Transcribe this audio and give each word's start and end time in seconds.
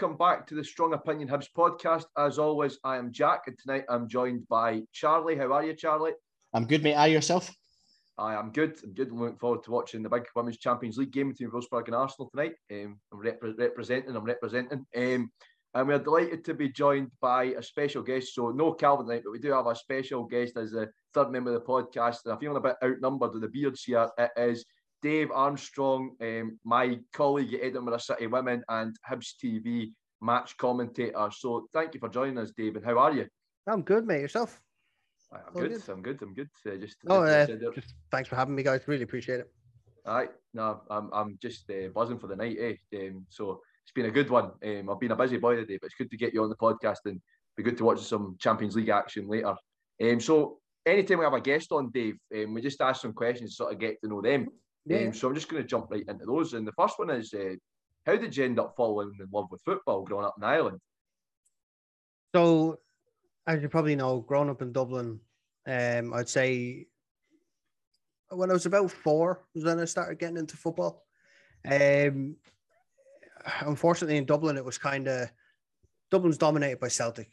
welcome 0.00 0.16
back 0.16 0.46
to 0.46 0.54
the 0.54 0.62
Strong 0.62 0.92
Opinion 0.92 1.28
Hibs 1.28 1.48
podcast. 1.56 2.04
As 2.16 2.38
always, 2.38 2.78
I 2.84 2.98
am 2.98 3.10
Jack, 3.10 3.48
and 3.48 3.58
tonight 3.58 3.82
I'm 3.88 4.08
joined 4.08 4.46
by 4.46 4.82
Charlie. 4.92 5.34
How 5.34 5.52
are 5.52 5.64
you, 5.64 5.74
Charlie? 5.74 6.12
I'm 6.54 6.66
good, 6.66 6.84
mate. 6.84 6.94
Are 6.94 7.08
yourself? 7.08 7.52
I 8.16 8.36
am 8.36 8.52
good. 8.52 8.78
I'm 8.84 8.94
good. 8.94 9.10
I'm 9.10 9.18
looking 9.18 9.38
forward 9.38 9.64
to 9.64 9.72
watching 9.72 10.04
the 10.04 10.08
big 10.08 10.26
Women's 10.36 10.58
Champions 10.58 10.98
League 10.98 11.10
game 11.10 11.30
between 11.30 11.50
Wolfsburg 11.50 11.86
and 11.86 11.96
Arsenal 11.96 12.30
tonight. 12.30 12.52
Um, 12.70 13.00
I'm 13.12 13.18
rep- 13.18 13.42
representing. 13.42 14.14
I'm 14.14 14.22
representing. 14.22 14.86
Um, 14.96 15.32
and 15.74 15.88
we're 15.88 15.98
delighted 15.98 16.44
to 16.44 16.54
be 16.54 16.68
joined 16.68 17.10
by 17.20 17.46
a 17.46 17.62
special 17.62 18.04
guest. 18.04 18.36
So 18.36 18.50
no 18.50 18.74
Calvin 18.74 19.06
tonight, 19.06 19.22
but 19.24 19.32
we 19.32 19.40
do 19.40 19.50
have 19.50 19.66
a 19.66 19.74
special 19.74 20.22
guest 20.26 20.56
as 20.56 20.70
the 20.70 20.88
third 21.12 21.32
member 21.32 21.52
of 21.52 21.60
the 21.60 21.66
podcast. 21.66 22.18
And 22.24 22.32
I'm 22.32 22.38
feeling 22.38 22.56
a 22.56 22.60
bit 22.60 22.76
outnumbered 22.84 23.32
with 23.32 23.42
the 23.42 23.48
beards 23.48 23.82
here. 23.82 24.08
It 24.16 24.30
is 24.36 24.64
Dave 25.02 25.30
Armstrong, 25.30 26.16
um, 26.20 26.58
my 26.64 26.98
colleague 27.12 27.54
at 27.54 27.62
Edinburgh 27.62 27.98
City 27.98 28.26
Women 28.26 28.62
and 28.68 28.96
Hibs 29.08 29.34
TV 29.42 29.92
match 30.20 30.56
commentator. 30.56 31.28
So 31.30 31.66
thank 31.72 31.94
you 31.94 32.00
for 32.00 32.08
joining 32.08 32.38
us, 32.38 32.52
Dave. 32.56 32.76
And 32.76 32.84
how 32.84 32.98
are 32.98 33.12
you? 33.12 33.26
I'm 33.66 33.82
good, 33.82 34.06
mate. 34.06 34.20
Yourself? 34.20 34.60
I'm 35.32 35.40
good. 35.54 35.70
good. 35.70 35.88
I'm 35.88 36.02
good. 36.02 36.22
I'm 36.22 36.34
good. 36.34 36.48
Uh, 36.66 36.76
just, 36.76 36.96
oh, 37.08 37.22
uh, 37.22 37.46
just 37.74 37.94
thanks 38.10 38.28
for 38.28 38.36
having 38.36 38.54
me, 38.54 38.62
guys. 38.62 38.80
Really 38.86 39.02
appreciate 39.02 39.40
it. 39.40 39.50
All 40.06 40.14
right. 40.14 40.30
No, 40.54 40.80
I'm, 40.90 41.10
I'm 41.12 41.38
just 41.40 41.70
uh, 41.70 41.88
buzzing 41.94 42.18
for 42.18 42.26
the 42.26 42.36
night, 42.36 42.56
eh? 42.58 42.74
Um, 42.96 43.26
so 43.28 43.60
it's 43.84 43.92
been 43.92 44.06
a 44.06 44.10
good 44.10 44.30
one. 44.30 44.52
Um, 44.64 44.90
I've 44.90 45.00
been 45.00 45.12
a 45.12 45.16
busy 45.16 45.36
boy 45.36 45.56
today, 45.56 45.78
but 45.80 45.86
it's 45.86 45.96
good 45.96 46.10
to 46.10 46.16
get 46.16 46.32
you 46.32 46.42
on 46.42 46.48
the 46.48 46.56
podcast 46.56 47.04
and 47.04 47.20
be 47.56 47.62
good 47.62 47.76
to 47.78 47.84
watch 47.84 48.00
some 48.00 48.36
Champions 48.40 48.74
League 48.74 48.88
action 48.88 49.28
later. 49.28 49.54
Um, 50.02 50.20
so 50.20 50.58
anytime 50.86 51.18
we 51.18 51.24
have 51.24 51.34
a 51.34 51.40
guest 51.40 51.72
on, 51.72 51.90
Dave, 51.90 52.16
um, 52.34 52.54
we 52.54 52.62
just 52.62 52.80
ask 52.80 53.02
some 53.02 53.12
questions 53.12 53.50
to 53.50 53.56
sort 53.56 53.72
of 53.72 53.78
get 53.78 54.00
to 54.00 54.08
know 54.08 54.22
them. 54.22 54.48
Yeah. 54.88 55.06
Um, 55.06 55.14
so 55.14 55.28
I'm 55.28 55.34
just 55.34 55.48
going 55.48 55.62
to 55.62 55.68
jump 55.68 55.90
right 55.90 56.04
into 56.08 56.24
those. 56.24 56.54
And 56.54 56.66
the 56.66 56.72
first 56.72 56.98
one 56.98 57.10
is, 57.10 57.32
uh, 57.34 57.54
how 58.06 58.16
did 58.16 58.36
you 58.36 58.44
end 58.44 58.58
up 58.58 58.74
falling 58.76 59.12
in 59.20 59.26
love 59.32 59.48
with 59.50 59.62
football 59.62 60.02
growing 60.02 60.24
up 60.24 60.36
in 60.38 60.44
Ireland? 60.44 60.80
So, 62.34 62.78
as 63.46 63.62
you 63.62 63.68
probably 63.68 63.96
know, 63.96 64.20
growing 64.20 64.50
up 64.50 64.62
in 64.62 64.72
Dublin, 64.72 65.20
um, 65.66 66.14
I'd 66.14 66.28
say 66.28 66.86
when 68.30 68.50
I 68.50 68.54
was 68.54 68.66
about 68.66 68.90
four 68.90 69.44
was 69.54 69.64
when 69.64 69.78
I 69.78 69.84
started 69.84 70.18
getting 70.18 70.36
into 70.36 70.56
football. 70.56 71.04
Um, 71.64 72.36
unfortunately, 73.60 74.16
in 74.16 74.26
Dublin, 74.26 74.56
it 74.56 74.64
was 74.64 74.78
kind 74.78 75.08
of 75.08 75.30
Dublin's 76.10 76.38
dominated 76.38 76.80
by 76.80 76.88
Celtic 76.88 77.30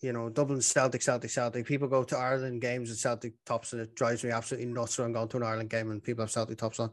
you 0.00 0.12
know, 0.12 0.28
Dublin, 0.28 0.60
Celtic, 0.60 1.02
Celtic, 1.02 1.30
Celtic. 1.30 1.66
People 1.66 1.88
go 1.88 2.04
to 2.04 2.16
Ireland 2.16 2.60
games 2.60 2.88
with 2.88 2.98
Celtic 2.98 3.34
tops, 3.44 3.72
and 3.72 3.82
it 3.82 3.94
drives 3.94 4.22
me 4.22 4.30
absolutely 4.30 4.70
nuts 4.72 4.98
when 4.98 5.06
I'm 5.06 5.12
going 5.12 5.28
to 5.28 5.36
an 5.38 5.42
Ireland 5.42 5.70
game 5.70 5.90
and 5.90 6.02
people 6.02 6.22
have 6.22 6.30
Celtic 6.30 6.58
tops 6.58 6.80
on. 6.80 6.90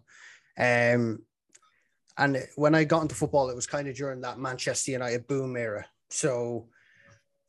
Um, 0.57 1.19
and 2.17 2.47
when 2.55 2.73
I 2.73 2.83
got 2.83 3.03
into 3.03 3.15
football, 3.15 3.49
it 3.49 3.55
was 3.55 3.67
kind 3.67 3.87
of 3.87 3.95
during 3.95 4.21
that 4.21 4.39
Manchester 4.39 4.91
United 4.91 5.27
boom 5.27 5.55
era. 5.55 5.85
So 6.09 6.69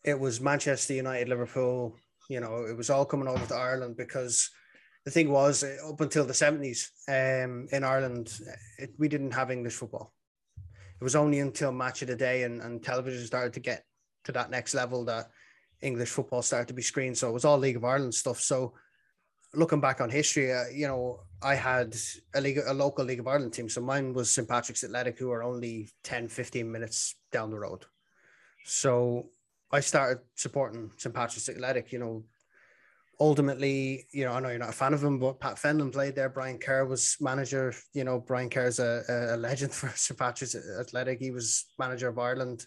it 0.04 0.18
was 0.18 0.40
Manchester 0.40 0.94
United, 0.94 1.28
Liverpool. 1.28 1.96
You 2.28 2.40
know, 2.40 2.64
it 2.64 2.76
was 2.76 2.90
all 2.90 3.04
coming 3.04 3.28
over 3.28 3.46
to 3.46 3.54
Ireland 3.54 3.96
because 3.96 4.50
the 5.04 5.10
thing 5.10 5.30
was, 5.30 5.62
up 5.62 6.00
until 6.00 6.26
the 6.26 6.32
70s 6.32 6.88
um, 7.08 7.68
in 7.70 7.84
Ireland, 7.84 8.38
it, 8.78 8.90
we 8.98 9.08
didn't 9.08 9.30
have 9.30 9.50
English 9.52 9.74
football. 9.74 10.12
It 11.00 11.04
was 11.04 11.14
only 11.14 11.38
until 11.38 11.72
Match 11.72 12.02
of 12.02 12.08
the 12.08 12.16
Day 12.16 12.42
and, 12.42 12.60
and 12.60 12.82
television 12.82 13.24
started 13.24 13.52
to 13.52 13.60
get 13.60 13.84
to 14.24 14.32
that 14.32 14.50
next 14.50 14.74
level 14.74 15.04
that 15.04 15.30
English 15.82 16.10
football 16.10 16.42
started 16.42 16.68
to 16.68 16.74
be 16.74 16.82
screened. 16.82 17.18
So 17.18 17.28
it 17.28 17.32
was 17.32 17.44
all 17.44 17.58
League 17.58 17.76
of 17.76 17.84
Ireland 17.84 18.14
stuff. 18.14 18.40
So 18.40 18.74
looking 19.54 19.80
back 19.80 20.00
on 20.00 20.10
history, 20.10 20.52
uh, 20.52 20.64
you 20.72 20.86
know, 20.86 21.20
I 21.42 21.54
had 21.54 21.94
a 22.34 22.40
league, 22.40 22.60
a 22.66 22.72
local 22.72 23.04
League 23.04 23.20
of 23.20 23.28
Ireland 23.28 23.52
team. 23.52 23.68
So 23.68 23.80
mine 23.80 24.12
was 24.12 24.30
St. 24.30 24.48
Patrick's 24.48 24.84
Athletic, 24.84 25.18
who 25.18 25.30
are 25.30 25.42
only 25.42 25.88
10, 26.04 26.28
15 26.28 26.70
minutes 26.70 27.16
down 27.30 27.50
the 27.50 27.58
road. 27.58 27.84
So 28.64 29.30
I 29.70 29.80
started 29.80 30.22
supporting 30.34 30.90
St. 30.96 31.14
Patrick's 31.14 31.48
Athletic, 31.48 31.92
you 31.92 31.98
know, 31.98 32.24
ultimately, 33.20 34.06
you 34.12 34.24
know, 34.24 34.32
I 34.32 34.40
know 34.40 34.48
you're 34.50 34.58
not 34.58 34.70
a 34.70 34.72
fan 34.72 34.94
of 34.94 35.02
him, 35.02 35.18
but 35.18 35.40
Pat 35.40 35.56
Fenlon 35.56 35.92
played 35.92 36.14
there. 36.14 36.28
Brian 36.28 36.58
Kerr 36.58 36.84
was 36.84 37.16
manager. 37.20 37.74
You 37.92 38.04
know, 38.04 38.20
Brian 38.20 38.50
Kerr 38.50 38.66
is 38.66 38.78
a, 38.78 39.02
a 39.32 39.36
legend 39.36 39.72
for 39.74 39.88
St. 39.88 40.18
Patrick's 40.18 40.54
Athletic. 40.54 41.20
He 41.20 41.30
was 41.30 41.66
manager 41.78 42.08
of 42.08 42.18
Ireland, 42.18 42.66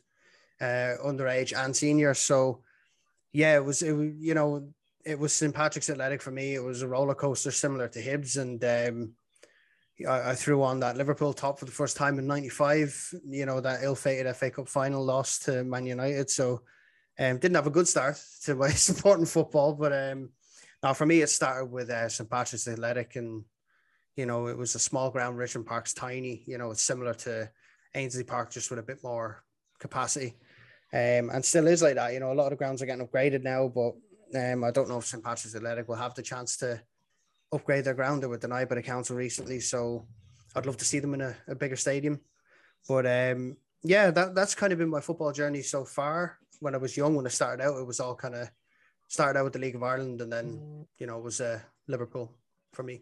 uh, 0.62 0.96
underage 1.06 1.58
and 1.58 1.76
senior. 1.76 2.14
So 2.14 2.62
yeah, 3.32 3.56
it 3.56 3.64
was, 3.64 3.82
it 3.82 3.94
you 4.20 4.34
know, 4.34 4.70
it 5.06 5.18
was 5.18 5.34
St. 5.34 5.54
Patrick's 5.54 5.90
Athletic 5.90 6.22
for 6.22 6.32
me. 6.32 6.56
It 6.56 6.64
was 6.64 6.82
a 6.82 6.88
roller 6.88 7.16
coaster 7.16 7.52
similar 7.52 7.88
to 7.90 8.02
Hibs. 8.02 8.38
And 8.38 8.64
um, 8.64 9.14
I, 10.08 10.32
I, 10.32 10.36
threw 10.36 10.62
on 10.64 10.80
that 10.82 10.98
Liverpool 10.98 11.34
top 11.34 11.60
for 11.60 11.66
the 11.66 11.72
first 11.72 11.98
time 11.98 12.20
in 12.20 12.28
95, 12.28 13.14
you 13.28 13.46
know, 13.46 13.60
that 13.62 13.84
ill 13.84 13.96
fated 13.96 14.34
FA 14.36 14.52
Cup 14.52 14.68
final 14.68 15.04
loss 15.04 15.40
to 15.40 15.64
Man 15.64 15.86
United. 15.86 16.30
So 16.30 16.62
um, 17.18 17.38
didn't 17.38 17.56
have 17.56 17.68
a 17.68 17.72
good 17.72 17.88
start 17.88 18.22
to 18.44 18.56
my 18.56 18.70
supporting 18.72 19.26
football. 19.26 19.74
But 19.74 19.94
um, 19.94 20.30
now 20.84 20.94
for 20.94 21.06
me, 21.06 21.22
it 21.22 21.30
started 21.30 21.72
with 21.72 21.90
uh, 21.90 22.10
St. 22.10 22.30
Patrick's 22.30 22.68
Athletic. 22.68 23.16
And, 23.16 23.46
you 24.16 24.26
know, 24.26 24.48
it 24.48 24.58
was 24.58 24.76
a 24.76 24.80
small 24.80 25.12
ground. 25.12 25.38
Richmond 25.38 25.68
Park's 25.68 25.94
tiny, 25.94 26.44
you 26.46 26.58
know, 26.58 26.72
it's 26.72 26.82
similar 26.82 27.14
to 27.14 27.50
Ainslie 27.96 28.24
Park, 28.24 28.52
just 28.52 28.70
with 28.70 28.80
a 28.80 28.84
bit 28.84 29.04
more 29.04 29.44
capacity 29.80 30.36
um, 30.94 31.30
and 31.30 31.44
still 31.46 31.68
is 31.68 31.82
like 31.82 31.96
that. 31.96 32.14
You 32.14 32.20
know, 32.20 32.32
a 32.32 32.34
lot 32.34 32.46
of 32.46 32.52
the 32.52 32.56
grounds 32.56 32.82
are 32.82 32.86
getting 32.86 33.06
upgraded 33.06 33.44
now, 33.44 33.68
but 33.68 33.94
um, 34.36 34.64
I 34.64 34.72
don't 34.72 34.90
know 34.90 34.98
if 34.98 35.06
St. 35.06 35.24
Patrick's 35.24 35.56
Athletic 35.56 35.88
will 35.88 35.96
have 35.96 36.16
the 36.16 36.22
chance 36.22 36.58
to 36.58 36.82
upgrade 37.52 37.86
their 37.86 37.94
ground. 37.94 38.24
They 38.24 38.28
were 38.28 38.38
denied 38.38 38.70
by 38.70 38.76
the 38.76 38.82
council 38.82 39.16
recently, 39.16 39.60
so 39.60 40.08
I'd 40.56 40.66
love 40.66 40.78
to 40.78 40.86
see 40.86 41.00
them 41.00 41.14
in 41.14 41.22
a, 41.22 41.36
a 41.48 41.56
bigger 41.56 41.76
stadium. 41.76 42.20
But 42.88 43.06
um, 43.06 43.58
yeah, 43.84 44.12
that, 44.12 44.36
that's 44.36 44.56
kind 44.56 44.74
of 44.74 44.80
been 44.80 44.90
my 44.90 45.02
football 45.02 45.32
journey 45.32 45.62
so 45.62 45.86
far. 45.86 46.38
When 46.60 46.76
I 46.76 46.78
was 46.78 46.98
young, 46.98 47.16
when 47.16 47.26
I 47.26 47.30
started 47.30 47.64
out, 47.64 47.80
it 47.80 47.88
was 47.88 48.00
all 48.00 48.16
kind 48.16 48.36
of 48.36 48.50
started 49.08 49.40
out 49.40 49.46
with 49.46 49.54
the 49.54 49.60
League 49.60 49.76
of 49.76 49.84
Ireland, 49.84 50.22
and 50.22 50.32
then 50.32 50.86
you 50.98 51.08
know 51.08 51.18
it 51.18 51.24
was 51.24 51.40
uh, 51.40 51.60
Liverpool 51.88 52.34
for 52.74 52.84
me. 52.84 53.02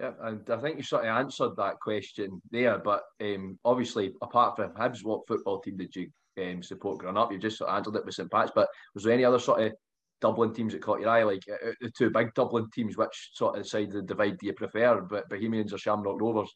Yeah, 0.00 0.12
and 0.22 0.48
I 0.48 0.56
think 0.58 0.76
you 0.76 0.84
sort 0.84 1.04
of 1.04 1.16
answered 1.16 1.56
that 1.56 1.80
question 1.80 2.40
there. 2.50 2.78
But 2.78 3.02
um, 3.20 3.58
obviously, 3.64 4.12
apart 4.22 4.56
from 4.56 4.72
Hibs, 4.72 5.04
what 5.04 5.26
football 5.26 5.60
team 5.60 5.76
did 5.76 5.94
you 5.96 6.08
um, 6.40 6.62
support 6.62 6.98
growing 6.98 7.16
up? 7.16 7.32
You 7.32 7.38
just 7.38 7.58
sort 7.58 7.70
of 7.70 7.76
answered 7.76 7.96
it 7.96 8.06
with 8.06 8.14
St. 8.14 8.30
Pat's. 8.30 8.52
But 8.54 8.68
was 8.94 9.04
there 9.04 9.12
any 9.12 9.24
other 9.24 9.40
sort 9.40 9.62
of 9.62 9.72
Dublin 10.20 10.54
teams 10.54 10.72
that 10.72 10.82
caught 10.82 11.00
your 11.00 11.10
eye? 11.10 11.24
Like 11.24 11.42
uh, 11.52 11.72
the 11.80 11.90
two 11.90 12.10
big 12.10 12.32
Dublin 12.34 12.68
teams, 12.72 12.96
which 12.96 13.30
sort 13.34 13.58
of 13.58 13.66
side 13.66 13.88
of 13.88 13.94
the 13.94 14.02
divide 14.02 14.38
do 14.38 14.46
you 14.46 14.52
prefer, 14.52 15.00
but 15.00 15.28
Bohemians 15.28 15.72
or 15.72 15.78
Shamrock 15.78 16.20
Rovers? 16.20 16.54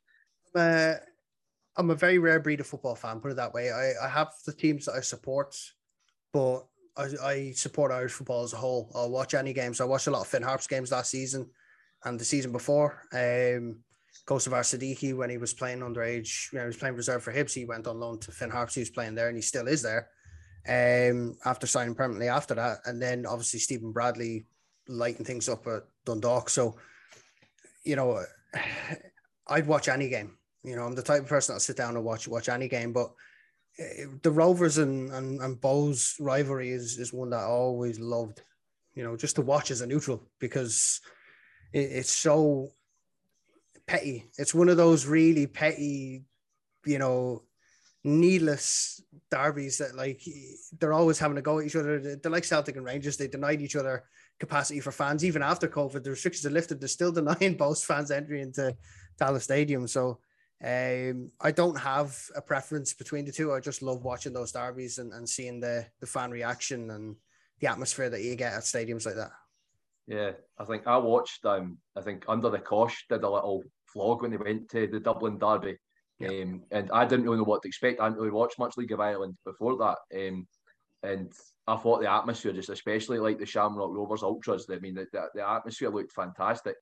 Uh, 0.54 0.94
I'm 1.76 1.90
a 1.90 1.96
very 1.96 2.18
rare 2.18 2.38
breed 2.38 2.60
of 2.60 2.66
football 2.68 2.94
fan, 2.94 3.18
put 3.18 3.32
it 3.32 3.36
that 3.36 3.54
way. 3.54 3.72
I, 3.72 4.04
I 4.04 4.08
have 4.08 4.28
the 4.46 4.52
teams 4.52 4.84
that 4.84 4.94
I 4.94 5.00
support, 5.00 5.56
but 6.32 6.66
I, 6.96 7.08
I 7.24 7.52
support 7.52 7.90
Irish 7.90 8.12
football 8.12 8.44
as 8.44 8.52
a 8.52 8.58
whole. 8.58 8.92
I'll 8.94 9.10
watch 9.10 9.34
any 9.34 9.52
games. 9.52 9.80
I 9.80 9.84
watched 9.84 10.06
a 10.06 10.12
lot 10.12 10.20
of 10.20 10.28
Finn 10.28 10.42
Harps 10.42 10.68
games 10.68 10.92
last 10.92 11.10
season 11.10 11.50
and 12.04 12.18
the 12.18 12.24
season 12.24 12.52
before. 12.52 13.02
Um, 13.12 13.80
Kosovar 14.26 14.62
Sadiki, 14.62 15.16
when 15.16 15.30
he 15.30 15.36
was 15.36 15.52
playing 15.52 15.80
underage, 15.80 16.52
you 16.52 16.58
know, 16.58 16.64
he 16.64 16.68
was 16.68 16.76
playing 16.76 16.96
reserve 16.96 17.22
for 17.22 17.32
Hibs, 17.32 17.54
he 17.54 17.64
went 17.64 17.86
on 17.86 17.98
loan 17.98 18.18
to 18.20 18.30
Finn 18.30 18.50
Harps, 18.50 18.76
was 18.76 18.90
playing 18.90 19.14
there, 19.14 19.28
and 19.28 19.36
he 19.36 19.42
still 19.42 19.66
is 19.66 19.82
there. 19.82 20.08
Um, 20.68 21.36
after 21.44 21.66
signing 21.66 21.94
permanently 21.94 22.28
after 22.28 22.54
that, 22.54 22.78
and 22.84 23.02
then 23.02 23.26
obviously 23.26 23.58
Stephen 23.58 23.90
Bradley 23.90 24.46
lighting 24.88 25.24
things 25.24 25.48
up 25.48 25.66
at 25.66 25.82
Dundalk. 26.04 26.50
So, 26.50 26.76
you 27.84 27.96
know, 27.96 28.24
I'd 29.48 29.66
watch 29.66 29.88
any 29.88 30.08
game. 30.08 30.36
You 30.62 30.76
know, 30.76 30.84
I'm 30.84 30.94
the 30.94 31.02
type 31.02 31.22
of 31.22 31.28
person 31.28 31.52
that'll 31.52 31.60
sit 31.60 31.76
down 31.76 31.96
and 31.96 32.04
watch 32.04 32.28
watch 32.28 32.48
any 32.48 32.68
game, 32.68 32.92
but 32.92 33.12
eh, 33.80 34.04
the 34.22 34.30
Rovers 34.30 34.78
and 34.78 35.10
and, 35.10 35.40
and 35.40 35.60
Bohs 35.60 36.14
rivalry 36.20 36.70
is 36.70 36.98
is 36.98 37.12
one 37.12 37.30
that 37.30 37.40
I 37.40 37.46
always 37.46 37.98
loved. 37.98 38.42
You 38.94 39.02
know, 39.02 39.16
just 39.16 39.36
to 39.36 39.42
watch 39.42 39.72
as 39.72 39.80
a 39.80 39.86
neutral 39.86 40.22
because 40.38 41.00
it's 41.72 42.12
so 42.12 42.70
petty. 43.86 44.24
It's 44.38 44.54
one 44.54 44.68
of 44.68 44.76
those 44.76 45.06
really 45.06 45.46
petty, 45.46 46.24
you 46.84 46.98
know, 46.98 47.42
needless 48.04 49.02
derbies 49.30 49.78
that 49.78 49.94
like 49.94 50.20
they're 50.78 50.92
always 50.92 51.18
having 51.18 51.36
to 51.36 51.42
go 51.42 51.58
at 51.58 51.66
each 51.66 51.76
other. 51.76 52.16
They're 52.16 52.32
like 52.32 52.44
Celtic 52.44 52.76
and 52.76 52.84
Rangers. 52.84 53.16
They 53.16 53.28
denied 53.28 53.62
each 53.62 53.76
other 53.76 54.04
capacity 54.40 54.80
for 54.80 54.92
fans 54.92 55.24
even 55.24 55.42
after 55.42 55.68
COVID. 55.68 56.02
The 56.02 56.10
restrictions 56.10 56.46
are 56.46 56.50
lifted. 56.50 56.80
They're 56.80 56.88
still 56.88 57.12
denying 57.20 57.56
both 57.56 57.84
fans 57.84 58.10
entry 58.10 58.42
into 58.42 58.76
Tallaght 59.20 59.42
Stadium. 59.42 59.86
So 59.86 60.18
um, 60.64 61.30
I 61.40 61.50
don't 61.50 61.78
have 61.78 62.16
a 62.36 62.42
preference 62.42 62.92
between 62.92 63.24
the 63.24 63.32
two. 63.32 63.52
I 63.52 63.60
just 63.60 63.82
love 63.82 64.04
watching 64.04 64.32
those 64.32 64.52
derbies 64.52 64.98
and, 64.98 65.12
and 65.12 65.28
seeing 65.28 65.60
the 65.60 65.86
the 66.00 66.06
fan 66.06 66.30
reaction 66.30 66.90
and 66.90 67.16
the 67.60 67.68
atmosphere 67.68 68.10
that 68.10 68.22
you 68.22 68.36
get 68.36 68.52
at 68.52 68.62
stadiums 68.62 69.06
like 69.06 69.16
that. 69.16 69.32
Yeah, 70.06 70.32
I 70.58 70.64
think 70.64 70.86
I 70.86 70.96
watched. 70.98 71.44
Um, 71.44 71.78
I 71.96 72.00
think 72.00 72.24
Under 72.28 72.50
the 72.50 72.58
Cosh 72.58 73.04
did 73.08 73.22
a 73.22 73.30
little 73.30 73.62
vlog 73.94 74.22
when 74.22 74.30
they 74.30 74.36
went 74.36 74.68
to 74.70 74.86
the 74.86 75.00
Dublin 75.00 75.38
Derby, 75.38 75.76
yep. 76.18 76.30
um, 76.30 76.62
and 76.70 76.90
I 76.92 77.04
didn't 77.04 77.24
really 77.24 77.38
know 77.38 77.44
what 77.44 77.62
to 77.62 77.68
expect. 77.68 78.00
I 78.00 78.08
didn't 78.08 78.18
really 78.18 78.30
watch 78.30 78.54
much 78.58 78.76
League 78.76 78.92
of 78.92 79.00
Ireland 79.00 79.36
before 79.44 79.76
that, 79.78 79.98
um, 80.28 80.46
and 81.02 81.32
I 81.66 81.76
thought 81.76 82.00
the 82.00 82.10
atmosphere, 82.10 82.52
just 82.52 82.70
especially 82.70 83.18
like 83.18 83.38
the 83.38 83.46
Shamrock 83.46 83.92
Rovers 83.92 84.22
ultras, 84.22 84.66
I 84.70 84.78
mean, 84.78 84.94
the, 84.94 85.06
the, 85.12 85.26
the 85.34 85.48
atmosphere 85.48 85.90
looked 85.90 86.12
fantastic. 86.12 86.76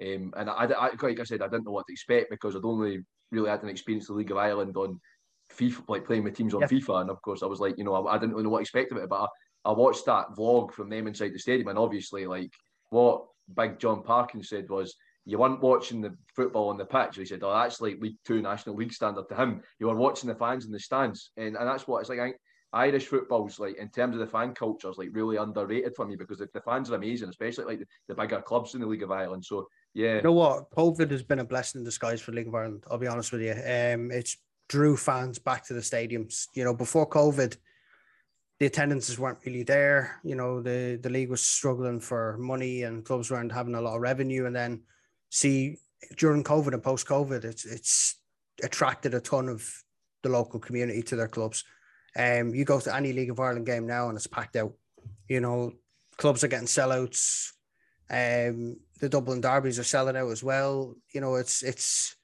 Um, 0.00 0.32
and 0.36 0.48
I, 0.48 0.64
I, 0.64 0.90
like 1.02 1.20
I 1.20 1.24
said, 1.24 1.42
I 1.42 1.48
didn't 1.48 1.64
know 1.64 1.72
what 1.72 1.86
to 1.86 1.92
expect 1.92 2.30
because 2.30 2.54
I'd 2.54 2.64
only 2.64 3.00
really 3.32 3.50
had 3.50 3.62
an 3.62 3.68
experience 3.68 4.06
the 4.06 4.12
League 4.12 4.30
of 4.30 4.36
Ireland 4.36 4.76
on 4.76 5.00
FIFA, 5.52 5.88
like 5.88 6.04
playing 6.06 6.24
with 6.24 6.36
teams 6.36 6.54
on 6.54 6.60
yeah. 6.60 6.68
FIFA, 6.68 7.02
and 7.02 7.10
of 7.10 7.20
course 7.22 7.42
I 7.42 7.46
was 7.46 7.60
like, 7.60 7.76
you 7.78 7.84
know, 7.84 7.94
I, 7.94 8.14
I 8.14 8.18
didn't 8.18 8.32
really 8.32 8.44
know 8.44 8.50
what 8.50 8.58
to 8.58 8.62
expect 8.62 8.92
of 8.92 8.98
it, 8.98 9.08
but 9.08 9.22
I, 9.22 9.26
I, 9.68 9.72
watched 9.72 10.06
that 10.06 10.34
vlog 10.36 10.72
from 10.72 10.88
them 10.88 11.06
inside 11.06 11.34
the 11.34 11.38
stadium, 11.38 11.68
and 11.68 11.78
obviously, 11.78 12.26
like 12.26 12.52
what 12.90 13.24
Big 13.56 13.78
John 13.78 14.02
Parkins 14.02 14.48
said 14.48 14.68
was. 14.68 14.94
You 15.24 15.36
weren't 15.36 15.60
watching 15.60 16.00
the 16.00 16.16
football 16.34 16.70
on 16.70 16.78
the 16.78 16.86
pitch. 16.86 17.16
He 17.16 17.26
said, 17.26 17.42
"Oh, 17.42 17.52
that's 17.52 17.82
like 17.82 18.00
League 18.00 18.16
Two 18.24 18.40
National 18.40 18.76
League 18.76 18.94
standard 18.94 19.28
to 19.28 19.34
him." 19.34 19.60
You 19.78 19.88
were 19.88 19.94
watching 19.94 20.26
the 20.26 20.34
fans 20.34 20.64
in 20.64 20.72
the 20.72 20.80
stands, 20.80 21.32
and, 21.36 21.54
and 21.54 21.68
that's 21.68 21.86
what 21.86 22.00
it's 22.00 22.08
like. 22.08 22.18
I, 22.18 22.32
Irish 22.72 23.06
football's 23.06 23.58
like 23.58 23.78
in 23.78 23.88
terms 23.88 24.14
of 24.14 24.20
the 24.20 24.26
fan 24.26 24.54
culture 24.54 24.90
is 24.90 24.98
like 24.98 25.08
really 25.12 25.36
underrated 25.36 25.94
for 25.96 26.06
me 26.06 26.16
because 26.16 26.38
the, 26.38 26.48
the 26.52 26.60
fans 26.60 26.90
are 26.90 26.96
amazing, 26.96 27.28
especially 27.28 27.64
like 27.64 27.78
the, 27.78 27.86
the, 28.08 28.14
bigger 28.14 28.42
clubs 28.42 28.74
in 28.74 28.80
the 28.80 28.86
League 28.86 29.02
of 29.02 29.10
Ireland. 29.10 29.44
So 29.44 29.68
yeah, 29.94 30.16
you 30.16 30.22
know 30.22 30.32
what, 30.32 30.70
COVID 30.72 31.10
has 31.10 31.22
been 31.22 31.38
a 31.38 31.44
blessing 31.44 31.80
in 31.80 31.84
disguise 31.84 32.20
for 32.20 32.32
League 32.32 32.48
of 32.48 32.54
Ireland. 32.54 32.84
I'll 32.90 32.98
be 32.98 33.06
honest 33.06 33.32
with 33.32 33.40
you. 33.40 33.52
Um, 33.52 34.10
it's 34.10 34.36
drew 34.68 34.96
fans 34.96 35.38
back 35.38 35.66
to 35.66 35.74
the 35.74 35.80
stadiums. 35.80 36.46
You 36.54 36.64
know, 36.64 36.74
before 36.74 37.08
COVID, 37.08 37.56
the 38.58 38.66
attendances 38.66 39.18
weren't 39.18 39.44
really 39.44 39.62
there. 39.62 40.20
You 40.24 40.34
know, 40.34 40.60
the 40.60 40.98
the 41.00 41.10
league 41.10 41.30
was 41.30 41.42
struggling 41.42 42.00
for 42.00 42.36
money 42.38 42.82
and 42.82 43.04
clubs 43.04 43.30
weren't 43.30 43.52
having 43.52 43.74
a 43.74 43.80
lot 43.80 43.96
of 43.96 44.02
revenue. 44.02 44.46
And 44.46 44.56
then 44.56 44.82
see 45.30 45.76
during 46.16 46.44
COVID 46.44 46.74
and 46.74 46.82
post 46.82 47.06
COVID, 47.06 47.44
it's 47.44 47.64
it's 47.64 48.16
attracted 48.62 49.14
a 49.14 49.20
ton 49.20 49.48
of 49.48 49.68
the 50.22 50.28
local 50.28 50.58
community 50.58 51.02
to 51.02 51.16
their 51.16 51.28
clubs. 51.28 51.64
Um, 52.16 52.54
you 52.54 52.64
go 52.64 52.80
to 52.80 52.94
any 52.94 53.12
League 53.12 53.30
of 53.30 53.38
Ireland 53.38 53.66
game 53.66 53.86
now 53.86 54.08
and 54.08 54.16
it's 54.16 54.26
packed 54.26 54.56
out. 54.56 54.72
You 55.28 55.40
know, 55.40 55.72
clubs 56.16 56.42
are 56.42 56.48
getting 56.48 56.66
sellouts. 56.66 57.52
Um, 58.10 58.78
the 59.00 59.08
Dublin 59.08 59.40
derbies 59.40 59.78
are 59.78 59.84
selling 59.84 60.16
out 60.16 60.30
as 60.30 60.42
well. 60.42 60.96
You 61.14 61.20
know, 61.20 61.36
it's 61.36 61.62
it's 61.62 62.16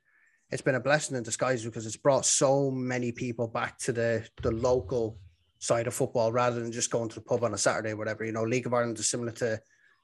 it's 0.50 0.62
been 0.62 0.74
a 0.74 0.80
blessing 0.80 1.16
in 1.16 1.22
disguise 1.22 1.64
because 1.64 1.86
it's 1.86 1.96
brought 1.96 2.26
so 2.26 2.72
many 2.72 3.12
people 3.12 3.46
back 3.46 3.78
to 3.80 3.92
the 3.92 4.26
the 4.42 4.50
local 4.50 5.18
side 5.64 5.86
of 5.86 5.94
football 5.94 6.30
rather 6.30 6.60
than 6.60 6.70
just 6.70 6.90
going 6.90 7.08
to 7.08 7.14
the 7.14 7.20
pub 7.22 7.42
on 7.42 7.54
a 7.54 7.58
Saturday 7.58 7.92
or 7.92 7.96
whatever. 7.96 8.24
You 8.24 8.32
know, 8.32 8.42
League 8.42 8.66
of 8.66 8.74
Ireland 8.74 8.98
is 8.98 9.08
similar 9.08 9.32
to 9.32 9.58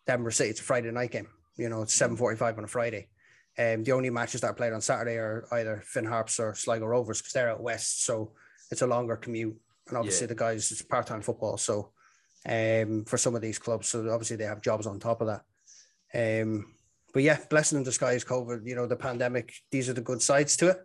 Denver 0.06 0.30
City. 0.30 0.50
It's 0.50 0.60
a 0.60 0.64
Friday 0.64 0.90
night 0.90 1.10
game. 1.10 1.28
You 1.56 1.68
know, 1.68 1.82
it's 1.82 1.94
seven 1.94 2.16
forty 2.16 2.36
five 2.36 2.56
on 2.56 2.64
a 2.64 2.68
Friday. 2.68 3.08
Um, 3.58 3.84
the 3.84 3.92
only 3.92 4.08
matches 4.08 4.40
that 4.40 4.46
are 4.48 4.54
played 4.54 4.72
on 4.72 4.80
Saturday 4.80 5.16
are 5.16 5.46
either 5.52 5.82
Finn 5.84 6.06
Harps 6.06 6.40
or 6.40 6.54
Sligo 6.54 6.86
Rovers 6.86 7.20
because 7.20 7.34
they're 7.34 7.50
out 7.50 7.62
west, 7.62 8.06
so 8.06 8.32
it's 8.70 8.82
a 8.82 8.86
longer 8.86 9.16
commute 9.16 9.56
and 9.88 9.98
obviously 9.98 10.24
yeah. 10.24 10.28
the 10.28 10.34
guys 10.36 10.70
it's 10.70 10.82
part 10.82 11.06
time 11.06 11.20
football. 11.20 11.58
So 11.58 11.90
um, 12.48 13.04
for 13.04 13.18
some 13.18 13.34
of 13.34 13.42
these 13.42 13.58
clubs, 13.58 13.88
so 13.88 14.08
obviously 14.10 14.36
they 14.36 14.44
have 14.44 14.62
jobs 14.62 14.86
on 14.86 14.98
top 14.98 15.20
of 15.20 15.28
that. 15.28 16.42
Um, 16.42 16.72
but 17.12 17.22
yeah, 17.22 17.38
blessing 17.50 17.76
in 17.76 17.84
disguise, 17.84 18.24
COVID. 18.24 18.66
You 18.66 18.76
know, 18.76 18.86
the 18.86 18.96
pandemic. 18.96 19.52
These 19.70 19.90
are 19.90 19.94
the 19.94 20.00
good 20.00 20.22
sides 20.22 20.56
to 20.58 20.68
it. 20.68 20.78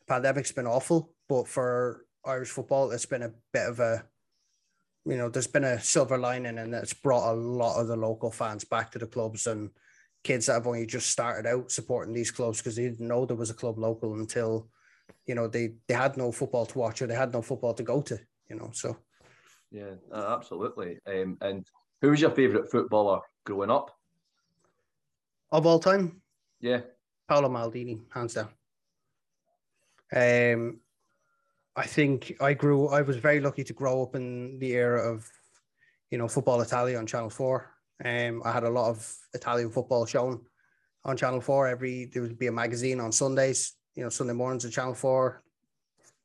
The 0.00 0.14
pandemic's 0.14 0.52
been 0.52 0.66
awful, 0.66 1.12
but 1.28 1.48
for 1.48 2.04
Irish 2.24 2.50
football, 2.50 2.90
it's 2.90 3.06
been 3.06 3.22
a 3.22 3.32
bit 3.52 3.66
of 3.68 3.80
a, 3.80 4.04
you 5.06 5.16
know, 5.16 5.28
there's 5.28 5.46
been 5.46 5.64
a 5.64 5.80
silver 5.80 6.18
lining, 6.18 6.58
and 6.58 6.72
that's 6.72 6.92
brought 6.92 7.32
a 7.32 7.34
lot 7.34 7.80
of 7.80 7.88
the 7.88 7.96
local 7.96 8.30
fans 8.30 8.64
back 8.64 8.90
to 8.92 8.98
the 8.98 9.06
clubs 9.06 9.46
and 9.46 9.70
kids 10.22 10.46
that 10.46 10.54
have 10.54 10.66
only 10.66 10.84
just 10.84 11.10
started 11.10 11.48
out 11.48 11.70
supporting 11.70 12.12
these 12.12 12.30
clubs 12.30 12.58
because 12.58 12.76
they 12.76 12.82
didn't 12.82 13.08
know 13.08 13.24
there 13.24 13.36
was 13.36 13.50
a 13.50 13.54
club 13.54 13.78
local 13.78 14.14
until, 14.14 14.68
you 15.26 15.34
know, 15.34 15.48
they 15.48 15.74
they 15.88 15.94
had 15.94 16.16
no 16.16 16.30
football 16.30 16.66
to 16.66 16.78
watch 16.78 17.00
or 17.00 17.06
they 17.06 17.14
had 17.14 17.32
no 17.32 17.40
football 17.40 17.72
to 17.74 17.82
go 17.82 18.02
to 18.02 18.18
you 18.50 18.56
know. 18.56 18.70
So, 18.74 18.96
yeah, 19.70 19.94
absolutely. 20.12 20.98
Um, 21.06 21.38
and 21.40 21.64
who 22.02 22.10
was 22.10 22.20
your 22.20 22.32
favourite 22.32 22.70
footballer 22.70 23.20
growing 23.44 23.70
up? 23.70 23.96
Of 25.52 25.66
all 25.66 25.78
time? 25.78 26.20
Yeah. 26.60 26.80
Paolo 27.28 27.48
Maldini, 27.48 28.00
hands 28.12 28.34
down. 28.34 28.48
Um, 30.12 30.80
I 31.76 31.86
think 31.86 32.34
I 32.40 32.54
grew. 32.54 32.88
I 32.88 33.02
was 33.02 33.16
very 33.16 33.40
lucky 33.40 33.64
to 33.64 33.72
grow 33.72 34.02
up 34.02 34.14
in 34.14 34.58
the 34.58 34.72
era 34.72 35.12
of, 35.12 35.26
you 36.10 36.18
know, 36.18 36.28
football 36.28 36.60
Italia 36.60 36.98
on 36.98 37.06
Channel 37.06 37.30
Four. 37.30 37.70
Um, 38.04 38.42
I 38.44 38.52
had 38.52 38.64
a 38.64 38.70
lot 38.70 38.90
of 38.90 39.16
Italian 39.34 39.70
football 39.70 40.06
shown 40.06 40.40
on 41.04 41.16
Channel 41.16 41.40
Four. 41.40 41.68
Every 41.68 42.06
there 42.06 42.22
would 42.22 42.38
be 42.38 42.48
a 42.48 42.52
magazine 42.52 43.00
on 43.00 43.12
Sundays. 43.12 43.74
You 43.94 44.04
know, 44.04 44.08
Sunday 44.08 44.32
mornings 44.34 44.64
on 44.64 44.70
Channel 44.70 44.94
Four, 44.94 45.42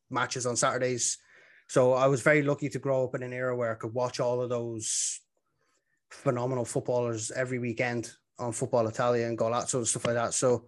matches 0.10 0.46
on 0.46 0.56
Saturdays. 0.56 1.18
So 1.68 1.94
I 1.94 2.08
was 2.08 2.22
very 2.22 2.44
lucky 2.44 2.70
to 2.70 2.80
grow 2.80 3.04
up 3.04 3.16
in 3.16 3.24
an 3.24 3.34
era 3.34 3.56
where 3.56 3.72
I 3.72 3.76
could 3.76 3.94
watch 3.94 4.20
all 4.20 4.42
of 4.42 4.50
those 4.50 5.20
phenomenal 6.10 6.66
footballers 6.66 7.32
every 7.32 7.60
weekend 7.60 8.12
on 8.38 8.52
Football 8.52 8.88
Italia 8.88 9.26
and 9.26 9.38
Golazo 9.38 9.76
and 9.76 9.88
stuff 9.88 10.06
like 10.06 10.16
that. 10.16 10.34
So 10.34 10.66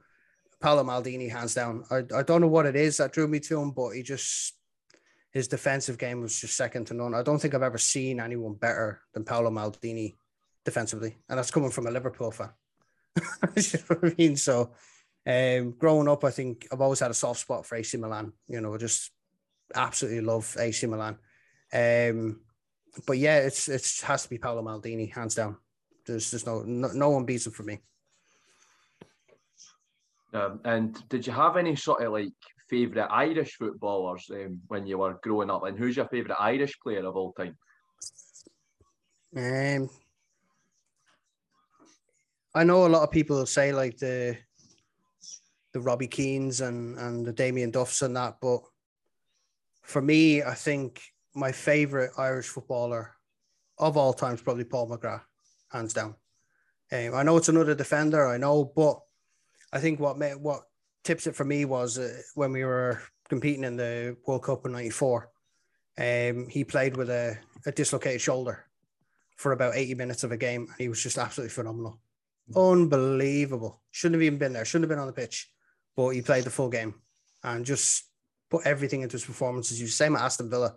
Paolo 0.59 0.83
Maldini, 0.83 1.30
hands 1.30 1.53
down. 1.53 1.83
I, 1.91 1.97
I 2.15 2.23
don't 2.23 2.41
know 2.41 2.47
what 2.47 2.65
it 2.65 2.75
is 2.75 2.97
that 2.97 3.13
drew 3.13 3.27
me 3.27 3.39
to 3.41 3.62
him, 3.62 3.71
but 3.71 3.91
he 3.91 4.01
just 4.01 4.56
his 5.38 5.48
defensive 5.48 5.98
game 6.00 6.22
was 6.22 6.39
just 6.42 6.57
second 6.57 6.88
to 6.88 6.95
none. 6.95 7.13
I 7.13 7.22
don't 7.22 7.39
think 7.39 7.54
I've 7.54 7.62
ever 7.62 7.78
seen 7.78 8.19
anyone 8.19 8.56
better 8.56 9.01
than 9.13 9.24
Paolo 9.24 9.51
Maldini 9.51 10.16
defensively, 10.66 11.16
and 11.30 11.38
that's 11.38 11.51
coming 11.51 11.69
from 11.69 11.86
a 11.86 11.92
Liverpool 11.92 12.31
fan. 12.31 12.50
you 13.56 13.80
know 13.89 13.98
I 14.01 14.16
mean? 14.18 14.36
So, 14.36 14.72
um, 15.28 15.75
growing 15.78 16.07
up, 16.07 16.24
I 16.24 16.31
think 16.31 16.68
I've 16.72 16.81
always 16.81 17.00
had 17.00 17.12
a 17.12 17.13
soft 17.13 17.39
spot 17.42 17.66
for 17.66 17.75
AC 17.75 17.98
Milan. 17.98 18.34
You 18.48 18.62
know, 18.62 18.78
just 18.80 19.12
absolutely 19.75 20.22
love 20.22 20.57
AC 20.60 20.88
Milan. 20.88 21.18
Um, 21.72 22.42
but 23.06 23.19
yeah, 23.19 23.38
it's 23.38 23.69
it 23.69 24.06
has 24.06 24.24
to 24.24 24.30
be 24.30 24.40
Paolo 24.40 24.63
Maldini, 24.63 25.13
hands 25.13 25.36
down. 25.36 25.57
There's 26.07 26.31
just 26.31 26.48
no, 26.48 26.63
no 26.63 26.88
no 26.94 27.10
one 27.12 27.25
beats 27.25 27.45
him 27.45 27.54
for 27.54 27.63
me. 27.63 27.80
Um, 30.33 30.62
and 30.66 31.07
did 31.10 31.28
you 31.28 31.33
have 31.33 31.57
any 31.57 31.75
sort 31.75 32.04
of 32.04 32.12
like 32.12 32.33
favourite 32.69 33.08
Irish 33.12 33.56
footballers 33.56 34.30
um, 34.31 34.60
when 34.68 34.86
you 34.86 34.98
were 34.98 35.19
growing 35.24 35.50
up? 35.50 35.64
And 35.64 35.78
who's 35.78 35.96
your 35.96 36.08
favourite 36.08 36.40
Irish 36.40 36.80
player 36.80 37.06
of 37.06 37.16
all 37.16 37.34
time? 37.34 37.58
Um, 39.36 39.90
I 42.56 42.64
know 42.64 42.86
a 42.86 42.88
lot 42.88 43.04
of 43.04 43.12
people 43.12 43.46
say 43.46 43.72
like 43.72 43.98
the 43.98 44.38
the 45.74 45.81
Robbie 45.81 46.08
Keanes 46.08 46.62
and 46.62 46.98
and 46.98 47.25
the 47.25 47.34
Damien 47.34 47.72
Duffs 47.72 48.02
and 48.02 48.16
that, 48.16 48.38
but 48.42 48.62
for 49.84 50.02
me, 50.02 50.44
I 50.44 50.54
think 50.54 51.02
my 51.34 51.52
favorite 51.52 52.12
Irish 52.18 52.48
footballer 52.48 53.16
of 53.78 53.96
all 53.96 54.14
time 54.14 54.34
is 54.34 54.42
probably 54.42 54.66
Paul 54.66 54.90
McGrath, 54.90 55.22
hands 55.71 55.94
down. 55.94 56.16
Um, 56.92 57.14
I 57.14 57.24
know 57.24 57.38
it's 57.38 57.50
another 57.50 57.76
defender, 57.76 58.28
I 58.28 58.38
know, 58.38 58.66
but 58.76 59.00
I 59.71 59.80
think 59.80 60.00
what 60.00 60.18
made, 60.18 60.36
what 60.36 60.64
tips 61.07 61.28
it 61.28 61.35
for 61.35 61.45
me 61.45 61.66
was 61.66 61.97
uh, 61.97 62.21
when 62.35 62.52
we 62.52 62.64
were 62.64 63.02
competing 63.30 63.64
in 63.64 63.78
the 63.78 64.18
World 64.26 64.44
Cup 64.44 64.66
in 64.66 64.71
'94. 64.71 65.30
Um, 65.99 66.47
he 66.47 66.64
played 66.64 66.95
with 66.95 67.09
a, 67.09 67.37
a 67.66 67.71
dislocated 67.71 68.21
shoulder 68.21 68.68
for 69.37 69.52
about 69.52 69.76
80 69.76 69.95
minutes 69.95 70.23
of 70.23 70.31
a 70.31 70.37
game, 70.37 70.68
he 70.78 70.90
was 70.90 71.02
just 71.02 71.18
absolutely 71.18 71.52
phenomenal, 71.52 71.99
unbelievable. 72.56 73.81
Shouldn't 73.92 74.16
have 74.16 74.23
even 74.23 74.40
been 74.40 74.54
there, 74.54 74.66
shouldn't 74.66 74.85
have 74.85 74.90
been 74.90 74.99
on 74.99 75.07
the 75.07 75.14
pitch, 75.14 75.49
but 75.95 76.09
he 76.09 76.21
played 76.21 76.44
the 76.44 76.49
full 76.49 76.69
game 76.69 76.95
and 77.44 77.64
just 77.64 78.06
put 78.49 78.66
everything 78.66 79.02
into 79.02 79.14
his 79.14 79.26
performances. 79.26 79.80
You 79.80 79.87
same 79.87 80.16
at 80.16 80.23
Aston 80.23 80.49
Villa. 80.49 80.76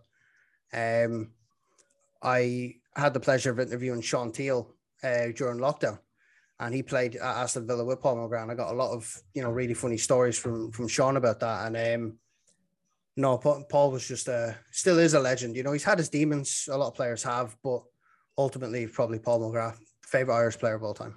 Um, 0.72 1.32
I 2.22 2.76
had 2.94 3.14
the 3.14 3.20
pleasure 3.20 3.50
of 3.50 3.58
interviewing 3.58 4.02
Shaun 4.02 4.30
Teale 4.30 4.74
uh, 5.02 5.28
during 5.34 5.58
lockdown, 5.58 5.98
and 6.60 6.74
he 6.74 6.82
played 6.82 7.16
at 7.16 7.22
Aston 7.22 7.66
Villa 7.66 7.84
with 7.84 8.00
Paul 8.00 8.16
McGrath. 8.16 8.50
I 8.50 8.54
got 8.54 8.72
a 8.72 8.76
lot 8.76 8.92
of 8.92 9.10
you 9.34 9.42
know 9.42 9.50
really 9.50 9.74
funny 9.74 9.96
stories 9.96 10.38
from 10.38 10.70
from 10.70 10.86
Shaun 10.86 11.16
about 11.16 11.40
that. 11.40 11.66
And 11.66 12.04
um, 12.04 12.18
no, 13.16 13.38
Paul 13.38 13.90
was 13.90 14.06
just 14.06 14.28
a 14.28 14.56
still 14.70 14.98
is 14.98 15.14
a 15.14 15.20
legend. 15.20 15.56
You 15.56 15.62
know, 15.62 15.72
he's 15.72 15.84
had 15.84 15.98
his 15.98 16.10
demons. 16.10 16.68
A 16.70 16.76
lot 16.76 16.88
of 16.88 16.94
players 16.94 17.22
have, 17.22 17.56
but 17.64 17.82
ultimately, 18.38 18.86
probably 18.86 19.18
Paul 19.18 19.40
McGrath, 19.40 19.78
favorite 20.04 20.36
Irish 20.36 20.58
player 20.58 20.74
of 20.74 20.84
all 20.84 20.94
time. 20.94 21.16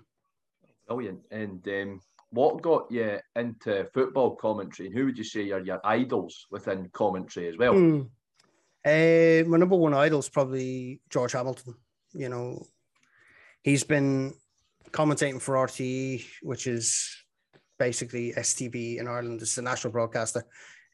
Brilliant, 0.87 1.19
and 1.31 1.67
um, 1.67 2.01
what 2.31 2.61
got 2.61 2.89
you 2.89 3.19
into 3.35 3.85
football 3.93 4.35
commentary, 4.35 4.87
and 4.87 4.97
who 4.97 5.05
would 5.05 5.17
you 5.17 5.23
say 5.25 5.51
are 5.51 5.59
your 5.59 5.81
idols 5.83 6.47
within 6.51 6.89
commentary 6.93 7.49
as 7.49 7.57
well? 7.57 7.73
Mm. 7.73 8.09
Uh, 8.85 9.47
my 9.47 9.57
number 9.57 9.77
one 9.77 9.93
idol 9.93 10.19
is 10.19 10.29
probably 10.29 11.01
George 11.09 11.31
Hamilton. 11.33 11.75
You 12.13 12.29
know, 12.29 12.65
he's 13.61 13.83
been 13.83 14.33
commentating 14.91 15.41
for 15.41 15.55
RTE, 15.55 16.25
which 16.41 16.67
is 16.67 17.09
basically 17.79 18.33
STV 18.33 18.99
in 18.99 19.07
Ireland. 19.07 19.41
It's 19.41 19.55
the 19.55 19.61
national 19.61 19.93
broadcaster, 19.93 20.43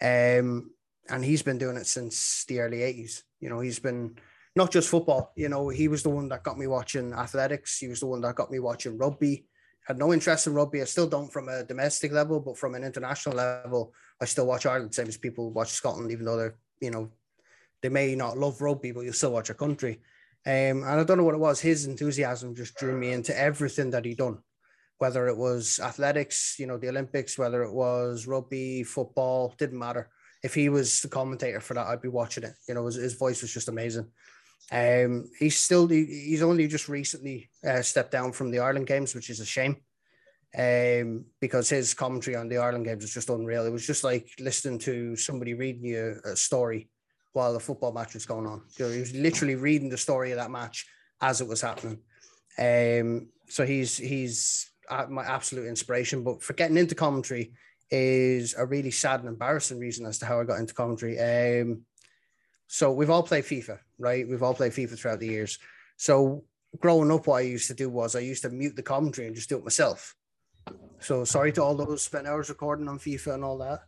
um, 0.02 0.72
and 1.10 1.24
he's 1.24 1.42
been 1.42 1.58
doing 1.58 1.78
it 1.78 1.88
since 1.88 2.46
the 2.48 2.60
early 2.60 2.80
'80s. 2.80 3.24
You 3.40 3.50
know, 3.50 3.60
he's 3.60 3.80
been 3.80 4.18
not 4.56 4.72
just 4.72 4.90
football. 4.90 5.32
You 5.36 5.50
know, 5.50 5.70
he 5.70 5.88
was 5.88 6.04
the 6.04 6.10
one 6.10 6.30
that 6.30 6.44
got 6.44 6.58
me 6.58 6.68
watching 6.68 7.14
athletics. 7.14 7.78
He 7.78 7.88
was 7.88 8.00
the 8.00 8.08
one 8.08 8.22
that 8.22 8.36
got 8.36 8.52
me 8.52 8.60
watching 8.60 8.98
rugby 8.98 9.46
had 9.90 9.98
no 9.98 10.14
interest 10.14 10.46
in 10.46 10.54
rugby. 10.54 10.82
I 10.82 10.86
still 10.86 11.08
don't 11.08 11.34
from 11.34 11.50
a 11.50 11.64
domestic 11.64 12.12
level, 12.12 12.40
but 12.40 12.60
from 12.60 12.76
an 12.76 12.84
international 12.84 13.36
level, 13.36 13.92
I 14.22 14.26
still 14.26 14.46
watch 14.46 14.68
Ireland, 14.68 14.94
same 14.94 15.08
as 15.08 15.18
people 15.18 15.52
watch 15.52 15.70
Scotland, 15.70 16.12
even 16.12 16.26
though 16.26 16.38
they're, 16.38 16.56
you 16.80 16.92
know, 16.92 17.10
they 17.82 17.90
may 17.90 18.14
not 18.14 18.38
love 18.38 18.62
rugby, 18.62 18.92
but 18.92 19.02
you 19.02 19.12
still 19.12 19.32
watch 19.32 19.50
a 19.50 19.56
country. 19.56 20.02
Um, 20.46 20.84
and 20.84 20.86
I 20.86 21.04
don't 21.04 21.18
know 21.18 21.24
what 21.24 21.36
it 21.36 21.40
was. 21.40 21.60
His 21.60 21.86
enthusiasm 21.86 22.56
just 22.56 22.76
drew 22.76 22.98
me 22.98 23.12
into 23.12 23.38
everything 23.38 23.92
that 23.92 24.06
he 24.06 24.16
done, 24.16 24.40
whether 24.98 25.28
it 25.28 25.38
was 25.38 25.80
athletics, 25.80 26.56
you 26.58 26.66
know, 26.66 26.78
the 26.78 26.90
Olympics, 26.90 27.38
whether 27.38 27.64
it 27.64 27.74
was 27.74 28.26
rugby, 28.26 28.84
football, 28.84 29.54
didn't 29.58 29.80
matter. 29.80 30.10
if 30.42 30.54
he 30.54 30.70
was 30.70 31.02
the 31.02 31.10
commentator 31.10 31.60
for 31.60 31.74
that, 31.74 31.88
I'd 31.88 32.02
be 32.02 32.08
watching 32.08 32.46
it. 32.46 32.54
You 32.68 32.74
know, 32.74 32.86
his, 32.86 32.96
his 32.96 33.14
voice 33.16 33.42
was 33.42 33.54
just 33.54 33.68
amazing. 33.68 34.08
Um, 34.72 35.30
he's 35.38 35.58
still 35.58 35.88
he's 35.88 36.44
only 36.44 36.68
just 36.68 36.88
recently 36.88 37.50
uh, 37.66 37.82
stepped 37.82 38.12
down 38.12 38.32
from 38.32 38.52
the 38.52 38.60
Ireland 38.60 38.88
games, 38.88 39.16
which 39.16 39.30
is 39.30 39.40
a 39.40 39.46
shame. 39.46 39.78
Um, 40.58 41.26
because 41.40 41.70
his 41.70 41.94
commentary 41.94 42.36
on 42.36 42.50
the 42.50 42.58
Ireland 42.58 42.86
games 42.86 43.04
was 43.04 43.14
just 43.14 43.30
unreal. 43.30 43.66
It 43.66 43.72
was 43.72 43.86
just 43.86 44.04
like 44.04 44.30
listening 44.40 44.80
to 44.80 45.16
somebody 45.16 45.54
reading 45.54 45.86
you 45.86 46.20
a 46.26 46.36
story 46.36 46.90
while 47.34 47.54
the 47.54 47.60
football 47.60 47.92
match 47.92 48.14
was 48.14 48.26
going 48.26 48.46
on. 48.48 48.64
He 48.76 48.84
was 48.84 49.14
literally 49.14 49.56
reading 49.56 49.90
the 49.90 49.98
story 49.98 50.32
of 50.32 50.38
that 50.38 50.52
match 50.52 50.88
as 51.22 51.42
it 51.42 51.48
was 51.48 51.62
happening. 51.62 52.00
Um, 52.58 53.30
so 53.48 53.66
he's 53.66 53.98
he's 53.98 54.72
my 55.10 55.24
absolute 55.24 55.68
inspiration. 55.68 56.24
But 56.24 56.42
for 56.42 56.54
getting 56.54 56.78
into 56.78 56.96
commentary 56.96 57.54
is 57.92 58.56
a 58.58 58.66
really 58.66 58.92
sad 58.92 59.22
and 59.22 59.30
embarrassing 59.30 59.80
reason 59.80 60.06
as 60.06 60.20
to 60.20 60.26
how 60.26 60.40
I 60.40 60.44
got 60.44 60.60
into 60.60 60.74
commentary. 60.74 61.20
Um, 61.20 61.84
so 62.68 62.92
we've 62.92 63.10
all 63.10 63.24
played 63.24 63.46
FIFA, 63.46 63.80
right? 63.98 64.28
We've 64.28 64.44
all 64.44 64.54
played 64.54 64.74
FIFA 64.74 64.98
throughout 64.98 65.20
the 65.20 65.28
years. 65.28 65.58
So 65.98 66.44
growing 66.80 67.12
up, 67.12 67.26
what 67.26 67.38
I 67.38 67.42
used 67.42 67.68
to 67.68 67.74
do 67.74 67.90
was 67.90 68.16
I 68.16 68.20
used 68.20 68.44
to 68.44 68.50
mute 68.50 68.76
the 68.76 68.84
commentary 68.84 69.28
and 69.28 69.36
just 69.36 69.50
do 69.50 69.58
it 69.58 69.64
myself. 69.64 70.16
So 71.00 71.24
sorry 71.24 71.52
to 71.54 71.64
all 71.64 71.76
those 71.76 72.04
spent 72.04 72.28
hours 72.28 72.50
recording 72.50 72.88
on 72.88 73.00
FIFA 73.00 73.36
and 73.36 73.44
all 73.44 73.58
that. 73.60 73.82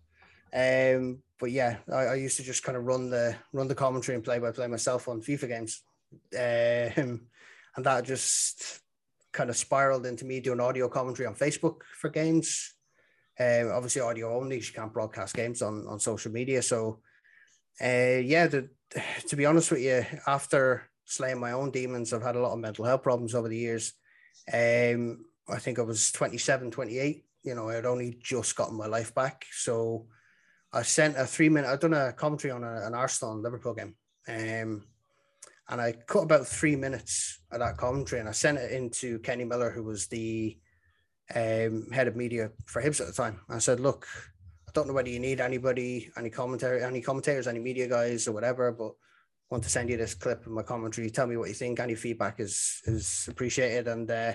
Um, 0.53 1.19
but 1.39 1.51
yeah, 1.51 1.77
I, 1.91 2.05
I, 2.07 2.15
used 2.15 2.37
to 2.37 2.43
just 2.43 2.63
kind 2.63 2.77
of 2.77 2.85
run 2.85 3.09
the 3.09 3.35
run 3.53 3.67
the 3.67 3.75
commentary 3.75 4.15
and 4.15 4.23
play 4.23 4.37
by 4.37 4.51
play 4.51 4.67
myself 4.67 5.07
on 5.07 5.21
FIFA 5.21 5.47
games, 5.47 5.81
um, 6.37 7.21
and 7.75 7.85
that 7.85 8.05
just 8.05 8.81
kind 9.31 9.49
of 9.49 9.55
spiraled 9.55 10.05
into 10.05 10.25
me 10.25 10.41
doing 10.41 10.59
audio 10.59 10.89
commentary 10.89 11.25
on 11.25 11.35
Facebook 11.35 11.77
for 11.95 12.09
games. 12.09 12.73
Um, 13.39 13.71
obviously, 13.73 14.01
audio 14.01 14.37
only. 14.37 14.57
You 14.57 14.73
can't 14.73 14.93
broadcast 14.93 15.33
games 15.33 15.61
on 15.61 15.87
on 15.87 15.99
social 15.99 16.31
media. 16.31 16.61
So, 16.61 16.99
uh, 17.81 18.19
yeah, 18.21 18.47
the, 18.47 18.69
to 19.27 19.35
be 19.35 19.45
honest 19.45 19.71
with 19.71 19.81
you, 19.81 20.05
after 20.27 20.89
slaying 21.05 21.39
my 21.39 21.53
own 21.53 21.71
demons, 21.71 22.13
I've 22.13 22.23
had 22.23 22.35
a 22.35 22.41
lot 22.41 22.53
of 22.53 22.59
mental 22.59 22.85
health 22.85 23.03
problems 23.03 23.35
over 23.35 23.47
the 23.47 23.57
years. 23.57 23.93
Um, 24.51 25.25
I 25.49 25.59
think 25.59 25.79
I 25.79 25.83
was 25.83 26.11
27, 26.11 26.71
28. 26.71 27.25
You 27.43 27.55
know, 27.55 27.69
I 27.69 27.75
had 27.75 27.85
only 27.85 28.17
just 28.21 28.55
gotten 28.55 28.77
my 28.77 28.87
life 28.87 29.15
back. 29.15 29.45
So 29.51 30.07
I 30.73 30.83
sent 30.83 31.17
a 31.17 31.25
three 31.25 31.49
minute, 31.49 31.69
I'd 31.69 31.79
done 31.79 31.93
a 31.93 32.13
commentary 32.13 32.51
on 32.51 32.63
a, 32.63 32.85
an 32.85 32.93
Arsenal 32.93 33.33
and 33.33 33.43
Liverpool 33.43 33.73
game. 33.73 33.95
Um, 34.27 34.83
and 35.69 35.81
I 35.81 35.93
cut 35.93 36.23
about 36.23 36.47
three 36.47 36.75
minutes 36.75 37.39
of 37.51 37.59
that 37.59 37.77
commentary 37.77 38.19
and 38.19 38.29
I 38.29 38.33
sent 38.33 38.57
it 38.57 38.71
into 38.71 39.19
Kenny 39.19 39.45
Miller, 39.45 39.71
who 39.71 39.83
was 39.83 40.07
the 40.07 40.57
um, 41.33 41.89
head 41.91 42.07
of 42.07 42.15
media 42.15 42.51
for 42.65 42.81
Hibs 42.81 43.01
at 43.01 43.07
the 43.07 43.13
time. 43.13 43.39
I 43.49 43.59
said, 43.59 43.79
look, 43.79 44.07
I 44.67 44.71
don't 44.73 44.87
know 44.87 44.93
whether 44.93 45.09
you 45.09 45.19
need 45.19 45.41
anybody, 45.41 46.09
any 46.17 46.29
commentary, 46.29 46.83
any 46.83 47.01
commentators, 47.01 47.47
any 47.47 47.59
media 47.59 47.87
guys 47.87 48.27
or 48.27 48.31
whatever, 48.31 48.71
but 48.71 48.89
I 48.89 49.55
want 49.55 49.63
to 49.63 49.69
send 49.69 49.89
you 49.89 49.97
this 49.97 50.13
clip 50.13 50.45
of 50.45 50.51
my 50.53 50.63
commentary. 50.63 51.09
Tell 51.09 51.27
me 51.27 51.35
what 51.35 51.49
you 51.49 51.53
think. 51.53 51.79
Any 51.79 51.95
feedback 51.95 52.39
is 52.39 52.81
is 52.85 53.27
appreciated. 53.29 53.89
And 53.89 54.09
uh, 54.09 54.33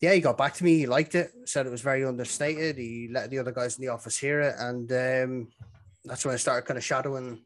yeah, 0.00 0.14
he 0.14 0.20
got 0.20 0.38
back 0.38 0.54
to 0.54 0.64
me. 0.64 0.78
He 0.78 0.86
liked 0.86 1.14
it. 1.14 1.30
Said 1.44 1.66
it 1.66 1.70
was 1.70 1.82
very 1.82 2.04
understated. 2.04 2.78
He 2.78 3.08
let 3.12 3.28
the 3.28 3.38
other 3.38 3.52
guys 3.52 3.78
in 3.78 3.82
the 3.82 3.92
office 3.92 4.16
hear 4.16 4.40
it, 4.40 4.54
and 4.58 4.90
um, 4.92 5.48
that's 6.04 6.24
when 6.24 6.34
I 6.34 6.38
started 6.38 6.66
kind 6.66 6.78
of 6.78 6.84
shadowing 6.84 7.42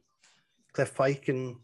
Cliff 0.73 0.95
Pike 0.95 1.29
and 1.29 1.57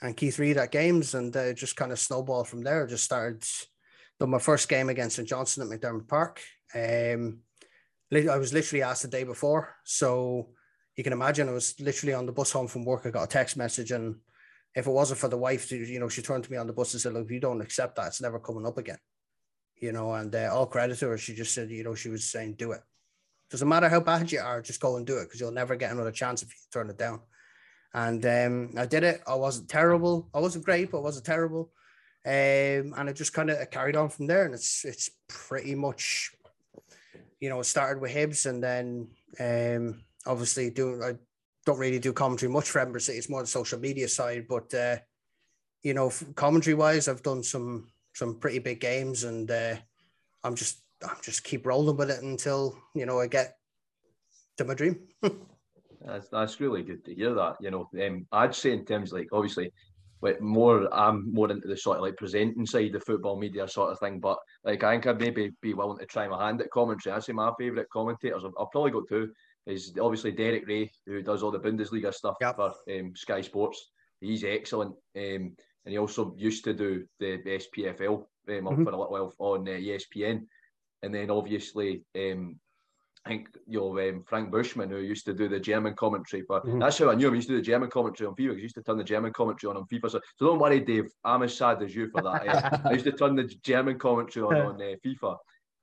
and 0.00 0.16
Keith 0.16 0.38
Reid 0.38 0.56
at 0.56 0.72
games, 0.72 1.14
and 1.14 1.36
uh, 1.36 1.52
just 1.52 1.76
kind 1.76 1.92
of 1.92 2.00
snowballed 2.00 2.48
from 2.48 2.62
there. 2.62 2.86
Just 2.86 3.04
started 3.04 3.44
done 4.18 4.30
my 4.30 4.38
first 4.38 4.68
game 4.68 4.88
against 4.88 5.16
St 5.16 5.28
Johnstone 5.28 5.72
at 5.72 5.80
McDiarmid 5.80 6.08
Park. 6.08 6.40
Um, 6.74 7.40
I 8.12 8.38
was 8.38 8.52
literally 8.52 8.82
asked 8.82 9.02
the 9.02 9.08
day 9.08 9.22
before, 9.22 9.76
so 9.84 10.48
you 10.96 11.04
can 11.04 11.12
imagine 11.12 11.48
I 11.48 11.52
was 11.52 11.78
literally 11.78 12.14
on 12.14 12.26
the 12.26 12.32
bus 12.32 12.50
home 12.50 12.66
from 12.66 12.84
work. 12.84 13.02
I 13.04 13.10
got 13.10 13.24
a 13.24 13.28
text 13.28 13.56
message, 13.56 13.92
and 13.92 14.16
if 14.74 14.88
it 14.88 14.90
wasn't 14.90 15.20
for 15.20 15.28
the 15.28 15.38
wife, 15.38 15.70
you 15.70 16.00
know, 16.00 16.08
she 16.08 16.22
turned 16.22 16.42
to 16.42 16.50
me 16.50 16.56
on 16.56 16.66
the 16.66 16.72
bus 16.72 16.92
and 16.92 17.00
said, 17.00 17.12
"Look, 17.12 17.26
if 17.26 17.30
you 17.30 17.38
don't 17.38 17.60
accept 17.60 17.94
that, 17.96 18.08
it's 18.08 18.20
never 18.20 18.40
coming 18.40 18.66
up 18.66 18.78
again." 18.78 18.98
You 19.80 19.92
know, 19.92 20.12
and 20.14 20.34
uh, 20.34 20.50
all 20.52 20.66
credit 20.66 20.98
to 20.98 21.08
her. 21.08 21.18
She 21.18 21.34
just 21.34 21.54
said, 21.54 21.70
you 21.70 21.84
know, 21.84 21.94
she 21.94 22.08
was 22.08 22.24
saying, 22.24 22.54
do 22.54 22.72
it. 22.72 22.80
Doesn't 23.50 23.68
matter 23.68 23.88
how 23.88 24.00
bad 24.00 24.30
you 24.30 24.40
are, 24.40 24.60
just 24.60 24.80
go 24.80 24.96
and 24.96 25.06
do 25.06 25.18
it 25.18 25.24
because 25.24 25.40
you'll 25.40 25.52
never 25.52 25.76
get 25.76 25.92
another 25.92 26.12
chance 26.12 26.42
if 26.42 26.48
you 26.48 26.56
turn 26.72 26.90
it 26.90 26.98
down. 26.98 27.20
And 27.94 28.24
um, 28.26 28.74
I 28.76 28.84
did 28.84 29.04
it. 29.04 29.22
I 29.26 29.34
wasn't 29.34 29.70
terrible. 29.70 30.28
I 30.34 30.40
wasn't 30.40 30.66
great, 30.66 30.90
but 30.90 30.98
I 30.98 31.02
wasn't 31.02 31.24
terrible. 31.24 31.70
Um, 32.26 32.94
and 32.96 33.08
it 33.08 33.16
just 33.16 33.32
kind 33.32 33.48
of 33.48 33.70
carried 33.70 33.96
on 33.96 34.10
from 34.10 34.26
there. 34.26 34.44
And 34.44 34.54
it's 34.54 34.84
it's 34.84 35.10
pretty 35.28 35.74
much, 35.74 36.32
you 37.40 37.48
know, 37.48 37.60
it 37.60 37.64
started 37.64 38.02
with 38.02 38.14
Hibs 38.14 38.44
and 38.44 38.62
then 38.62 39.08
um, 39.40 40.02
obviously 40.26 40.68
do 40.68 41.02
I 41.02 41.14
don't 41.64 41.78
really 41.78 41.98
do 41.98 42.12
commentary 42.12 42.52
much 42.52 42.70
for 42.70 42.80
Edinburgh 42.80 43.00
City. 43.00 43.18
It's 43.18 43.30
more 43.30 43.40
the 43.40 43.46
social 43.46 43.78
media 43.78 44.08
side, 44.08 44.46
but 44.48 44.72
uh, 44.74 44.96
you 45.82 45.94
know, 45.94 46.12
commentary 46.34 46.74
wise, 46.74 47.08
I've 47.08 47.22
done 47.22 47.42
some 47.42 47.88
some 48.18 48.34
pretty 48.34 48.58
big 48.58 48.80
games, 48.80 49.24
and 49.24 49.50
uh, 49.50 49.76
I'm 50.42 50.56
just 50.56 50.82
I'm 51.02 51.16
just 51.22 51.44
keep 51.44 51.64
rolling 51.66 51.96
with 51.96 52.10
it 52.10 52.22
until 52.22 52.76
you 52.94 53.06
know 53.06 53.20
I 53.20 53.28
get 53.28 53.54
to 54.56 54.64
my 54.64 54.74
dream. 54.74 54.98
that's 56.04 56.28
that's 56.28 56.60
really 56.60 56.82
good 56.82 57.04
to 57.04 57.14
hear 57.14 57.32
that. 57.34 57.56
You 57.60 57.70
know, 57.70 57.88
um, 58.04 58.26
I'd 58.32 58.54
say 58.54 58.72
in 58.72 58.84
terms 58.84 59.12
like 59.12 59.28
obviously. 59.32 59.72
Like 60.20 60.40
more, 60.40 60.92
I'm 60.92 61.32
more 61.32 61.48
into 61.48 61.68
the 61.68 61.76
sort 61.76 61.98
of 61.98 62.02
like 62.02 62.16
presenting 62.16 62.66
side 62.66 62.92
of 62.96 63.04
football 63.04 63.38
media 63.38 63.68
sort 63.68 63.92
of 63.92 64.00
thing. 64.00 64.18
But 64.18 64.36
like, 64.64 64.82
I 64.82 64.90
think 64.90 65.06
I'd 65.06 65.20
maybe 65.20 65.52
be 65.62 65.74
willing 65.74 65.98
to 65.98 66.06
try 66.06 66.26
my 66.26 66.44
hand 66.44 66.60
at 66.60 66.72
commentary. 66.72 67.14
I'd 67.14 67.22
say 67.22 67.32
my 67.32 67.52
favourite 67.56 67.88
commentators. 67.92 68.42
I've, 68.44 68.50
I've 68.58 68.72
probably 68.72 68.90
got 68.90 69.04
two. 69.08 69.30
Is 69.66 69.92
obviously 70.02 70.32
Derek 70.32 70.66
Ray, 70.66 70.90
who 71.06 71.22
does 71.22 71.44
all 71.44 71.52
the 71.52 71.60
Bundesliga 71.60 72.12
stuff 72.12 72.34
yep. 72.40 72.56
for 72.56 72.72
um, 72.90 73.14
Sky 73.14 73.42
Sports. 73.42 73.92
He's 74.20 74.42
excellent. 74.42 74.96
Um, 75.16 75.54
and 75.88 75.94
he 75.94 75.98
also 75.98 76.34
used 76.36 76.64
to 76.64 76.74
do 76.74 77.06
the 77.18 77.38
SPFL 77.46 78.16
um, 78.16 78.26
mm-hmm. 78.46 78.84
for 78.84 78.90
a 78.90 78.96
little 78.98 79.10
while 79.10 79.32
on 79.38 79.66
uh, 79.66 79.70
ESPN, 79.70 80.46
and 81.02 81.14
then 81.14 81.30
obviously 81.30 82.04
um, 82.14 82.60
I 83.24 83.30
think 83.30 83.48
you 83.66 83.80
know 83.80 83.98
um, 83.98 84.22
Frank 84.26 84.50
Buschmann 84.50 84.90
who 84.90 84.98
used 84.98 85.24
to 85.24 85.32
do 85.32 85.48
the 85.48 85.58
German 85.58 85.94
commentary, 85.94 86.44
but 86.46 86.66
mm-hmm. 86.66 86.78
that's 86.78 86.98
how 86.98 87.08
I 87.08 87.14
knew 87.14 87.28
him. 87.28 87.32
He 87.32 87.38
used 87.38 87.48
to 87.48 87.54
do 87.54 87.60
the 87.62 87.70
German 87.70 87.88
commentary 87.88 88.26
on 88.26 88.34
FIFA. 88.34 88.56
He 88.56 88.62
used 88.62 88.74
to 88.74 88.82
turn 88.82 88.98
the 88.98 89.04
German 89.04 89.32
commentary 89.32 89.70
on 89.70 89.78
on 89.78 89.86
FIFA. 89.86 90.10
So, 90.10 90.20
so 90.36 90.46
don't 90.46 90.58
worry, 90.58 90.80
Dave. 90.80 91.10
I'm 91.24 91.42
as 91.42 91.56
sad 91.56 91.82
as 91.82 91.96
you 91.96 92.10
for 92.10 92.20
that. 92.20 92.46
uh, 92.46 92.78
I 92.84 92.92
used 92.92 93.06
to 93.06 93.12
turn 93.12 93.34
the 93.34 93.44
German 93.44 93.98
commentary 93.98 94.44
on 94.44 94.56
on 94.56 94.74
uh, 94.74 94.94
FIFA, 95.02 95.36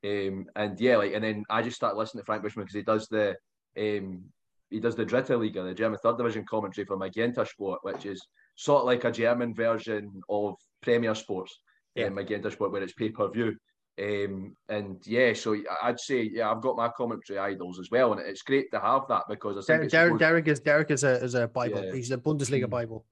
um, 0.06 0.46
and 0.56 0.80
yeah, 0.80 0.98
like 0.98 1.16
and 1.16 1.24
then 1.24 1.44
I 1.50 1.64
just 1.64 1.78
started 1.78 1.98
listening 1.98 2.22
to 2.22 2.26
Frank 2.26 2.44
Buschmann 2.44 2.66
because 2.66 2.76
he 2.76 2.84
does 2.84 3.08
the 3.08 3.36
um, 3.76 4.24
he 4.70 4.80
does 4.80 4.96
the 4.96 5.06
Dritte 5.06 5.40
Liga, 5.40 5.64
the 5.64 5.74
German 5.74 5.98
third 5.98 6.20
division 6.20 6.46
commentary 6.48 6.86
for 6.86 6.96
Magenta 6.96 7.44
Sport, 7.44 7.80
which 7.82 8.06
is 8.06 8.22
sort 8.56 8.82
of 8.82 8.86
like 8.88 9.04
a 9.04 9.12
German 9.12 9.54
version 9.54 10.22
of 10.30 10.56
Premier 10.82 11.16
Sports, 11.16 11.60
yeah. 11.96 12.06
um, 12.06 12.16
Magenta 12.16 12.52
Sport, 12.52 12.72
where 12.72 12.84
it's 12.84 12.94
pay 12.94 13.10
per 13.10 13.30
view. 13.30 13.56
Um, 13.98 14.56
and 14.68 15.02
yeah, 15.06 15.34
so 15.34 15.56
I'd 15.82 16.00
say 16.00 16.30
yeah, 16.34 16.52
I've 16.52 16.62
got 16.62 16.76
my 16.76 16.90
commentary 16.90 17.40
idols 17.40 17.80
as 17.80 17.90
well, 17.92 18.12
and 18.12 18.22
it's 18.22 18.42
great 18.42 18.70
to 18.72 18.80
have 18.80 19.04
that 19.08 19.24
because 19.30 19.70
I 19.70 19.78
think 19.80 19.92
Derek, 19.92 20.20
Derek 20.20 20.48
is 20.48 20.60
Derek 20.60 20.92
is 20.92 21.04
a 21.04 21.24
is 21.24 21.34
a 21.34 21.48
Bible. 21.48 21.84
Yeah. 21.84 21.94
He's 21.94 22.12
a 22.12 22.18
Bundesliga 22.18 22.66
mm. 22.66 22.70
Bible. 22.70 23.06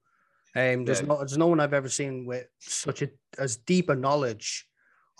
Um, 0.56 0.86
there's 0.86 1.00
yeah. 1.00 1.08
no 1.08 1.18
there's 1.18 1.38
no 1.38 1.48
one 1.48 1.60
I've 1.60 1.74
ever 1.74 1.90
seen 1.90 2.26
with 2.26 2.48
such 2.60 3.02
a 3.02 3.10
as 3.38 3.58
deep 3.58 3.90
a 3.90 3.96
knowledge 3.96 4.68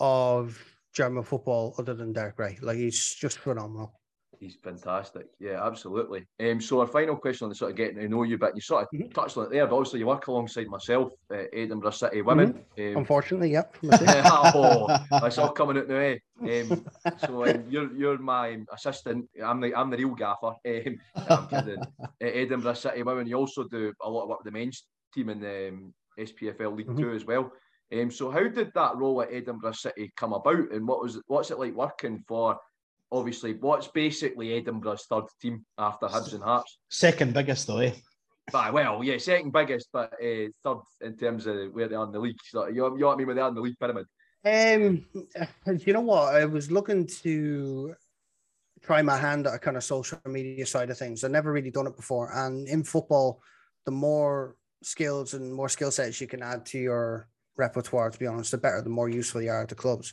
of 0.00 0.62
German 0.92 1.24
football 1.24 1.74
other 1.78 1.94
than 1.94 2.12
Derek 2.12 2.38
Ray. 2.38 2.58
Like 2.60 2.76
he's 2.76 3.14
just 3.14 3.38
phenomenal. 3.38 3.98
He's 4.44 4.56
fantastic. 4.56 5.28
Yeah, 5.40 5.66
absolutely. 5.66 6.26
Um, 6.38 6.60
so 6.60 6.80
our 6.80 6.86
final 6.86 7.16
question 7.16 7.46
on 7.46 7.48
the 7.48 7.54
sort 7.54 7.70
of 7.70 7.78
getting 7.78 7.96
to 7.96 8.06
know 8.06 8.24
you, 8.24 8.36
but 8.36 8.54
you 8.54 8.60
sort 8.60 8.82
of 8.82 8.88
mm-hmm. 8.92 9.08
touched 9.08 9.38
on 9.38 9.46
it 9.46 9.50
there. 9.50 9.66
But 9.66 9.76
obviously, 9.76 10.00
you 10.00 10.06
work 10.06 10.26
alongside 10.26 10.66
myself, 10.66 11.14
uh, 11.32 11.44
Edinburgh 11.50 11.92
City 11.92 12.20
Women. 12.20 12.62
Mm-hmm. 12.76 12.90
Um, 12.92 12.98
Unfortunately, 12.98 13.52
yep. 13.52 13.74
oh, 13.84 14.98
that's 15.10 15.38
all 15.38 15.48
coming 15.52 15.78
out 15.78 15.88
now. 15.88 15.94
Eh? 15.96 16.18
Um, 16.42 16.84
so 17.16 17.46
um, 17.46 17.64
you're 17.70 17.90
you're 17.96 18.18
my 18.18 18.58
assistant. 18.70 19.30
I'm 19.42 19.62
the 19.62 19.74
I'm 19.74 19.88
the 19.88 19.96
real 19.96 20.14
gaffer. 20.14 20.52
Um, 20.66 20.98
I'm 21.30 21.48
kidding. 21.48 21.80
uh, 21.80 22.04
Edinburgh 22.20 22.74
City 22.74 23.02
Women. 23.02 23.26
You 23.26 23.36
also 23.36 23.64
do 23.64 23.94
a 24.02 24.10
lot 24.10 24.24
of 24.24 24.28
work 24.28 24.44
with 24.44 24.52
the 24.52 24.58
men's 24.58 24.84
team 25.14 25.30
in 25.30 25.40
the 25.40 25.68
um, 25.68 25.94
SPFL 26.18 26.76
League 26.76 26.88
mm-hmm. 26.88 27.00
Two 27.00 27.12
as 27.14 27.24
well. 27.24 27.50
Um, 27.94 28.10
so 28.10 28.30
how 28.30 28.46
did 28.46 28.72
that 28.74 28.96
role 28.96 29.22
at 29.22 29.32
Edinburgh 29.32 29.72
City 29.72 30.12
come 30.18 30.34
about, 30.34 30.70
and 30.70 30.86
what 30.86 31.00
was 31.00 31.18
what's 31.28 31.50
it 31.50 31.58
like 31.58 31.74
working 31.74 32.22
for 32.28 32.58
obviously 33.14 33.54
what's 33.54 33.88
basically 33.88 34.52
Edinburgh's 34.54 35.06
third 35.08 35.24
team 35.40 35.64
after 35.78 36.06
Hibs 36.06 36.34
and 36.34 36.42
Hearts. 36.42 36.78
Second 36.90 37.32
biggest 37.32 37.66
though, 37.66 37.78
eh? 37.78 37.92
But, 38.52 38.74
well, 38.74 39.02
yeah, 39.02 39.16
second 39.16 39.52
biggest, 39.52 39.88
but 39.92 40.12
uh, 40.14 40.48
third 40.62 40.80
in 41.00 41.16
terms 41.16 41.46
of 41.46 41.72
where 41.72 41.88
they 41.88 41.94
are 41.94 42.04
in 42.04 42.12
the 42.12 42.18
league. 42.18 42.36
So 42.44 42.66
you, 42.66 42.74
you 42.74 42.98
know 42.98 43.06
what 43.06 43.14
I 43.14 43.16
mean? 43.16 43.26
Where 43.26 43.36
they 43.36 43.40
are 43.40 43.48
in 43.48 43.54
the 43.54 43.60
league 43.60 43.78
pyramid. 43.78 44.06
Um, 44.44 45.06
you 45.86 45.92
know 45.94 46.02
what? 46.02 46.34
I 46.34 46.44
was 46.44 46.70
looking 46.70 47.06
to 47.22 47.94
try 48.82 49.00
my 49.00 49.16
hand 49.16 49.46
at 49.46 49.54
a 49.54 49.58
kind 49.58 49.78
of 49.78 49.84
social 49.84 50.20
media 50.26 50.66
side 50.66 50.90
of 50.90 50.98
things. 50.98 51.24
I've 51.24 51.30
never 51.30 51.52
really 51.52 51.70
done 51.70 51.86
it 51.86 51.96
before, 51.96 52.30
and 52.34 52.68
in 52.68 52.84
football, 52.84 53.40
the 53.86 53.92
more 53.92 54.56
skills 54.82 55.32
and 55.32 55.54
more 55.54 55.70
skill 55.70 55.90
sets 55.90 56.20
you 56.20 56.26
can 56.26 56.42
add 56.42 56.66
to 56.66 56.78
your 56.78 57.28
repertoire, 57.56 58.10
to 58.10 58.18
be 58.18 58.26
honest, 58.26 58.50
the 58.50 58.58
better, 58.58 58.82
the 58.82 58.90
more 58.90 59.08
useful 59.08 59.40
you 59.40 59.50
are 59.50 59.62
at 59.62 59.70
the 59.70 59.74
clubs. 59.74 60.12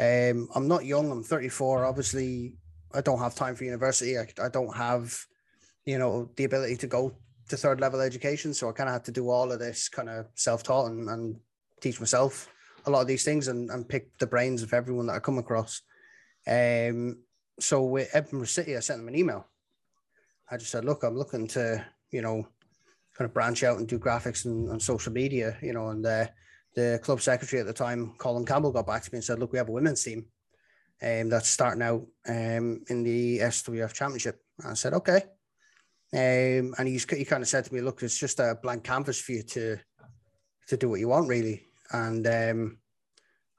Um, 0.00 0.48
I'm 0.54 0.66
not 0.66 0.86
young. 0.86 1.10
I'm 1.10 1.22
34. 1.22 1.84
Obviously, 1.84 2.54
I 2.94 3.02
don't 3.02 3.18
have 3.18 3.34
time 3.34 3.54
for 3.54 3.64
university. 3.64 4.18
I, 4.18 4.26
I 4.42 4.48
don't 4.48 4.74
have 4.74 5.14
you 5.84 5.98
know, 5.98 6.30
the 6.36 6.44
ability 6.44 6.76
to 6.76 6.86
go 6.86 7.12
to 7.48 7.56
third 7.56 7.80
level 7.80 8.00
education. 8.00 8.54
So 8.54 8.68
I 8.68 8.72
kind 8.72 8.88
of 8.88 8.94
had 8.94 9.04
to 9.06 9.12
do 9.12 9.30
all 9.30 9.50
of 9.50 9.58
this 9.58 9.88
kind 9.88 10.08
of 10.08 10.26
self 10.34 10.62
taught 10.62 10.90
and, 10.90 11.08
and 11.08 11.36
teach 11.80 11.98
myself 12.00 12.48
a 12.86 12.90
lot 12.90 13.00
of 13.00 13.06
these 13.06 13.24
things 13.24 13.48
and, 13.48 13.70
and 13.70 13.88
pick 13.88 14.16
the 14.18 14.26
brains 14.26 14.62
of 14.62 14.72
everyone 14.72 15.06
that 15.06 15.16
I 15.16 15.20
come 15.20 15.38
across. 15.38 15.82
Um, 16.46 17.18
so 17.58 17.82
with 17.82 18.10
Edinburgh 18.14 18.46
City, 18.46 18.76
I 18.76 18.80
sent 18.80 19.00
them 19.00 19.08
an 19.08 19.16
email. 19.16 19.46
I 20.50 20.56
just 20.56 20.70
said, 20.70 20.84
look, 20.84 21.02
I'm 21.02 21.16
looking 21.16 21.46
to, 21.48 21.84
you 22.10 22.22
know, 22.22 22.46
kind 23.16 23.28
of 23.28 23.34
branch 23.34 23.62
out 23.64 23.78
and 23.78 23.86
do 23.86 23.98
graphics 23.98 24.44
and, 24.44 24.68
and 24.70 24.80
social 24.80 25.12
media, 25.12 25.58
you 25.60 25.72
know, 25.72 25.88
and 25.88 26.04
uh, 26.06 26.26
the 26.74 27.00
club 27.02 27.20
secretary 27.20 27.60
at 27.60 27.66
the 27.66 27.72
time, 27.72 28.14
Colin 28.18 28.46
Campbell, 28.46 28.72
got 28.72 28.86
back 28.86 29.02
to 29.02 29.10
me 29.12 29.18
and 29.18 29.24
said, 29.24 29.38
look, 29.38 29.52
we 29.52 29.58
have 29.58 29.68
a 29.68 29.72
women's 29.72 30.02
team 30.02 30.26
um, 31.02 31.28
that's 31.28 31.48
starting 31.48 31.82
out 31.82 32.06
um, 32.28 32.82
in 32.88 33.02
the 33.02 33.38
SWF 33.38 33.92
Championship. 33.92 34.40
And 34.58 34.72
I 34.72 34.74
said, 34.74 34.94
okay. 34.94 35.22
Um, 36.12 36.74
and 36.78 36.88
he's, 36.88 37.08
he 37.08 37.24
kind 37.24 37.42
of 37.42 37.48
said 37.48 37.64
to 37.64 37.74
me, 37.74 37.80
look, 37.80 38.02
it's 38.02 38.18
just 38.18 38.40
a 38.40 38.58
blank 38.62 38.84
canvas 38.84 39.20
for 39.20 39.32
you 39.32 39.42
to 39.42 39.78
to 40.68 40.76
do 40.76 40.88
what 40.88 41.00
you 41.00 41.08
want, 41.08 41.28
really. 41.28 41.62
And 41.92 42.26
um, 42.26 42.78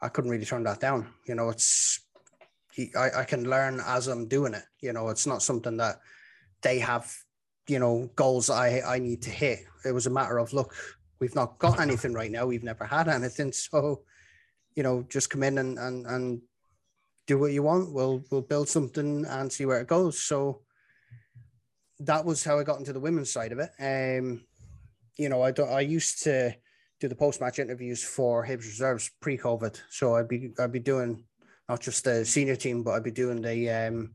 I 0.02 0.08
couldn't 0.08 0.32
really 0.32 0.46
turn 0.46 0.64
that 0.64 0.80
down. 0.80 1.14
You 1.28 1.36
know, 1.36 1.50
it's 1.50 2.00
I, 2.98 3.10
I 3.20 3.24
can 3.26 3.50
learn 3.50 3.82
as 3.86 4.08
I'm 4.08 4.28
doing 4.28 4.54
it. 4.54 4.64
You 4.82 4.94
know, 4.94 5.10
it's 5.10 5.28
not 5.28 5.44
something 5.44 5.78
that 5.78 6.00
they 6.62 6.80
have, 6.80 7.14
you 7.68 7.80
know, 7.80 8.10
goals 8.16 8.50
I 8.50 8.82
I 8.82 9.00
need 9.00 9.22
to 9.24 9.30
hit. 9.30 9.60
It 9.86 9.92
was 9.92 10.08
a 10.08 10.12
matter 10.12 10.38
of 10.38 10.54
look, 10.54 10.74
we've 11.22 11.36
not 11.36 11.60
got 11.60 11.80
anything 11.80 12.14
right 12.14 12.32
now. 12.32 12.48
We've 12.48 12.64
never 12.64 12.84
had 12.86 13.08
anything. 13.08 13.54
So, 13.62 14.02
you 14.76 14.84
know, 14.84 15.06
just 15.10 15.30
come 15.30 15.44
in 15.44 15.58
and 15.58 15.78
and 15.78 16.06
and 16.06 16.42
do 17.28 17.38
what 17.38 17.52
you 17.52 17.64
want. 17.64 17.94
We'll 17.94 18.24
we'll 18.32 18.42
build 18.42 18.68
something 18.68 19.26
and 19.26 19.52
see 19.52 19.66
where 19.66 19.80
it 19.80 19.88
goes. 19.88 20.20
So 20.20 20.62
that 22.00 22.26
was 22.26 22.44
how 22.44 22.58
I 22.60 22.64
got 22.64 22.80
into 22.80 22.94
the 22.94 23.00
women's 23.00 23.32
side 23.32 23.52
of 23.52 23.60
it. 23.60 23.72
Um, 23.80 24.44
you 25.18 25.30
know, 25.30 25.42
I 25.44 25.52
I 25.52 25.82
used 25.82 26.24
to 26.24 26.56
do 27.00 27.08
the 27.08 27.16
post 27.16 27.40
match 27.40 27.60
interviews 27.60 28.04
for 28.04 28.46
Hibs 28.46 28.66
reserves 28.66 29.12
pre 29.22 29.38
COVID. 29.38 29.80
So 29.90 30.16
I'd 30.16 30.28
be 30.28 30.52
I'd 30.60 30.72
be 30.72 30.80
doing 30.80 31.24
not 31.70 31.82
just 31.82 32.04
the 32.04 32.26
senior 32.26 32.56
team, 32.56 32.84
but 32.84 32.92
I'd 32.92 33.04
be 33.04 33.12
doing 33.12 33.42
the 33.42 33.70
um, 33.70 34.14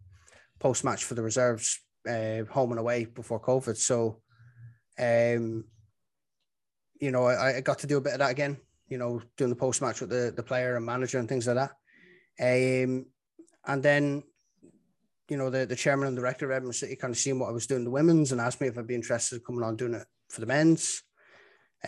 post 0.58 0.84
match 0.84 1.04
for 1.04 1.14
the 1.14 1.22
reserves 1.22 1.80
uh, 2.08 2.44
home 2.50 2.72
and 2.72 2.80
away 2.80 3.04
before 3.04 3.40
COVID. 3.40 3.76
So, 3.76 4.20
um, 4.98 5.64
you 7.00 7.10
know, 7.10 7.26
I, 7.26 7.56
I 7.56 7.60
got 7.60 7.78
to 7.80 7.86
do 7.86 7.96
a 7.96 8.00
bit 8.00 8.14
of 8.14 8.18
that 8.20 8.30
again. 8.30 8.58
You 8.88 8.98
know, 8.98 9.20
doing 9.36 9.50
the 9.50 9.56
post 9.56 9.82
match 9.82 10.00
with 10.00 10.10
the 10.10 10.32
the 10.34 10.42
player 10.42 10.76
and 10.76 10.86
manager 10.86 11.18
and 11.18 11.28
things 11.28 11.46
like 11.46 11.56
that. 11.56 11.72
Um, 12.38 13.06
and 13.66 13.82
then, 13.82 14.22
you 15.28 15.36
know, 15.36 15.50
the 15.50 15.66
the 15.66 15.76
chairman 15.76 16.08
and 16.08 16.16
director 16.16 16.46
of 16.46 16.52
Edinburgh 16.52 16.72
City 16.72 16.96
kind 16.96 17.12
of 17.12 17.18
seen 17.18 17.38
what 17.38 17.48
I 17.48 17.52
was 17.52 17.66
doing 17.66 17.84
the 17.84 17.90
women's 17.90 18.32
and 18.32 18.40
asked 18.40 18.60
me 18.60 18.68
if 18.68 18.78
I'd 18.78 18.86
be 18.86 18.94
interested 18.94 19.36
in 19.36 19.42
coming 19.44 19.64
on 19.64 19.76
doing 19.76 19.94
it 19.94 20.06
for 20.28 20.40
the 20.40 20.46
men's. 20.46 21.02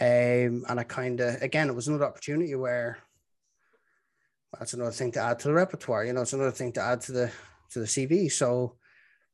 Um, 0.01 0.65
and 0.69 0.79
I 0.79 0.85
kind 0.85 1.21
of, 1.21 1.41
again, 1.43 1.69
it 1.69 1.75
was 1.75 1.89
another 1.89 2.07
opportunity 2.07 2.55
where 2.55 2.99
that's 4.57 4.75
another 4.75 4.93
thing 4.93 5.13
to 5.13 5.21
add 5.21 5.39
to 5.41 5.49
the 5.49 5.55
repertoire. 5.55 6.05
You 6.05 6.13
know, 6.13 6.23
it's 6.23 6.33
another 6.33 6.51
thing 6.51 6.73
to 6.73 6.83
add 6.83 7.01
to 7.03 7.13
the 7.13 7.33
to 7.71 7.81
the 7.81 7.87
CV. 7.87 8.31
So, 8.31 8.77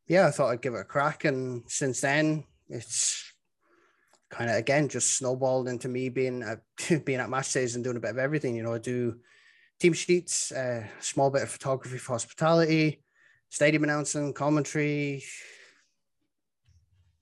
yeah, 0.07 0.27
I 0.27 0.31
thought 0.31 0.51
I'd 0.51 0.63
give 0.63 0.75
it 0.75 0.81
a 0.81 0.85
crack, 0.85 1.25
and 1.25 1.63
since 1.67 2.01
then, 2.01 2.45
it's 2.69 3.34
kind 4.35 4.51
of 4.51 4.57
again 4.57 4.89
just 4.89 5.17
snowballed 5.17 5.69
into 5.69 5.89
me 5.89 6.09
being 6.09 6.43
at 6.43 7.05
being 7.05 7.21
at 7.21 7.31
match 7.31 7.53
days 7.53 7.75
and 7.75 7.85
doing 7.85 7.97
a 7.97 8.01
bit 8.01 8.11
of 8.11 8.19
everything. 8.19 8.57
You 8.57 8.65
know, 8.65 8.75
I 8.75 8.79
do 8.79 9.17
team 9.81 9.93
sheets, 9.93 10.51
a 10.51 10.79
uh, 10.79 10.85
small 11.01 11.31
bit 11.31 11.43
of 11.43 11.51
photography 11.51 11.99
for 11.99 12.13
hospitality, 12.13 13.03
stadium 13.49 13.85
announcing, 13.85 14.33
commentary, 14.33 15.23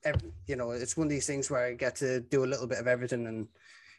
every, 0.05 0.33
you 0.47 0.57
know, 0.57 0.71
it's 0.71 0.97
one 0.97 1.07
of 1.07 1.11
these 1.11 1.27
things 1.27 1.51
where 1.51 1.67
I 1.67 1.75
get 1.75 1.97
to 1.97 2.21
do 2.21 2.45
a 2.45 2.47
little 2.47 2.67
bit 2.67 2.79
of 2.79 2.87
everything, 2.87 3.27
and 3.27 3.49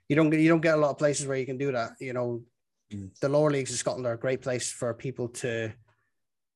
you 0.10 0.16
don't 0.16 0.32
get 0.32 0.40
you 0.40 0.50
don't 0.50 0.62
get 0.62 0.76
a 0.76 0.82
lot 0.82 0.92
of 0.92 0.98
places 0.98 1.28
where 1.28 1.38
you 1.38 1.46
can 1.46 1.58
do 1.58 1.72
that. 1.72 1.92
You 2.00 2.14
know, 2.14 2.44
mm. 2.92 3.10
the 3.20 3.30
lower 3.30 3.52
leagues 3.52 3.72
in 3.72 3.78
Scotland 3.78 4.08
are 4.08 4.14
a 4.14 4.20
great 4.20 4.42
place 4.42 4.72
for 4.72 4.94
people 4.94 5.28
to 5.30 5.72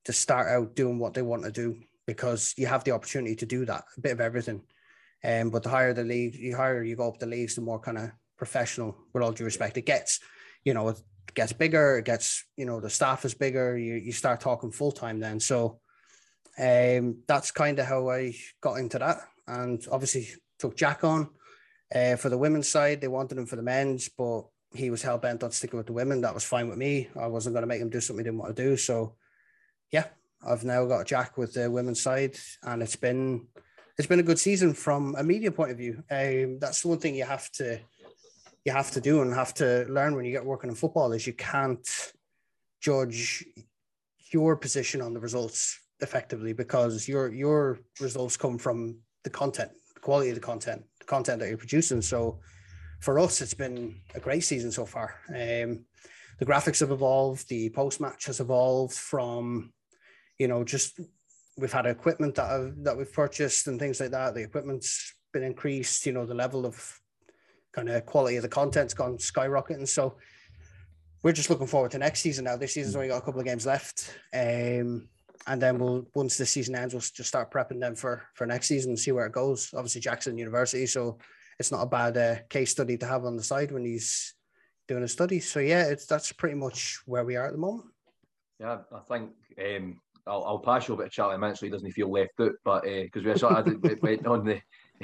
to 0.06 0.14
start 0.14 0.48
out 0.48 0.76
doing 0.76 0.98
what 0.98 1.14
they 1.14 1.22
want 1.22 1.44
to 1.44 1.52
do 1.52 1.78
because 2.08 2.54
you 2.58 2.66
have 2.66 2.84
the 2.86 2.92
opportunity 2.92 3.36
to 3.36 3.46
do 3.46 3.66
that, 3.66 3.84
a 3.98 4.02
bit 4.02 4.14
of 4.14 4.22
everything. 4.22 4.64
Um, 5.24 5.50
but 5.50 5.64
the 5.64 5.70
higher 5.70 5.94
the 5.94 6.04
league, 6.04 6.34
the 6.34 6.52
higher 6.52 6.84
you 6.84 6.96
go 6.96 7.08
up 7.08 7.20
the 7.20 7.26
leagues, 7.26 7.56
the 7.56 7.62
more 7.62 7.80
kind 7.80 7.98
of 7.98 8.12
professional, 8.38 8.96
with 9.14 9.24
all 9.24 9.32
due 9.32 9.46
respect, 9.46 9.78
it 9.78 9.86
gets. 9.86 10.20
You 10.64 10.74
know, 10.74 10.90
it 10.90 11.02
gets 11.34 11.54
bigger. 11.54 11.98
It 11.98 12.06
gets, 12.06 12.46
you 12.56 12.66
know, 12.66 12.80
the 12.80 12.90
staff 12.90 13.26
is 13.26 13.34
bigger. 13.34 13.78
You 13.78 13.96
you 13.96 14.12
start 14.12 14.42
talking 14.42 14.72
full 14.72 14.92
time 14.92 15.20
then. 15.20 15.40
So, 15.40 15.80
um, 16.60 17.24
that's 17.28 17.52
kind 17.52 17.80
of 17.80 17.86
how 17.86 18.10
I 18.10 18.36
got 18.62 18.76
into 18.76 19.00
that 19.00 19.20
and 19.48 19.86
obviously 19.92 20.28
took 20.60 20.76
Jack 20.76 21.04
on 21.04 21.30
uh, 21.94 22.16
for 22.16 22.30
the 22.30 22.38
women's 22.38 22.68
side. 22.68 23.02
They 23.02 23.08
wanted 23.08 23.38
him 23.38 23.46
for 23.46 23.56
the 23.56 23.62
men's, 23.62 24.10
but 24.10 24.44
he 24.74 24.90
was 24.90 25.02
hell 25.02 25.18
bent 25.18 25.44
on 25.44 25.52
sticking 25.52 25.78
with 25.78 25.88
the 25.88 25.94
women. 25.94 26.22
That 26.22 26.34
was 26.34 26.44
fine 26.44 26.68
with 26.68 26.78
me. 26.78 27.10
I 27.20 27.28
wasn't 27.28 27.54
going 27.54 27.64
to 27.64 27.68
make 27.68 27.82
him 27.82 27.90
do 27.90 28.02
something 28.02 28.24
he 28.24 28.30
didn't 28.30 28.40
want 28.40 28.56
to 28.56 28.64
do. 28.64 28.78
So, 28.78 29.16
yeah, 29.92 30.06
I've 30.46 30.66
now 30.66 30.86
got 30.86 31.08
Jack 31.08 31.38
with 31.38 31.54
the 31.54 31.72
women's 31.72 32.02
side, 32.02 32.36
and 32.64 32.84
it's 32.84 32.96
been 32.96 33.48
it's 33.98 34.08
been 34.08 34.20
a 34.20 34.24
good 34.24 34.40
season 34.40 34.74
from 34.74 35.16
a 35.18 35.24
media 35.24 35.52
point 35.52 35.72
of 35.72 35.78
view. 35.78 36.04
Um, 36.12 36.60
that's 36.60 36.82
the 36.82 36.90
one 36.90 37.00
thing 37.00 37.16
you 37.16 37.26
have 37.26 37.52
to 37.54 37.80
you 38.66 38.74
have 38.74 38.92
to 38.92 39.02
do 39.02 39.22
and 39.22 39.34
have 39.34 39.54
to 39.54 39.86
learn 39.88 40.16
when 40.16 40.26
you 40.26 40.32
get 40.32 40.46
working 40.46 40.70
in 40.70 40.76
football 40.76 41.14
is 41.14 41.26
you 41.26 41.34
can't 41.34 41.88
judge 42.82 43.46
your 44.32 44.58
position 44.58 45.02
on 45.02 45.14
the 45.14 45.20
results 45.20 45.80
effectively 46.02 46.54
because 46.54 47.08
your 47.08 47.34
your 47.34 47.80
results 48.00 48.38
come 48.38 48.58
from 48.58 49.00
the 49.24 49.30
content, 49.30 49.72
the 49.94 50.00
quality 50.00 50.30
of 50.30 50.36
the 50.36 50.42
content, 50.42 50.84
the 51.00 51.06
content 51.06 51.40
that 51.40 51.50
you're 51.50 51.58
producing. 51.58 52.02
So 52.02 52.40
for 53.00 53.20
us, 53.20 53.42
it's 53.42 53.54
been 53.54 54.02
a 54.16 54.20
great 54.20 54.44
season 54.44 54.72
so 54.72 54.86
far. 54.86 55.16
Um, 55.30 55.86
the 56.40 56.46
graphics 56.46 56.82
have 56.82 56.92
evolved, 56.92 57.50
the 57.50 57.70
post 57.70 58.00
match 58.00 58.26
has 58.26 58.40
evolved 58.40 58.94
from, 58.94 59.74
you 60.38 60.48
know, 60.48 60.64
just 60.64 61.00
we've 61.58 61.72
had 61.72 61.86
equipment 61.86 62.36
that 62.36 62.50
have, 62.50 62.84
that 62.84 62.98
we've 62.98 63.12
purchased 63.12 63.68
and 63.68 63.80
things 63.80 64.00
like 64.00 64.12
that. 64.12 64.34
The 64.34 64.44
equipment's 64.44 65.16
been 65.34 65.44
increased. 65.44 66.06
You 66.06 66.14
know, 66.14 66.26
the 66.26 66.34
level 66.34 66.66
of 66.66 67.00
kind 67.74 67.90
of 67.90 68.06
quality 68.06 68.38
of 68.38 68.44
the 68.44 68.50
content's 68.50 68.94
gone 68.94 69.18
skyrocketing. 69.18 69.88
So 69.88 70.18
we're 71.24 71.34
just 71.34 71.50
looking 71.50 71.68
forward 71.68 71.92
to 71.92 71.98
next 71.98 72.22
season 72.22 72.46
now. 72.46 72.58
This 72.58 72.74
season's 72.74 72.96
only 72.96 73.10
got 73.10 73.18
a 73.18 73.26
couple 73.26 73.40
of 73.40 73.46
games 73.46 73.66
left. 73.66 74.18
Um, 74.34 75.10
and 75.48 75.62
then 75.62 75.78
we'll 75.78 76.08
once 76.14 76.38
the 76.38 76.46
season 76.46 76.76
ends, 76.76 76.94
we'll 76.94 77.02
just 77.02 77.26
start 77.30 77.52
prepping 77.52 77.80
them 77.80 77.96
for 77.96 78.24
for 78.34 78.46
next 78.46 78.68
season 78.68 78.92
and 78.92 79.00
see 79.00 79.12
where 79.12 79.26
it 79.26 79.32
goes. 79.32 79.74
Obviously, 79.74 80.02
Jackson 80.02 80.38
University, 80.38 80.86
so 80.86 81.18
it's 81.60 81.72
not 81.72 81.84
a 81.84 81.88
bad 81.88 82.18
uh, 82.18 82.36
case 82.50 82.72
study 82.72 82.98
to 82.98 83.06
have 83.06 83.26
on 83.26 83.38
the 83.38 83.44
side 83.44 83.72
when 83.72 83.86
he's 83.86 84.34
doing 84.88 85.04
a 85.04 85.08
study. 85.08 85.40
So 85.40 85.60
yeah, 85.60 85.84
it's 85.84 86.06
that's 86.06 86.32
pretty 86.34 86.56
much 86.56 87.00
where 87.06 87.24
we 87.24 87.36
are 87.36 87.48
at 87.48 87.54
the 87.54 87.60
moment. 87.60 87.90
Yeah, 88.60 88.80
I 88.92 89.00
think 89.08 89.32
um, 89.60 90.02
I'll, 90.28 90.44
I'll 90.44 90.60
pass 90.60 90.88
you 90.88 90.94
over 90.94 91.04
to 91.04 91.10
Charlie 91.10 91.38
Mintz 91.38 91.60
so 91.60 91.66
he 91.66 91.72
doesn't 91.72 91.92
feel 91.92 92.12
left 92.12 92.40
out, 92.40 92.52
but 92.64 92.84
because 92.84 93.26
uh, 93.26 93.30
we 93.30 93.38
sort 93.38 93.68
of 93.68 94.02
went 94.02 94.26
on 94.28 94.46
the 94.46 94.62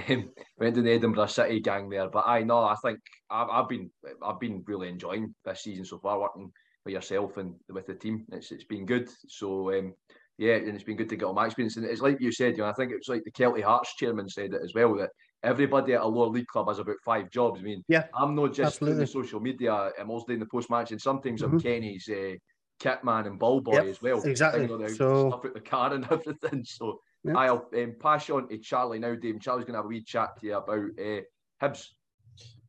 um, 0.10 0.30
went 0.58 0.76
to 0.76 0.82
the 0.82 0.92
Edinburgh 0.92 1.28
City 1.28 1.60
gang 1.60 1.90
there. 1.90 2.10
But 2.10 2.26
I 2.28 2.44
know 2.44 2.60
I 2.64 2.76
think 2.84 3.00
I've, 3.30 3.50
I've 3.50 3.70
been 3.70 3.90
I've 4.22 4.40
been 4.40 4.64
really 4.68 4.90
enjoying 4.90 5.34
this 5.46 5.64
season 5.64 5.86
so 5.86 6.00
far, 6.00 6.20
working 6.20 6.52
with 6.86 6.94
yourself 6.94 7.38
and 7.38 7.56
with 7.70 7.88
the 7.88 7.96
team. 7.96 8.26
It's 8.32 8.52
it's 8.52 8.66
been 8.66 8.86
good. 8.86 9.10
So 9.28 9.74
um, 9.78 9.94
yeah, 10.38 10.56
and 10.56 10.70
it's 10.70 10.84
been 10.84 10.98
good 10.98 11.10
to 11.10 11.16
get 11.16 11.26
all 11.26 11.34
my 11.34 11.46
experience. 11.46 11.78
And 11.78 11.86
it's 11.86 12.02
like 12.02 12.18
you 12.20 12.32
said, 12.32 12.58
you 12.58 12.64
know, 12.64 12.70
I 12.70 12.74
think 12.74 12.92
it 12.92 12.98
was 12.98 13.10
like 13.10 13.24
the 13.24 13.32
Kelty 13.32 13.64
Hearts 13.64 13.96
chairman 13.96 14.28
said 14.30 14.54
it 14.54 14.62
as 14.64 14.74
well 14.74 14.96
that 14.98 15.10
everybody 15.44 15.94
at 15.94 16.02
a 16.02 16.08
lower 16.08 16.28
league 16.28 16.48
club 16.48 16.68
has 16.70 16.80
about 16.80 16.96
five 17.06 17.30
jobs. 17.30 17.60
I 17.60 17.64
mean, 17.64 17.84
yeah, 17.88 18.06
I'm 18.16 18.36
not 18.36 18.54
just 18.54 18.76
absolutely. 18.76 18.96
doing 18.96 19.06
the 19.06 19.12
social 19.12 19.40
media. 19.40 19.92
I'm 20.00 20.10
also 20.10 20.26
doing 20.28 20.40
the 20.40 20.48
post 20.48 20.70
match, 20.70 20.92
and 20.92 21.02
sometimes 21.02 21.42
mm-hmm. 21.42 21.56
I'm 21.56 21.62
Kenny's 21.62 22.10
uh, 22.10 22.34
kit 22.80 23.04
man 23.04 23.26
and 23.26 23.40
ball 23.40 23.62
boy 23.62 23.74
yep, 23.74 23.86
as 23.86 24.02
well. 24.02 24.22
Exactly. 24.24 24.68
So 24.96 25.30
stuff 25.30 25.46
at 25.46 25.54
the 25.54 25.62
car 25.62 25.94
and 25.94 26.06
everything. 26.12 26.66
So 26.66 27.00
yep. 27.24 27.36
I'll 27.36 27.70
um, 27.76 27.96
pass 28.00 28.30
on 28.30 28.48
to 28.50 28.58
Charlie 28.58 29.00
now, 29.00 29.16
Dave. 29.16 29.40
Charlie's 29.40 29.66
going 29.66 29.74
to 29.74 29.80
have 29.80 29.86
a 29.86 29.90
wee 29.90 30.04
chat 30.04 30.40
to 30.40 30.48
you 30.48 30.58
about 30.58 30.90
uh, 31.00 31.22
Hibs. 31.62 31.88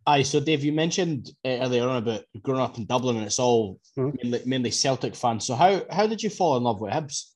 Aye, 0.06 0.22
so 0.22 0.38
Dave, 0.38 0.62
you 0.62 0.72
mentioned 0.72 1.30
uh, 1.44 1.48
earlier 1.48 1.88
on 1.88 1.96
about 1.96 2.24
growing 2.42 2.60
up 2.60 2.76
in 2.76 2.84
Dublin, 2.84 3.16
and 3.16 3.24
it's 3.24 3.38
all 3.38 3.80
mm-hmm. 3.96 4.16
mainly, 4.22 4.42
mainly 4.44 4.70
Celtic 4.70 5.14
fans. 5.14 5.46
So 5.46 5.54
how 5.54 5.82
how 5.90 6.06
did 6.06 6.22
you 6.22 6.30
fall 6.30 6.56
in 6.56 6.62
love 6.62 6.80
with 6.80 6.92
Hibs? 6.92 7.30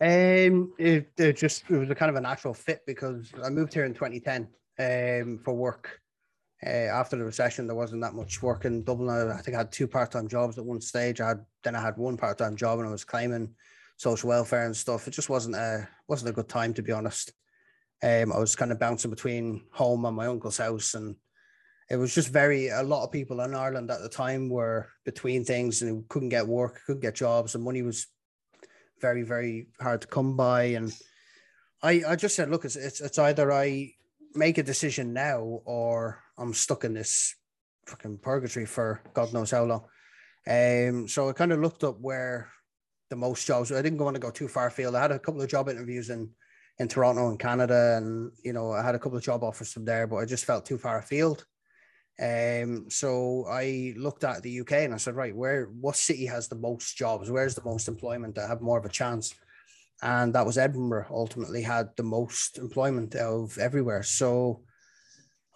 Um, 0.00 0.72
it, 0.78 1.12
it, 1.16 1.36
just 1.36 1.64
it 1.70 1.76
was 1.76 1.90
a 1.90 1.94
kind 1.94 2.10
of 2.10 2.16
a 2.16 2.20
natural 2.20 2.54
fit 2.54 2.80
because 2.86 3.30
I 3.44 3.50
moved 3.50 3.72
here 3.72 3.84
in 3.84 3.94
2010 3.94 4.48
um, 4.80 5.38
for 5.44 5.54
work. 5.54 6.00
Uh, 6.64 6.70
after 6.70 7.16
the 7.16 7.24
recession, 7.24 7.66
there 7.66 7.74
wasn't 7.76 8.02
that 8.02 8.14
much 8.14 8.40
work 8.40 8.64
in 8.64 8.84
Dublin. 8.84 9.08
I, 9.08 9.38
I 9.38 9.42
think 9.42 9.56
I 9.56 9.58
had 9.58 9.72
two 9.72 9.88
part-time 9.88 10.28
jobs 10.28 10.58
at 10.58 10.64
one 10.64 10.80
stage. 10.80 11.20
I 11.20 11.28
had 11.28 11.44
then 11.64 11.74
I 11.74 11.80
had 11.80 11.96
one 11.96 12.16
part-time 12.16 12.56
job 12.56 12.78
and 12.78 12.88
I 12.88 12.92
was 12.92 13.04
claiming 13.04 13.54
social 13.96 14.28
welfare 14.28 14.64
and 14.64 14.76
stuff. 14.76 15.08
It 15.08 15.10
just 15.12 15.28
wasn't 15.28 15.56
a 15.56 15.88
wasn't 16.06 16.30
a 16.30 16.32
good 16.32 16.48
time 16.48 16.72
to 16.74 16.82
be 16.82 16.92
honest. 16.92 17.32
Um, 18.02 18.32
I 18.32 18.38
was 18.38 18.56
kind 18.56 18.72
of 18.72 18.80
bouncing 18.80 19.10
between 19.10 19.62
home 19.72 20.04
and 20.04 20.16
my 20.16 20.26
uncle's 20.26 20.58
house, 20.58 20.94
and 20.94 21.16
it 21.88 21.96
was 21.96 22.14
just 22.14 22.28
very. 22.28 22.68
A 22.68 22.82
lot 22.82 23.04
of 23.04 23.12
people 23.12 23.40
in 23.40 23.54
Ireland 23.54 23.90
at 23.90 24.00
the 24.00 24.08
time 24.08 24.48
were 24.48 24.88
between 25.04 25.44
things 25.44 25.82
and 25.82 26.08
couldn't 26.08 26.30
get 26.30 26.46
work, 26.46 26.80
couldn't 26.86 27.02
get 27.02 27.14
jobs, 27.14 27.54
and 27.54 27.64
money 27.64 27.82
was 27.82 28.06
very, 29.00 29.22
very 29.22 29.66
hard 29.80 30.00
to 30.02 30.06
come 30.06 30.36
by. 30.36 30.64
And 30.64 30.92
I, 31.82 32.02
I 32.06 32.16
just 32.16 32.36
said, 32.36 32.50
look, 32.50 32.64
it's, 32.64 32.76
it's 32.76 33.00
it's 33.00 33.18
either 33.18 33.52
I 33.52 33.94
make 34.34 34.58
a 34.58 34.62
decision 34.62 35.12
now 35.12 35.40
or 35.64 36.21
I'm 36.42 36.52
stuck 36.52 36.84
in 36.84 36.94
this 36.94 37.36
fucking 37.86 38.18
purgatory 38.18 38.66
for 38.66 39.00
God 39.14 39.32
knows 39.32 39.52
how 39.52 39.64
long. 39.64 39.84
Um, 40.46 41.06
so 41.06 41.28
I 41.28 41.32
kind 41.32 41.52
of 41.52 41.60
looked 41.60 41.84
up 41.84 42.00
where 42.00 42.50
the 43.10 43.16
most 43.16 43.46
jobs. 43.46 43.70
I 43.70 43.80
didn't 43.80 44.02
want 44.02 44.16
to 44.16 44.20
go 44.20 44.30
too 44.30 44.48
far 44.48 44.66
afield. 44.66 44.96
I 44.96 45.02
had 45.02 45.12
a 45.12 45.18
couple 45.18 45.40
of 45.40 45.48
job 45.48 45.68
interviews 45.68 46.10
in 46.10 46.30
in 46.78 46.88
Toronto 46.88 47.28
and 47.28 47.38
Canada, 47.38 47.96
and 47.96 48.32
you 48.42 48.52
know 48.52 48.72
I 48.72 48.82
had 48.82 48.96
a 48.96 48.98
couple 48.98 49.18
of 49.18 49.24
job 49.24 49.44
offers 49.44 49.72
from 49.72 49.84
there, 49.84 50.06
but 50.06 50.16
I 50.16 50.24
just 50.24 50.44
felt 50.44 50.66
too 50.66 50.78
far 50.78 50.98
afield. 50.98 51.46
Um, 52.20 52.86
so 52.90 53.46
I 53.48 53.94
looked 53.96 54.24
at 54.24 54.42
the 54.42 54.60
UK 54.60 54.72
and 54.72 54.94
I 54.94 54.98
said, 54.98 55.14
right, 55.14 55.34
where 55.34 55.66
what 55.66 55.96
city 55.96 56.26
has 56.26 56.48
the 56.48 56.56
most 56.56 56.96
jobs? 56.96 57.30
Where's 57.30 57.54
the 57.54 57.64
most 57.64 57.88
employment 57.88 58.34
that 58.34 58.48
have 58.48 58.60
more 58.60 58.78
of 58.78 58.84
a 58.84 58.88
chance? 58.88 59.34
And 60.02 60.34
that 60.34 60.46
was 60.46 60.58
Edinburgh. 60.58 61.06
Ultimately, 61.10 61.62
had 61.62 61.90
the 61.96 62.02
most 62.02 62.58
employment 62.58 63.14
of 63.14 63.56
everywhere. 63.58 64.02
So 64.02 64.62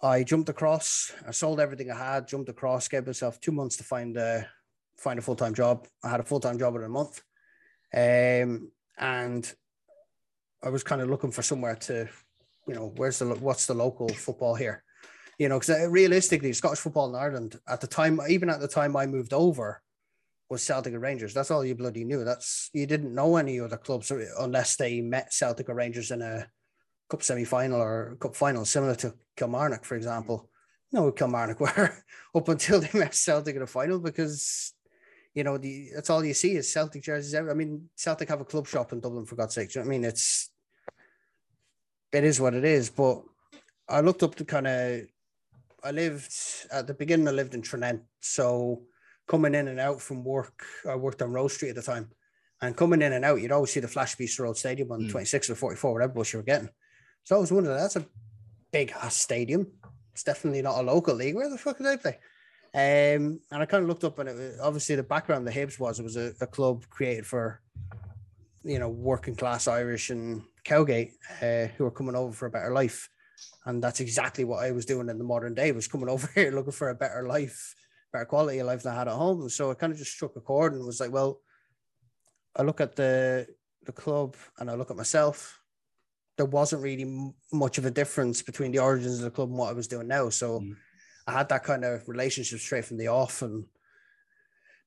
I 0.01 0.23
jumped 0.23 0.49
across. 0.49 1.11
I 1.27 1.31
sold 1.31 1.59
everything 1.59 1.91
I 1.91 1.97
had. 1.97 2.27
Jumped 2.27 2.49
across. 2.49 2.87
Gave 2.87 3.07
myself 3.07 3.39
two 3.39 3.51
months 3.51 3.77
to 3.77 3.83
find 3.83 4.15
a 4.17 4.47
find 4.97 5.19
a 5.19 5.21
full 5.21 5.35
time 5.35 5.53
job. 5.53 5.87
I 6.03 6.09
had 6.09 6.19
a 6.19 6.23
full 6.23 6.39
time 6.39 6.59
job 6.59 6.75
in 6.75 6.83
a 6.83 6.89
month, 6.89 7.21
um, 7.95 8.71
and 8.97 9.53
I 10.63 10.69
was 10.69 10.83
kind 10.83 11.01
of 11.01 11.09
looking 11.09 11.31
for 11.31 11.41
somewhere 11.41 11.75
to, 11.75 12.07
you 12.67 12.75
know, 12.75 12.93
where's 12.95 13.19
the 13.19 13.25
what's 13.27 13.65
the 13.65 13.73
local 13.73 14.09
football 14.09 14.55
here, 14.55 14.83
you 15.39 15.49
know, 15.49 15.59
because 15.59 15.81
uh, 15.81 15.89
realistically, 15.89 16.53
Scottish 16.53 16.79
football 16.79 17.09
in 17.09 17.15
Ireland 17.15 17.59
at 17.67 17.81
the 17.81 17.87
time, 17.87 18.19
even 18.29 18.49
at 18.49 18.59
the 18.59 18.67
time 18.67 18.95
I 18.95 19.07
moved 19.07 19.33
over, 19.33 19.81
was 20.49 20.63
Celtic 20.63 20.93
and 20.93 21.01
Rangers. 21.01 21.33
That's 21.33 21.51
all 21.51 21.65
you 21.65 21.75
bloody 21.75 22.03
knew. 22.03 22.23
That's 22.23 22.69
you 22.73 22.85
didn't 22.85 23.15
know 23.15 23.37
any 23.37 23.59
other 23.59 23.77
clubs 23.77 24.11
unless 24.39 24.75
they 24.75 25.01
met 25.01 25.33
Celtic 25.33 25.69
or 25.69 25.75
Rangers 25.75 26.11
in 26.11 26.21
a 26.21 26.47
cup 27.09 27.23
semi 27.23 27.45
final 27.45 27.81
or 27.81 28.17
cup 28.19 28.35
final, 28.35 28.65
similar 28.65 28.95
to 28.95 29.13
Kilmarnock, 29.35 29.85
for 29.85 29.95
example. 29.95 30.49
No, 30.91 31.11
Kilmarnock 31.11 31.59
were 31.59 31.93
up 32.35 32.47
until 32.47 32.79
they 32.79 32.97
met 32.97 33.15
Celtic 33.15 33.55
in 33.55 33.61
the 33.61 33.67
final 33.67 33.99
because 33.99 34.73
you 35.37 35.43
know, 35.43 35.59
the 35.59 35.89
that's 35.93 36.09
all 36.09 36.25
you 36.25 36.33
see 36.33 36.55
is 36.55 36.73
Celtic 36.73 37.03
jerseys. 37.03 37.35
I 37.35 37.41
mean, 37.53 37.89
Celtic 37.95 38.27
have 38.29 38.41
a 38.41 38.45
club 38.45 38.65
shop 38.65 38.91
in 38.91 38.99
Dublin 38.99 39.23
for 39.23 39.35
God's 39.35 39.53
sake. 39.53 39.75
You 39.75 39.81
know 39.81 39.85
I 39.85 39.89
mean? 39.89 40.03
It's 40.03 40.49
it 42.11 42.23
is 42.23 42.41
what 42.41 42.55
it 42.55 42.65
is. 42.65 42.89
But 42.89 43.21
I 43.87 44.01
looked 44.01 44.23
up 44.23 44.33
to 44.35 44.45
kind 44.45 44.65
of 44.65 45.01
I 45.83 45.91
lived 45.91 46.33
at 46.71 46.87
the 46.87 46.95
beginning. 46.95 47.27
I 47.27 47.31
lived 47.31 47.53
in 47.53 47.61
Tranent, 47.61 48.01
so 48.19 48.81
coming 49.27 49.53
in 49.53 49.67
and 49.67 49.79
out 49.79 50.01
from 50.01 50.23
work, 50.23 50.65
I 50.89 50.95
worked 50.95 51.21
on 51.21 51.31
Rose 51.31 51.53
Street 51.53 51.69
at 51.69 51.75
the 51.75 51.83
time, 51.83 52.09
and 52.63 52.75
coming 52.75 53.03
in 53.03 53.13
and 53.13 53.23
out, 53.23 53.39
you'd 53.39 53.51
always 53.51 53.71
see 53.71 53.79
the 53.79 53.87
Flash 53.87 54.15
Beast 54.15 54.39
Road 54.39 54.57
Stadium 54.57 54.91
on 54.91 55.01
mm. 55.01 55.11
26 55.11 55.51
or 55.51 55.55
44, 55.55 55.93
whatever 55.93 56.13
bus 56.13 56.33
you 56.33 56.39
were 56.39 56.43
getting. 56.43 56.69
So 57.23 57.35
I 57.35 57.39
was 57.39 57.51
wondering, 57.51 57.77
that's 57.77 57.95
a 57.95 58.05
big 58.71 58.91
ass 58.91 59.15
stadium. 59.15 59.67
It's 60.13 60.23
definitely 60.23 60.61
not 60.61 60.79
a 60.79 60.81
local 60.81 61.15
league. 61.15 61.35
Where 61.35 61.49
the 61.49 61.57
fuck 61.57 61.77
do 61.77 61.83
they 61.83 61.97
play? 61.97 62.17
Um, 62.73 63.39
and 63.51 63.61
I 63.61 63.65
kind 63.65 63.83
of 63.83 63.89
looked 63.89 64.03
up, 64.03 64.19
and 64.19 64.29
it, 64.29 64.35
was, 64.35 64.59
obviously 64.61 64.95
the 64.95 65.03
background 65.03 65.47
the 65.47 65.51
Hibs 65.51 65.79
was 65.79 65.99
it 65.99 66.03
was 66.03 66.17
a, 66.17 66.33
a, 66.41 66.47
club 66.47 66.83
created 66.89 67.25
for, 67.25 67.61
you 68.63 68.77
know, 68.77 68.89
working 68.89 69.35
class 69.35 69.67
Irish 69.67 70.09
and 70.09 70.43
Cowgate 70.63 71.11
uh, 71.41 71.67
who 71.75 71.85
were 71.85 71.91
coming 71.91 72.15
over 72.15 72.33
for 72.33 72.45
a 72.45 72.51
better 72.51 72.71
life, 72.71 73.09
and 73.65 73.81
that's 73.83 73.99
exactly 73.99 74.43
what 74.43 74.63
I 74.63 74.71
was 74.71 74.85
doing 74.85 75.09
in 75.09 75.17
the 75.17 75.23
modern 75.23 75.53
day. 75.53 75.71
Was 75.71 75.87
coming 75.87 76.09
over 76.15 76.29
here 76.35 76.51
looking 76.51 76.73
for 76.73 76.89
a 76.89 76.95
better 76.95 77.25
life, 77.27 77.73
better 78.11 78.25
quality 78.25 78.59
of 78.59 78.67
life 78.67 78.83
than 78.83 78.93
I 78.93 78.99
had 78.99 79.07
at 79.07 79.15
home. 79.15 79.47
So 79.49 79.71
I 79.71 79.73
kind 79.73 79.93
of 79.93 79.97
just 79.97 80.11
struck 80.11 80.35
a 80.35 80.41
chord 80.41 80.73
and 80.73 80.85
was 80.85 80.99
like, 80.99 81.11
well, 81.11 81.41
I 82.55 82.63
look 82.63 82.81
at 82.81 82.95
the 82.95 83.47
the 83.85 83.91
club 83.93 84.35
and 84.59 84.69
I 84.69 84.75
look 84.75 84.91
at 84.91 84.97
myself. 84.97 85.61
There 86.37 86.45
wasn't 86.45 86.83
really 86.83 87.33
much 87.51 87.77
of 87.77 87.85
a 87.85 87.91
difference 87.91 88.41
between 88.41 88.71
the 88.71 88.79
origins 88.79 89.17
of 89.17 89.23
the 89.23 89.31
club 89.31 89.49
and 89.49 89.57
what 89.57 89.69
I 89.69 89.73
was 89.73 89.87
doing 89.87 90.07
now. 90.07 90.29
So. 90.29 90.61
Mm 90.61 90.75
I 91.27 91.33
had 91.33 91.49
that 91.49 91.63
kind 91.63 91.83
of 91.83 92.07
relationship 92.07 92.59
straight 92.59 92.85
from 92.85 92.97
the 92.97 93.09
off 93.09 93.41
and 93.41 93.65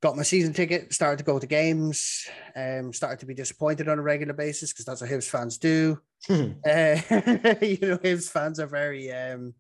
got 0.00 0.16
my 0.16 0.22
season 0.22 0.54
ticket, 0.54 0.92
started 0.92 1.18
to 1.18 1.24
go 1.24 1.38
to 1.38 1.46
games, 1.46 2.26
um, 2.56 2.94
started 2.94 3.20
to 3.20 3.26
be 3.26 3.34
disappointed 3.34 3.88
on 3.88 3.98
a 3.98 4.02
regular 4.02 4.32
basis 4.32 4.72
because 4.72 4.86
that's 4.86 5.02
what 5.02 5.10
Hibs 5.10 5.28
fans 5.28 5.58
do. 5.58 6.00
Hmm. 6.26 6.52
uh, 6.66 6.96
you 7.60 7.78
know, 7.82 7.98
Hibs 7.98 8.30
fans 8.30 8.58
are 8.58 8.66
very, 8.66 9.12
um, 9.12 9.52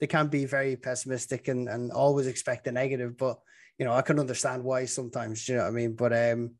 they 0.00 0.06
can 0.06 0.28
be 0.28 0.46
very 0.46 0.76
pessimistic 0.76 1.48
and, 1.48 1.68
and 1.68 1.92
always 1.92 2.26
expect 2.26 2.64
the 2.64 2.72
negative, 2.72 3.18
but 3.18 3.38
you 3.78 3.84
know, 3.84 3.92
I 3.92 4.00
can 4.00 4.18
understand 4.18 4.64
why 4.64 4.86
sometimes, 4.86 5.46
you 5.46 5.56
know 5.56 5.64
what 5.64 5.68
I 5.68 5.72
mean? 5.72 5.94
But 5.94 6.12
um, 6.14 6.54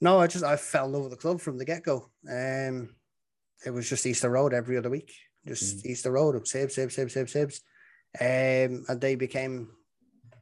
no, 0.00 0.20
I 0.20 0.28
just, 0.28 0.44
I 0.44 0.56
fell 0.56 0.86
in 0.86 0.92
love 0.92 1.02
with 1.02 1.10
the 1.10 1.16
club 1.16 1.40
from 1.40 1.58
the 1.58 1.64
get 1.64 1.82
go. 1.82 2.10
Um, 2.30 2.94
it 3.64 3.70
was 3.70 3.88
just 3.88 4.06
Easter 4.06 4.30
Road 4.30 4.52
every 4.52 4.76
other 4.76 4.90
week, 4.90 5.12
just 5.46 5.78
mm. 5.78 5.86
Easter 5.86 6.12
Road, 6.12 6.34
Hibs, 6.36 6.76
Hibs, 6.76 6.96
Hibs, 6.98 7.14
Hibs, 7.14 7.34
Hibs 7.34 7.60
um, 8.20 8.84
and 8.88 9.00
they 9.00 9.14
became 9.14 9.70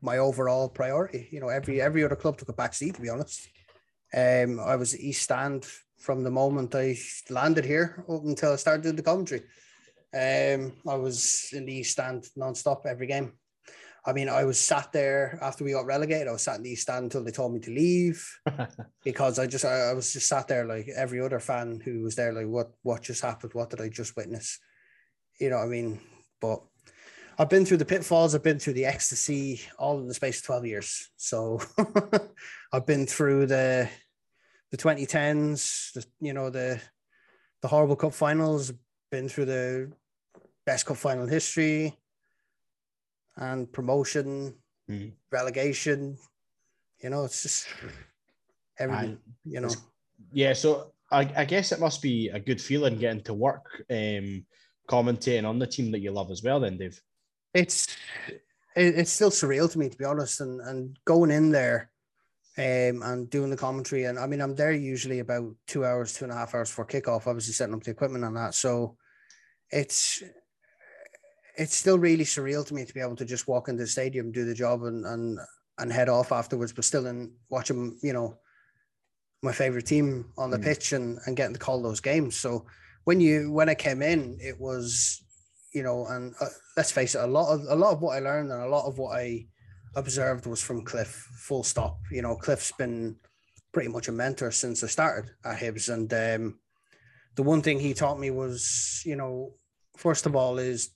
my 0.03 0.19
overall 0.19 0.69
priority. 0.69 1.29
You 1.31 1.41
know, 1.41 1.49
every 1.49 1.81
every 1.81 2.05
other 2.05 2.17
club 2.17 2.37
took 2.37 2.49
a 2.49 2.53
back 2.53 2.75
seat. 2.75 2.95
To 2.97 3.01
be 3.01 3.09
honest, 3.09 3.49
um, 4.15 4.59
I 4.61 4.77
was 4.77 4.99
East 4.99 5.23
Stand 5.23 5.67
from 5.99 6.25
the 6.25 6.31
moment 6.31 6.75
I 6.75 6.97
landed 7.29 7.65
here 7.65 8.05
up 8.09 8.25
until 8.25 8.53
I 8.53 8.57
started 8.57 8.83
doing 8.83 8.97
the 8.97 9.03
commentary. 9.03 9.43
Um, 10.13 10.73
I 10.89 10.97
was 10.97 11.51
in 11.53 11.67
the 11.67 11.75
East 11.75 11.93
Stand 11.93 12.27
non-stop 12.35 12.87
every 12.87 13.07
game. 13.07 13.33
I 14.05 14.13
mean, 14.13 14.29
I 14.29 14.45
was 14.45 14.59
sat 14.59 14.93
there 14.93 15.39
after 15.43 15.63
we 15.63 15.73
got 15.73 15.85
relegated. 15.85 16.29
I 16.29 16.33
was 16.33 16.43
sat 16.43 16.57
in 16.57 16.63
the 16.63 16.71
East 16.71 16.83
Stand 16.83 17.05
until 17.05 17.23
they 17.23 17.31
told 17.31 17.53
me 17.53 17.61
to 17.61 17.71
leave 17.71 18.27
because 19.05 19.39
I 19.39 19.47
just 19.47 19.65
I, 19.65 19.91
I 19.91 19.93
was 19.93 20.13
just 20.13 20.29
sat 20.29 20.49
there 20.49 20.65
like 20.65 20.89
every 20.97 21.21
other 21.21 21.39
fan 21.39 21.81
who 21.85 22.03
was 22.03 22.17
there, 22.17 22.33
like 22.33 22.47
what 22.47 22.73
what 22.83 23.03
just 23.03 23.23
happened? 23.23 23.53
What 23.55 23.71
did 23.71 23.81
I 23.81 23.89
just 23.89 24.17
witness? 24.17 24.59
You 25.39 25.51
know 25.51 25.59
what 25.59 25.65
I 25.65 25.69
mean? 25.69 26.01
But 26.41 26.63
I've 27.39 27.51
been 27.51 27.67
through 27.67 27.79
the 27.79 27.85
pitfalls, 27.85 28.35
I've 28.35 28.43
been 28.43 28.59
through 28.59 28.75
the 28.75 28.87
ecstasy, 28.87 29.61
all 29.79 29.99
in 29.99 30.09
the 30.09 30.15
space 30.15 30.41
of 30.41 30.47
12 30.47 30.67
years. 30.67 31.11
So 31.17 31.61
I've 32.73 32.87
been 32.87 33.07
through 33.07 33.47
the 33.47 33.89
the 34.71 34.77
2010s, 34.77 35.93
the, 35.93 36.07
you 36.21 36.33
know, 36.33 36.49
the 36.49 36.81
the 37.61 37.69
horrible 37.69 37.97
cup 37.97 38.15
finals, 38.15 38.73
been 39.11 39.29
through 39.29 39.47
the 39.47 39.93
best 40.65 40.87
cup 40.87 40.97
final 40.97 41.25
in 41.25 41.29
history 41.29 41.99
and 43.41 43.71
promotion, 43.73 44.55
mm. 44.89 45.13
relegation. 45.33 46.17
You 47.03 47.11
know, 47.11 47.25
it's 47.25 47.43
just 47.43 47.67
everything, 48.79 49.19
I, 49.19 49.51
you 49.51 49.61
know. 49.61 49.71
Yeah, 50.33 50.53
so 50.53 50.93
I, 51.11 51.29
I 51.37 51.45
guess 51.45 51.73
it 51.73 51.81
must 51.81 52.01
be 52.01 52.29
a 52.29 52.39
good 52.39 52.61
feeling 52.61 52.99
getting 52.99 53.23
to 53.25 53.35
work 53.35 53.67
um 53.91 54.45
commentating 54.89 55.49
on 55.49 55.59
the 55.59 55.67
team 55.67 55.91
that 55.93 56.01
you 56.01 56.11
love 56.11 56.31
as 56.31 56.43
well, 56.43 56.61
then, 56.61 56.77
Dave 56.79 57.01
it's 57.55 57.97
it's 58.77 59.11
still 59.11 59.31
surreal 59.31 59.71
to 59.71 59.79
me 59.79 59.89
to 59.89 59.99
be 59.99 60.05
honest 60.05 60.41
and 60.41 60.61
and 60.61 60.99
going 61.05 61.31
in 61.31 61.51
there 61.51 61.91
um, 62.59 63.03
and 63.03 63.31
doing 63.31 63.51
the 63.51 63.57
commentary 63.57 64.05
and 64.05 64.19
i 64.19 64.27
mean 64.27 64.41
i'm 64.41 64.55
there 64.55 64.73
usually 64.73 65.19
about 65.19 65.53
two 65.67 65.85
hours 65.85 66.15
two 66.15 66.25
and 66.25 66.33
a 66.33 66.37
half 66.37 66.55
hours 66.55 66.71
for 66.71 66.85
kickoff 66.85 67.27
obviously 67.27 67.53
setting 67.53 67.75
up 67.75 67.83
the 67.83 67.91
equipment 67.91 68.25
and 68.25 68.37
that 68.37 68.55
so 68.55 68.97
it's 69.71 70.23
it's 71.61 71.77
still 71.77 71.99
really 71.99 72.25
surreal 72.25 72.67
to 72.67 72.75
me 72.75 72.85
to 72.85 72.95
be 72.95 73.01
able 73.01 73.17
to 73.17 73.25
just 73.25 73.49
walk 73.49 73.69
into 73.69 73.83
the 73.83 73.89
stadium 73.89 74.33
do 74.33 74.45
the 74.45 74.55
job 74.55 74.83
and 74.85 75.05
and 75.07 75.39
and 75.79 75.93
head 75.93 76.09
off 76.09 76.33
afterwards 76.33 76.73
but 76.73 76.85
still 76.85 77.07
in 77.07 77.33
watching 77.49 77.99
you 78.03 78.13
know 78.13 78.37
my 79.43 79.53
favorite 79.53 79.87
team 79.87 80.33
on 80.37 80.51
the 80.51 80.59
mm. 80.59 80.65
pitch 80.65 80.93
and 80.93 81.19
and 81.27 81.37
getting 81.37 81.55
to 81.55 81.61
call 81.61 81.83
those 81.83 82.01
games 82.01 82.37
so 82.37 82.67
when 83.05 83.21
you 83.21 83.51
when 83.53 83.69
i 83.69 83.75
came 83.75 84.03
in 84.03 84.37
it 84.41 84.61
was 84.61 85.23
you 85.73 85.83
know, 85.83 86.07
and 86.07 86.35
uh, 86.41 86.47
let's 86.77 86.91
face 86.91 87.15
it, 87.15 87.23
a 87.23 87.27
lot 87.27 87.53
of 87.53 87.65
a 87.69 87.75
lot 87.75 87.93
of 87.93 88.03
what 88.03 88.17
I 88.17 88.21
learned 88.21 88.51
and 88.51 88.63
a 88.63 88.69
lot 88.69 88.87
of 88.87 88.99
what 88.99 89.17
I 89.17 89.47
observed 89.95 90.47
was 90.47 90.63
from 90.63 90.85
Cliff. 90.85 91.29
Full 91.47 91.63
stop. 91.63 91.99
You 92.11 92.23
know, 92.23 92.37
Cliff's 92.37 92.73
been 92.73 93.17
pretty 93.73 93.89
much 93.89 94.09
a 94.09 94.13
mentor 94.13 94.51
since 94.51 94.83
I 94.83 94.89
started 94.89 95.31
at 95.45 95.59
Hibs, 95.59 95.93
and 95.93 96.13
um, 96.13 96.59
the 97.37 97.43
one 97.43 97.63
thing 97.63 97.79
he 97.79 97.95
taught 97.95 98.19
me 98.19 98.31
was, 98.31 99.03
you 99.07 99.17
know, 99.17 99.55
first 99.97 100.27
of 100.27 100.35
all, 100.35 100.59
is 100.59 100.91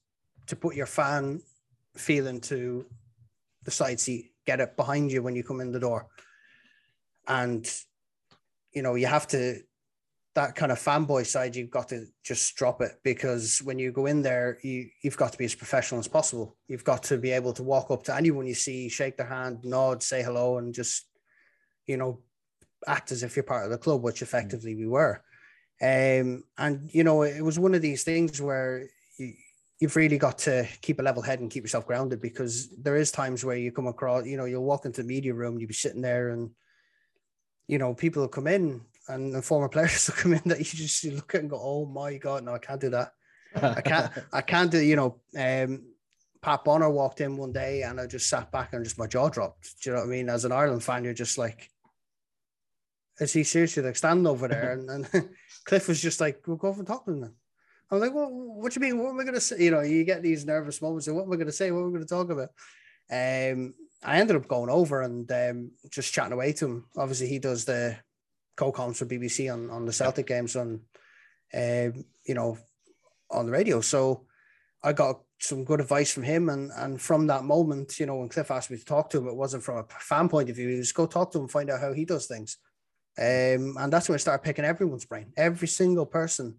to 0.46 0.56
put 0.56 0.74
your 0.74 0.86
fan 0.86 1.40
feeling 1.96 2.40
to 2.40 2.86
the 3.64 3.70
side 3.70 4.00
seat, 4.00 4.32
get 4.46 4.60
it 4.60 4.76
behind 4.76 5.10
you 5.10 5.22
when 5.22 5.34
you 5.34 5.42
come 5.42 5.60
in 5.60 5.72
the 5.72 5.80
door, 5.80 6.06
and 7.26 7.70
you 8.72 8.82
know 8.82 8.94
you 8.94 9.06
have 9.06 9.26
to 9.28 9.60
that 10.34 10.56
kind 10.56 10.72
of 10.72 10.80
fanboy 10.80 11.24
side, 11.24 11.54
you've 11.54 11.70
got 11.70 11.88
to 11.88 12.06
just 12.24 12.56
drop 12.56 12.80
it 12.82 12.98
because 13.04 13.60
when 13.62 13.78
you 13.78 13.92
go 13.92 14.06
in 14.06 14.20
there, 14.20 14.58
you 14.62 14.88
you've 15.02 15.16
got 15.16 15.32
to 15.32 15.38
be 15.38 15.44
as 15.44 15.54
professional 15.54 16.00
as 16.00 16.08
possible. 16.08 16.56
You've 16.66 16.84
got 16.84 17.04
to 17.04 17.18
be 17.18 17.30
able 17.30 17.52
to 17.54 17.62
walk 17.62 17.90
up 17.90 18.02
to 18.04 18.14
anyone 18.14 18.46
you 18.46 18.54
see, 18.54 18.88
shake 18.88 19.16
their 19.16 19.28
hand, 19.28 19.64
nod, 19.64 20.02
say 20.02 20.22
hello, 20.22 20.58
and 20.58 20.74
just 20.74 21.06
you 21.86 21.96
know 21.96 22.20
act 22.86 23.12
as 23.12 23.22
if 23.22 23.36
you're 23.36 23.44
part 23.44 23.64
of 23.64 23.70
the 23.70 23.78
club, 23.78 24.02
which 24.02 24.22
effectively 24.22 24.74
we 24.74 24.86
were. 24.86 25.22
Um, 25.80 26.44
and 26.58 26.88
you 26.92 27.04
know, 27.04 27.22
it 27.22 27.42
was 27.42 27.58
one 27.58 27.74
of 27.74 27.82
these 27.82 28.02
things 28.02 28.40
where 28.40 28.86
you, 29.18 29.34
you've 29.84 29.96
really 29.96 30.16
got 30.16 30.38
to 30.38 30.66
keep 30.80 30.98
a 30.98 31.02
level 31.02 31.20
head 31.20 31.40
and 31.40 31.50
keep 31.50 31.62
yourself 31.62 31.86
grounded 31.86 32.18
because 32.18 32.70
there 32.70 32.96
is 32.96 33.12
times 33.12 33.44
where 33.44 33.58
you 33.58 33.70
come 33.70 33.86
across, 33.86 34.24
you 34.24 34.38
know, 34.38 34.46
you'll 34.46 34.64
walk 34.64 34.86
into 34.86 35.02
the 35.02 35.06
media 35.06 35.34
room, 35.34 35.58
you'll 35.58 35.68
be 35.68 35.74
sitting 35.74 36.00
there 36.00 36.30
and 36.30 36.50
you 37.68 37.76
know, 37.76 37.92
people 37.92 38.22
will 38.22 38.28
come 38.28 38.46
in 38.46 38.80
and 39.08 39.34
the 39.34 39.42
former 39.42 39.68
players 39.74 40.08
will 40.08 40.16
come 40.16 40.32
in 40.32 40.42
that 40.46 40.58
you 40.58 40.64
just 40.64 41.04
look 41.04 41.34
at 41.34 41.42
and 41.42 41.50
go, 41.50 41.60
oh 41.62 41.84
my 41.84 42.16
god, 42.16 42.44
no, 42.44 42.54
I 42.54 42.58
can't 42.58 42.80
do 42.80 42.88
that. 42.90 43.12
I 43.54 43.82
can't, 43.82 44.10
I 44.32 44.40
can't 44.52 44.70
do. 44.70 44.78
You 44.78 44.96
know, 44.96 45.20
um, 45.38 45.82
Pat 46.40 46.64
Bonner 46.64 46.88
walked 46.88 47.20
in 47.20 47.36
one 47.36 47.52
day 47.52 47.82
and 47.82 48.00
I 48.00 48.06
just 48.06 48.30
sat 48.30 48.50
back 48.50 48.72
and 48.72 48.84
just 48.84 48.98
my 48.98 49.06
jaw 49.06 49.28
dropped. 49.28 49.82
Do 49.82 49.90
you 49.90 49.96
know 49.96 50.00
what 50.00 50.08
I 50.08 50.10
mean? 50.10 50.30
As 50.30 50.46
an 50.46 50.52
Ireland 50.52 50.82
fan, 50.82 51.04
you're 51.04 51.12
just 51.12 51.36
like, 51.36 51.68
is 53.20 53.34
he 53.34 53.44
seriously 53.44 53.82
like 53.82 53.96
standing 53.96 54.26
over 54.26 54.48
there? 54.48 54.72
and, 54.88 54.88
and 55.12 55.28
Cliff 55.66 55.88
was 55.88 56.00
just 56.00 56.22
like, 56.22 56.40
we'll 56.46 56.56
go 56.56 56.68
over 56.68 56.80
and 56.80 56.86
talk 56.86 57.04
to 57.04 57.12
him 57.12 57.20
then. 57.20 57.34
I'm 57.94 58.00
like, 58.00 58.14
well, 58.14 58.30
what 58.30 58.72
do 58.72 58.80
you 58.80 58.86
mean? 58.86 59.02
What 59.02 59.10
am 59.10 59.20
I 59.20 59.24
going 59.24 59.34
to 59.34 59.40
say? 59.40 59.62
You 59.62 59.70
know, 59.70 59.80
you 59.80 60.04
get 60.04 60.22
these 60.22 60.44
nervous 60.44 60.82
moments. 60.82 61.06
And 61.06 61.16
what 61.16 61.24
am 61.24 61.32
I 61.32 61.36
going 61.36 61.46
to 61.46 61.52
say? 61.52 61.70
What 61.70 61.80
am 61.80 61.88
I 61.88 61.90
going 61.90 62.06
to 62.06 62.06
talk 62.06 62.30
about? 62.30 62.50
Um, 63.10 63.74
I 64.02 64.18
ended 64.18 64.36
up 64.36 64.48
going 64.48 64.70
over 64.70 65.02
and 65.02 65.30
um, 65.32 65.70
just 65.90 66.12
chatting 66.12 66.32
away 66.32 66.52
to 66.54 66.66
him. 66.66 66.84
Obviously, 66.96 67.28
he 67.28 67.38
does 67.38 67.64
the 67.64 67.96
co-coms 68.56 68.98
for 68.98 69.06
BBC 69.06 69.52
on, 69.52 69.70
on 69.70 69.86
the 69.86 69.92
Celtic 69.92 70.26
games 70.26 70.56
on, 70.56 70.80
um, 71.54 72.04
you 72.26 72.34
know, 72.34 72.58
on 73.30 73.46
the 73.46 73.52
radio. 73.52 73.80
So 73.80 74.26
I 74.82 74.92
got 74.92 75.20
some 75.40 75.64
good 75.64 75.80
advice 75.80 76.12
from 76.12 76.22
him. 76.22 76.48
And, 76.48 76.70
and 76.76 77.00
from 77.00 77.26
that 77.28 77.44
moment, 77.44 77.98
you 77.98 78.06
know, 78.06 78.16
when 78.16 78.28
Cliff 78.28 78.50
asked 78.50 78.70
me 78.70 78.76
to 78.76 78.84
talk 78.84 79.10
to 79.10 79.18
him, 79.18 79.28
it 79.28 79.36
wasn't 79.36 79.62
from 79.62 79.78
a 79.78 79.84
fan 80.00 80.28
point 80.28 80.50
of 80.50 80.56
view. 80.56 80.68
He 80.68 80.76
was 80.76 80.92
go 80.92 81.06
talk 81.06 81.32
to 81.32 81.38
him, 81.40 81.48
find 81.48 81.70
out 81.70 81.80
how 81.80 81.92
he 81.92 82.04
does 82.04 82.26
things. 82.26 82.58
Um, 83.16 83.76
and 83.78 83.92
that's 83.92 84.08
when 84.08 84.14
I 84.14 84.18
started 84.18 84.42
picking 84.42 84.64
everyone's 84.64 85.04
brain, 85.04 85.32
every 85.36 85.68
single 85.68 86.06
person 86.06 86.56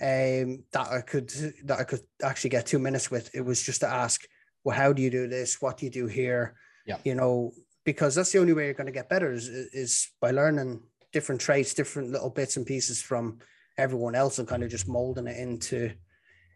um, 0.00 0.64
that 0.72 0.88
I 0.90 1.00
could 1.00 1.28
that 1.64 1.78
I 1.80 1.84
could 1.84 2.00
actually 2.22 2.50
get 2.50 2.66
two 2.66 2.78
minutes 2.78 3.10
with. 3.10 3.30
It 3.34 3.42
was 3.42 3.62
just 3.62 3.80
to 3.80 3.88
ask, 3.88 4.22
well, 4.64 4.76
how 4.76 4.92
do 4.92 5.02
you 5.02 5.10
do 5.10 5.28
this? 5.28 5.60
What 5.60 5.78
do 5.78 5.86
you 5.86 5.90
do 5.90 6.06
here? 6.06 6.56
Yeah. 6.86 6.98
You 7.04 7.14
know, 7.14 7.52
because 7.84 8.14
that's 8.14 8.32
the 8.32 8.38
only 8.38 8.52
way 8.52 8.64
you're 8.66 8.74
going 8.74 8.86
to 8.86 8.92
get 8.92 9.08
better 9.08 9.32
is, 9.32 9.48
is 9.48 10.10
by 10.20 10.30
learning 10.30 10.82
different 11.12 11.40
traits, 11.40 11.74
different 11.74 12.10
little 12.10 12.30
bits 12.30 12.56
and 12.56 12.66
pieces 12.66 13.02
from 13.02 13.38
everyone 13.78 14.14
else 14.14 14.38
and 14.38 14.48
kind 14.48 14.62
of 14.62 14.70
just 14.70 14.88
molding 14.88 15.26
it 15.26 15.36
into 15.36 15.92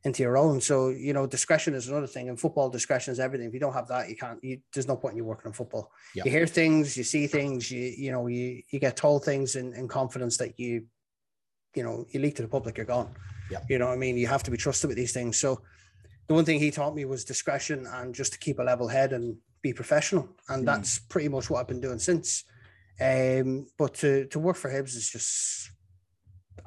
into 0.05 0.22
your 0.22 0.38
own. 0.38 0.61
So, 0.61 0.90
you 0.90 1.12
know, 1.12 1.26
discretion 1.26 1.74
is 1.74 1.88
another 1.88 2.07
thing. 2.07 2.29
And 2.29 2.38
football 2.38 2.70
discretion 2.70 3.11
is 3.11 3.18
everything. 3.18 3.48
If 3.48 3.55
you 3.55 3.61
don't 3.61 3.72
have 3.72 3.88
that, 3.88 4.09
you 4.09 4.16
can't, 4.16 4.38
you, 4.42 4.61
there's 4.72 4.87
no 4.87 4.96
point 4.96 5.14
in 5.14 5.16
you 5.18 5.24
working 5.24 5.48
on 5.48 5.52
football. 5.52 5.90
You 6.14 6.31
hear 6.31 6.46
things, 6.46 6.96
you 6.96 7.02
see 7.02 7.26
things, 7.26 7.72
you, 7.72 7.92
you 7.96 8.12
know, 8.12 8.29
you, 8.29 8.62
you 8.70 8.79
get 8.79 8.96
told 8.96 9.24
things 9.24 9.57
in, 9.57 9.74
in 9.74 9.88
confidence 9.88 10.37
that 10.37 10.61
you, 10.61 10.85
you 11.77 11.83
know, 11.85 12.07
you 12.11 12.19
leak 12.21 12.35
to 12.37 12.43
the 12.43 12.49
public, 12.49 12.77
you're 12.77 12.87
gone. 12.87 13.15
Yeah. 13.51 13.61
You 13.69 13.79
know 13.79 13.87
what 13.87 13.93
I 13.93 13.97
mean? 13.97 14.17
You 14.17 14.27
have 14.27 14.43
to 14.45 14.51
be 14.51 14.57
trusted 14.57 14.89
with 14.89 14.97
these 14.97 15.12
things. 15.12 15.37
So 15.39 15.61
the 16.27 16.35
one 16.35 16.45
thing 16.45 16.59
he 16.59 16.71
taught 16.71 16.97
me 16.97 17.05
was 17.05 17.25
discretion 17.25 17.87
and 17.87 18.15
just 18.15 18.33
to 18.33 18.39
keep 18.39 18.59
a 18.59 18.62
level 18.62 18.89
head 18.89 19.12
and 19.12 19.37
be 19.62 19.73
professional. 19.73 20.29
And 20.49 20.62
Mm. 20.62 20.67
that's 20.67 20.99
pretty 20.99 21.29
much 21.29 21.49
what 21.51 21.61
I've 21.61 21.69
been 21.69 21.81
doing 21.81 21.99
since. 22.01 22.45
Um, 23.01 23.67
but 23.79 23.95
to, 23.97 24.27
to 24.29 24.39
work 24.39 24.57
for 24.57 24.71
Hibs 24.71 24.97
is 24.97 25.11
just, 25.11 25.71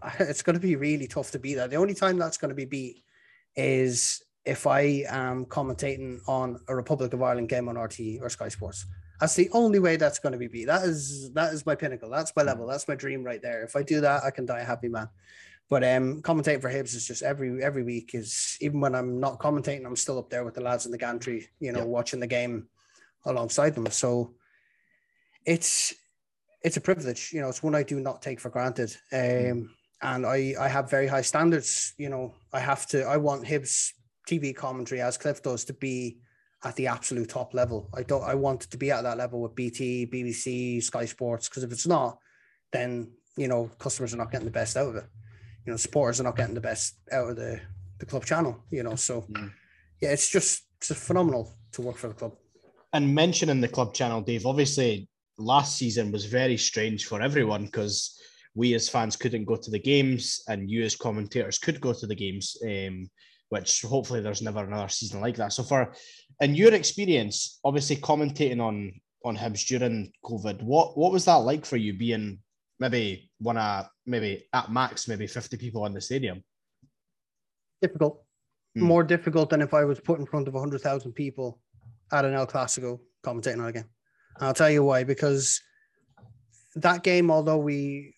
it's 0.20 0.44
going 0.44 0.54
to 0.54 0.60
be 0.62 0.76
really 0.76 1.08
tough 1.08 1.32
to 1.32 1.40
beat 1.40 1.56
that. 1.56 1.70
The 1.72 1.76
only 1.76 1.96
time 1.96 2.18
that's 2.18 2.38
going 2.38 2.50
to 2.50 2.56
be 2.56 2.66
beat 2.66 3.04
is 3.56 4.22
if 4.46 4.66
I 4.68 5.04
am 5.10 5.46
commentating 5.46 6.20
on 6.28 6.60
a 6.68 6.76
Republic 6.76 7.14
of 7.14 7.22
Ireland 7.22 7.50
game 7.50 7.68
on 7.68 7.78
RT 7.78 8.00
or 8.22 8.30
Sky 8.30 8.48
Sports. 8.48 8.86
That's 9.20 9.36
the 9.36 9.50
only 9.52 9.80
way 9.80 9.98
that's 9.98 10.20
going 10.20 10.32
to 10.34 10.40
be 10.40 10.48
beat. 10.48 10.66
That 10.66 10.84
is 10.84 11.32
that 11.34 11.54
is 11.54 11.66
my 11.66 11.76
pinnacle. 11.76 12.10
That's 12.10 12.34
my 12.36 12.44
level. 12.44 12.66
That's 12.68 12.88
my 12.88 12.96
dream 12.96 13.24
right 13.24 13.42
there. 13.42 13.64
If 13.64 13.76
I 13.76 13.84
do 13.84 14.02
that, 14.02 14.24
I 14.24 14.32
can 14.32 14.46
die 14.46 14.60
a 14.62 14.66
happy 14.66 14.88
man. 14.88 15.10
But 15.70 15.84
um, 15.84 16.22
commentating 16.24 16.62
for 16.62 16.72
Hibs 16.72 16.96
is 16.96 17.06
just 17.08 17.22
every 17.22 17.62
every 17.64 17.84
week 17.84 18.12
is 18.16 18.58
even 18.62 18.80
when 18.80 18.96
I'm 18.96 19.20
not 19.20 19.40
commentating, 19.40 19.86
I'm 19.86 19.96
still 19.96 20.18
up 20.18 20.30
there 20.30 20.44
with 20.44 20.56
the 20.56 20.62
lads 20.62 20.86
in 20.86 20.92
the 20.92 20.98
gantry, 20.98 21.48
you 21.60 21.72
know, 21.72 21.80
Yeah. 21.80 21.86
watching 21.86 22.20
the 22.20 22.28
game 22.28 22.68
alongside 23.26 23.76
them. 23.76 23.88
So 23.88 24.34
it's 25.46 25.94
it's 26.62 26.78
a 26.78 26.82
privilege, 26.82 27.32
you 27.34 27.42
know, 27.42 27.50
it's 27.50 27.64
one 27.64 27.76
I 27.76 27.84
do 27.84 28.00
not 28.00 28.22
take 28.22 28.40
for 28.40 28.50
granted. 28.50 28.96
Um, 29.14 29.70
and 30.02 30.26
I 30.26 30.56
I 30.60 30.68
have 30.70 30.90
very 30.90 31.08
high 31.08 31.22
standards. 31.22 31.94
You 31.98 32.10
know, 32.10 32.34
I 32.54 32.60
have 32.60 32.88
to. 32.88 33.04
I 33.04 33.18
want 33.18 33.46
Hibs 33.46 33.92
TV 34.30 34.56
commentary 34.56 35.02
as 35.02 35.18
Cliff 35.18 35.42
does 35.44 35.66
to 35.66 35.74
be 35.74 36.18
at 36.64 36.76
the 36.76 36.88
absolute 36.88 37.30
top 37.30 37.54
level. 37.54 37.90
I 37.94 38.04
don't. 38.04 38.24
I 38.24 38.36
want 38.36 38.66
it 38.66 38.72
to 38.72 38.78
be 38.78 38.92
at 38.92 39.04
that 39.04 39.18
level 39.18 39.42
with 39.42 39.56
BT, 39.56 40.08
BBC, 40.08 40.84
Sky 40.84 41.06
Sports. 41.06 41.48
Because 41.48 41.64
if 41.64 41.72
it's 41.72 41.88
not, 41.88 42.18
then 42.72 43.12
you 43.38 43.48
know 43.48 43.70
customers 43.80 44.14
are 44.14 44.18
not 44.18 44.32
getting 44.32 44.46
the 44.46 44.52
best 44.52 44.76
out 44.78 44.90
of 44.90 44.96
it. 44.98 45.06
You 45.66 45.74
know, 45.74 45.78
supporters 45.78 46.20
are 46.20 46.24
not 46.24 46.36
getting 46.36 46.56
the 46.56 46.62
best 46.62 46.96
out 47.12 47.30
of 47.30 47.36
the 47.36 47.62
the 48.00 48.06
club 48.06 48.26
channel. 48.26 48.64
You 48.72 48.84
know, 48.84 48.96
so 48.96 49.22
Mm. 49.22 49.52
yeah, 50.02 50.10
it's 50.10 50.30
just 50.30 50.64
it's 50.78 50.94
phenomenal 50.94 51.58
to 51.74 51.82
work 51.82 51.98
for 51.98 52.08
the 52.08 52.14
club. 52.14 52.36
And 52.94 53.14
mentioning 53.14 53.62
the 53.62 53.68
club 53.68 53.94
channel, 53.94 54.22
Dave, 54.22 54.46
obviously 54.46 55.08
last 55.38 55.78
season 55.78 56.12
was 56.12 56.26
very 56.26 56.58
strange 56.58 57.06
for 57.06 57.22
everyone 57.22 57.66
because 57.66 58.20
we 58.56 58.74
as 58.74 58.90
fans 58.90 59.16
couldn't 59.16 59.46
go 59.46 59.56
to 59.56 59.72
the 59.72 59.80
games 59.80 60.42
and 60.48 60.70
you 60.70 60.84
as 60.84 60.96
commentators 60.96 61.60
could 61.60 61.80
go 61.80 61.94
to 61.94 62.08
the 62.08 62.16
games, 62.16 62.58
um, 62.66 63.10
which 63.50 63.82
hopefully 63.82 64.22
there's 64.22 64.42
never 64.42 64.64
another 64.64 64.90
season 64.90 65.22
like 65.22 65.36
that. 65.38 65.54
So 65.54 65.64
for 65.64 65.94
in 66.40 66.56
your 66.56 66.74
experience, 66.74 67.60
obviously 67.64 67.98
commentating 67.98 68.62
on 68.62 68.94
on 69.26 69.36
Hibs 69.36 69.68
during 69.68 70.12
COVID, 70.24 70.62
what 70.64 70.98
what 70.98 71.12
was 71.12 71.26
that 71.26 71.36
like 71.36 71.66
for 71.66 71.78
you 71.78 71.94
being 71.94 72.40
maybe 72.80 73.30
one 73.40 73.58
of 73.58 73.88
maybe 74.06 74.48
at 74.54 74.72
max 74.72 75.08
maybe 75.08 75.28
50 75.28 75.58
people 75.58 75.86
in 75.86 75.94
the 75.94 76.02
stadium? 76.02 76.44
Difficult, 77.82 78.24
Hmm. 78.76 78.84
more 78.84 79.04
difficult 79.04 79.50
than 79.50 79.62
if 79.62 79.74
I 79.74 79.84
was 79.84 80.00
put 80.00 80.20
in 80.20 80.26
front 80.26 80.48
of 80.48 80.54
hundred 80.54 80.82
thousand 80.82 81.14
people 81.14 81.60
at 82.12 82.26
an 82.26 82.34
El 82.34 82.48
Clasico 82.48 83.00
commentating 83.24 83.60
on 83.60 83.68
a 83.68 83.72
game. 83.74 83.90
And 84.38 84.48
I'll 84.48 84.54
tell 84.54 84.70
you 84.70 84.84
why. 84.84 85.04
Because 85.04 85.62
that 86.76 87.04
game, 87.04 87.32
although 87.32 87.58
we 87.58 88.16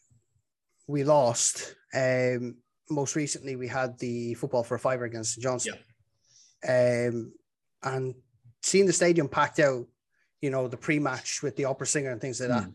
we 0.87 1.03
lost, 1.03 1.75
um, 1.93 2.57
most 2.91 3.15
recently 3.15 3.55
we 3.55 3.67
had 3.67 3.97
the 3.99 4.33
football 4.35 4.63
for 4.63 4.75
a 4.75 4.79
fiver 4.79 5.05
against 5.05 5.33
St 5.35 5.43
Johnstone, 5.43 5.79
um, 6.67 7.33
and 7.83 8.15
seeing 8.61 8.85
the 8.85 8.93
stadium 8.93 9.27
packed 9.27 9.59
out, 9.59 9.87
you 10.41 10.49
know, 10.51 10.67
the 10.67 10.77
pre-match 10.77 11.41
with 11.41 11.55
the 11.55 11.65
opera 11.65 11.87
singer 11.87 12.11
and 12.11 12.21
things 12.21 12.39
like 12.39 12.49
that. 12.49 12.69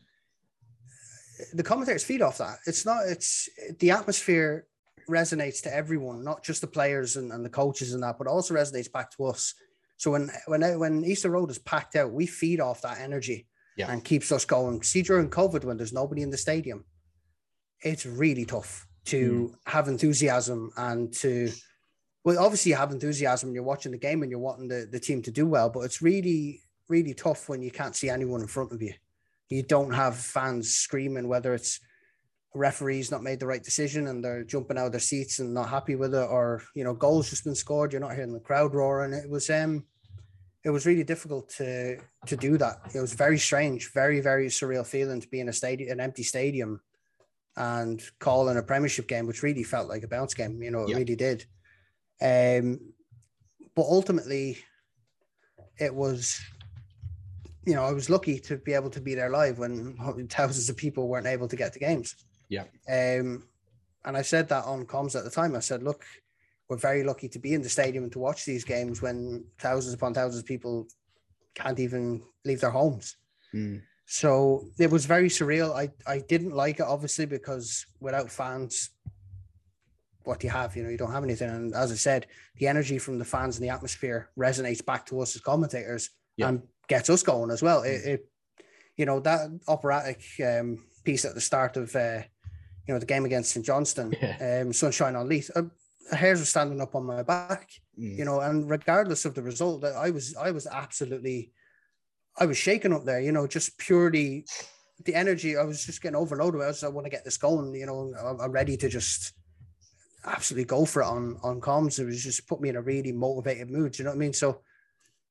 The 1.53 1.63
commentators 1.63 2.03
feed 2.05 2.23
off 2.23 2.39
that. 2.39 2.59
It's 2.67 2.87
not. 2.87 3.07
It's 3.07 3.49
the 3.79 3.91
atmosphere 3.91 4.67
resonates 5.09 5.63
to 5.63 5.75
everyone, 5.75 6.25
not 6.25 6.43
just 6.43 6.63
the 6.63 6.67
players 6.67 7.17
and, 7.17 7.31
and 7.31 7.45
the 7.45 7.51
coaches 7.51 7.93
and 7.95 8.03
that, 8.03 8.19
but 8.19 8.27
also 8.27 8.55
resonates 8.55 8.91
back 8.91 9.11
to 9.13 9.27
us. 9.27 9.55
So 9.99 10.11
when 10.13 10.31
when 10.47 10.79
when 10.79 11.05
Easter 11.05 11.31
Road 11.31 11.51
is 11.51 11.59
packed 11.59 11.95
out, 11.95 12.11
we 12.13 12.27
feed 12.27 12.59
off 12.61 12.83
that 12.83 13.01
energy 13.01 13.47
Yeah. 13.77 13.91
and 13.93 14.03
keeps 14.05 14.33
us 14.33 14.45
going. 14.47 14.83
See 14.83 15.03
during 15.03 15.29
COVID 15.31 15.65
when 15.65 15.77
there's 15.77 15.93
nobody 15.93 16.23
in 16.23 16.31
the 16.31 16.39
stadium, 16.39 16.85
it's 17.83 18.07
really 18.07 18.47
tough 18.47 18.87
to 19.07 19.55
have 19.67 19.89
enthusiasm 19.89 20.71
and 20.77 21.13
to 21.15 21.51
well, 22.27 22.45
obviously 22.45 22.73
you 22.73 22.77
have 22.77 22.91
enthusiasm 22.91 23.49
when 23.49 23.55
you're 23.55 23.63
watching 23.63 23.93
the 23.93 23.99
game 23.99 24.23
and 24.23 24.33
you're 24.33 24.41
wanting 24.41 24.67
the, 24.67 24.89
the 24.91 24.99
team 24.99 25.23
to 25.23 25.31
do 25.31 25.47
well, 25.47 25.71
but 25.71 25.83
it's 25.83 26.03
really, 26.03 26.61
really 26.89 27.15
tough 27.15 27.49
when 27.49 27.63
you 27.63 27.71
can't 27.71 27.95
see 27.95 28.11
anyone 28.11 28.41
in 28.41 28.49
front 28.49 28.73
of 28.73 28.83
you. 28.83 28.93
You 29.49 29.63
don't 29.63 29.93
have 29.93 30.17
fans 30.17 30.75
screaming, 30.75 31.29
whether 31.29 31.55
it's 31.55 31.79
referees 32.53 33.13
not 33.13 33.23
made 33.23 33.39
the 33.39 33.47
right 33.47 33.63
decision 33.63 34.09
and 34.09 34.25
they're 34.25 34.43
jumping 34.43 34.77
out 34.77 34.87
of 34.87 34.93
their 34.93 35.01
seats 35.01 35.39
and 35.39 35.55
not 35.55 35.69
happy 35.69 35.95
with 35.95 36.17
it, 36.17 36.29
or 36.29 36.63
you 36.75 36.83
know, 36.83 36.95
goals 36.95 37.31
just 37.31 37.45
been 37.45 37.55
scored, 37.55 37.93
you're 37.93 38.01
not 38.01 38.17
hearing 38.17 38.33
the 38.33 38.41
crowd 38.41 38.75
roaring. 38.75 39.13
It 39.13 39.31
was 39.31 39.49
um 39.49 39.85
it 40.65 40.71
was 40.71 40.85
really 40.85 41.05
difficult 41.05 41.49
to 41.51 41.99
to 42.27 42.37
do 42.37 42.59
that. 42.59 42.79
It 42.93 43.01
was 43.01 43.13
very 43.13 43.39
strange, 43.39 43.93
very, 43.93 44.19
very 44.19 44.49
surreal 44.49 44.85
feeling 44.85 45.21
to 45.21 45.29
be 45.29 45.39
in 45.39 45.49
a 45.49 45.53
stadium 45.53 45.93
an 45.93 46.01
empty 46.01 46.25
stadium 46.25 46.81
and 47.57 48.03
calling 48.19 48.57
a 48.57 48.63
premiership 48.63 49.09
game, 49.09 49.27
which 49.27 49.43
really 49.43 49.63
felt 49.63 49.89
like 49.89 50.03
a 50.03 50.09
bounce 50.09 50.35
game, 50.35 50.63
you 50.63 50.71
know, 50.71 50.83
it 50.83 50.91
Yeah. 50.91 50.97
really 50.99 51.17
did. 51.17 51.45
Um 52.21 52.81
but 53.75 53.83
ultimately 53.87 54.59
it 55.79 55.95
was 55.95 56.41
you 57.67 57.75
know, 57.75 57.85
I 57.85 57.93
was 57.93 58.09
lucky 58.09 58.39
to 58.41 58.57
be 58.59 58.75
able 58.75 58.91
to 58.91 59.01
be 59.01 59.15
there 59.17 59.29
live 59.29 59.59
when 59.59 59.97
thousands 60.31 60.71
of 60.71 60.77
people 60.77 61.09
weren't 61.09 61.27
able 61.27 61.49
to 61.49 61.57
get 61.57 61.73
to 61.73 61.79
games. 61.81 62.15
Yeah. 62.49 62.63
Um, 62.89 63.49
and 64.05 64.17
I 64.17 64.23
said 64.23 64.49
that 64.51 64.65
on 64.67 64.87
comms 64.87 65.17
at 65.17 65.25
the 65.25 65.31
time. 65.31 65.57
I 65.57 65.59
said, 65.59 65.83
look, 65.83 66.05
we're 66.69 66.77
very 66.77 67.03
lucky 67.03 67.29
to 67.29 67.41
be 67.41 67.55
in 67.55 67.63
the 67.63 67.69
stadium 67.69 68.05
and 68.05 68.13
to 68.13 68.21
watch 68.21 68.45
these 68.45 68.63
games 68.65 69.03
when 69.03 69.45
thousands 69.59 69.95
upon 69.95 70.15
thousands 70.15 70.43
of 70.43 70.47
people 70.47 70.87
can't 71.57 71.81
even 71.81 72.23
leave 72.45 72.61
their 72.61 72.71
homes. 72.71 73.17
Mm. 73.53 73.83
So 74.07 74.67
it 74.79 74.91
was 74.91 75.05
very 75.05 75.29
surreal. 75.29 75.75
I, 75.75 75.91
I 76.11 76.21
didn't 76.21 76.53
like 76.53 76.77
it, 76.79 76.87
obviously, 76.87 77.27
because 77.27 77.85
without 78.01 78.31
fans, 78.31 78.91
what 80.25 80.41
do 80.41 80.47
you 80.47 80.53
have? 80.53 80.77
You 80.77 80.85
know, 80.85 80.91
you 80.91 80.97
don't 80.97 81.13
have 81.13 81.25
anything. 81.25 81.51
And 81.51 81.75
as 81.75 81.91
I 81.93 81.97
said, 81.97 82.27
the 82.57 82.69
energy 82.69 82.99
from 82.99 83.19
the 83.19 83.25
fans 83.25 83.57
and 83.57 83.65
the 83.65 83.71
atmosphere 83.73 84.31
resonates 84.39 84.85
back 84.85 85.07
to 85.07 85.21
us 85.21 85.35
as 85.35 85.43
commentators 85.43 86.11
Yeah. 86.37 86.49
and 86.49 86.63
gets 86.89 87.11
us 87.11 87.23
going 87.23 87.51
as 87.51 87.63
well. 87.63 87.83
It, 87.83 88.05
it 88.07 88.29
you 88.97 89.07
know, 89.07 89.21
that 89.21 89.51
operatic 89.69 90.23
um, 90.45 90.85
piece 91.05 91.25
at 91.25 91.35
the 91.35 91.41
start 91.41 91.77
of, 91.77 91.95
uh, 91.95 92.23
you 92.87 92.95
know, 92.95 93.01
the 93.01 93.07
game 93.07 93.25
against 93.25 93.53
St 93.53 93.67
Johnstone, 93.67 94.15
Yeah. 94.23 94.61
um, 94.63 94.73
Sunshine 94.73 95.17
on 95.17 95.29
Leith, 95.29 95.51
uh, 95.55 95.63
hairs 96.15 96.39
were 96.39 96.47
standing 96.47 96.81
up 96.81 96.95
on 96.95 97.05
my 97.05 97.23
back 97.23 97.69
Mm. 97.99 98.19
you 98.19 98.25
know 98.27 98.41
and 98.41 98.69
regardless 98.69 99.25
of 99.25 99.35
the 99.35 99.43
result 99.43 99.81
that 99.81 99.95
i 99.97 100.11
was 100.11 100.37
i 100.37 100.51
was 100.51 100.67
absolutely 100.67 101.51
i 102.39 102.47
was 102.47 102.57
shaking 102.57 102.93
up 102.93 103.05
there 103.05 103.21
you 103.21 103.33
know 103.33 103.47
just 103.47 103.79
purely 103.79 104.45
the 105.05 105.15
energy, 105.15 105.57
I 105.57 105.65
was 105.65 105.85
just 105.85 106.03
getting 106.03 106.17
overloaded. 106.17 106.63
I 106.63 106.69
was, 106.69 106.83
I 106.83 106.89
want 106.89 107.05
to 107.05 107.11
get 107.11 107.25
this 107.25 107.37
going. 107.37 107.75
You 107.75 107.87
know, 107.87 108.15
I'm, 108.19 108.41
I'm 108.41 108.53
ready 108.53 108.77
to 108.79 108.89
just 108.89 109.33
absolutely 110.25 110.65
go 110.65 110.85
for 110.85 111.03
it 111.03 111.07
on 111.07 111.39
on 111.43 111.61
comms. 111.61 111.99
It 111.99 112.07
was 112.07 112.23
just 112.23 112.49
put 112.49 112.61
me 112.61 112.71
in 112.71 112.77
a 112.77 112.83
really 112.83 113.13
motivated 113.13 113.71
mood. 113.71 113.93
Do 113.93 114.03
you 114.03 114.05
know 114.05 114.11
what 114.11 114.17
I 114.17 114.21
mean? 114.21 114.33
So, 114.33 114.63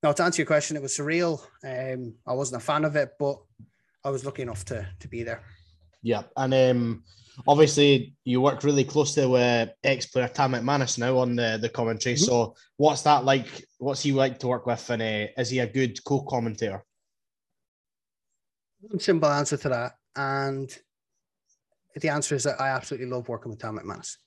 now 0.03 0.11
to 0.11 0.23
answer 0.23 0.41
your 0.41 0.47
question, 0.47 0.77
it 0.77 0.83
was 0.83 0.95
surreal. 0.95 1.41
Um, 1.63 2.15
I 2.27 2.33
wasn't 2.33 2.61
a 2.61 2.65
fan 2.65 2.85
of 2.85 2.95
it, 2.95 3.11
but 3.19 3.37
I 4.03 4.09
was 4.09 4.25
lucky 4.25 4.43
enough 4.43 4.65
to 4.65 4.87
to 4.99 5.07
be 5.07 5.23
there. 5.23 5.41
Yeah, 6.03 6.23
and 6.37 6.53
um, 6.53 7.03
obviously 7.47 8.13
you 8.23 8.39
work 8.39 8.63
really 8.63 8.83
closely 8.83 9.25
with 9.25 9.71
ex-player 9.83 10.27
Tam 10.27 10.51
McManus 10.51 10.99
now 10.99 11.17
on 11.17 11.35
the 11.35 11.57
the 11.59 11.69
commentary. 11.69 12.15
Mm-hmm. 12.15 12.25
So, 12.25 12.55
what's 12.77 13.01
that 13.01 13.25
like? 13.25 13.65
What's 13.79 14.03
he 14.03 14.11
like 14.11 14.37
to 14.39 14.47
work 14.47 14.67
with, 14.67 14.87
and 14.91 15.01
uh, 15.01 15.41
is 15.41 15.49
he 15.49 15.59
a 15.59 15.67
good 15.67 16.03
co-commentator? 16.03 16.84
One 18.87 18.99
simple 18.99 19.29
answer 19.29 19.57
to 19.57 19.69
that, 19.69 19.97
and 20.15 20.69
the 21.95 22.09
answer 22.09 22.35
is 22.35 22.43
that 22.43 22.61
I 22.61 22.69
absolutely 22.69 23.07
love 23.07 23.27
working 23.27 23.49
with 23.49 23.59
Tam 23.59 23.79
McManus. 23.79 24.17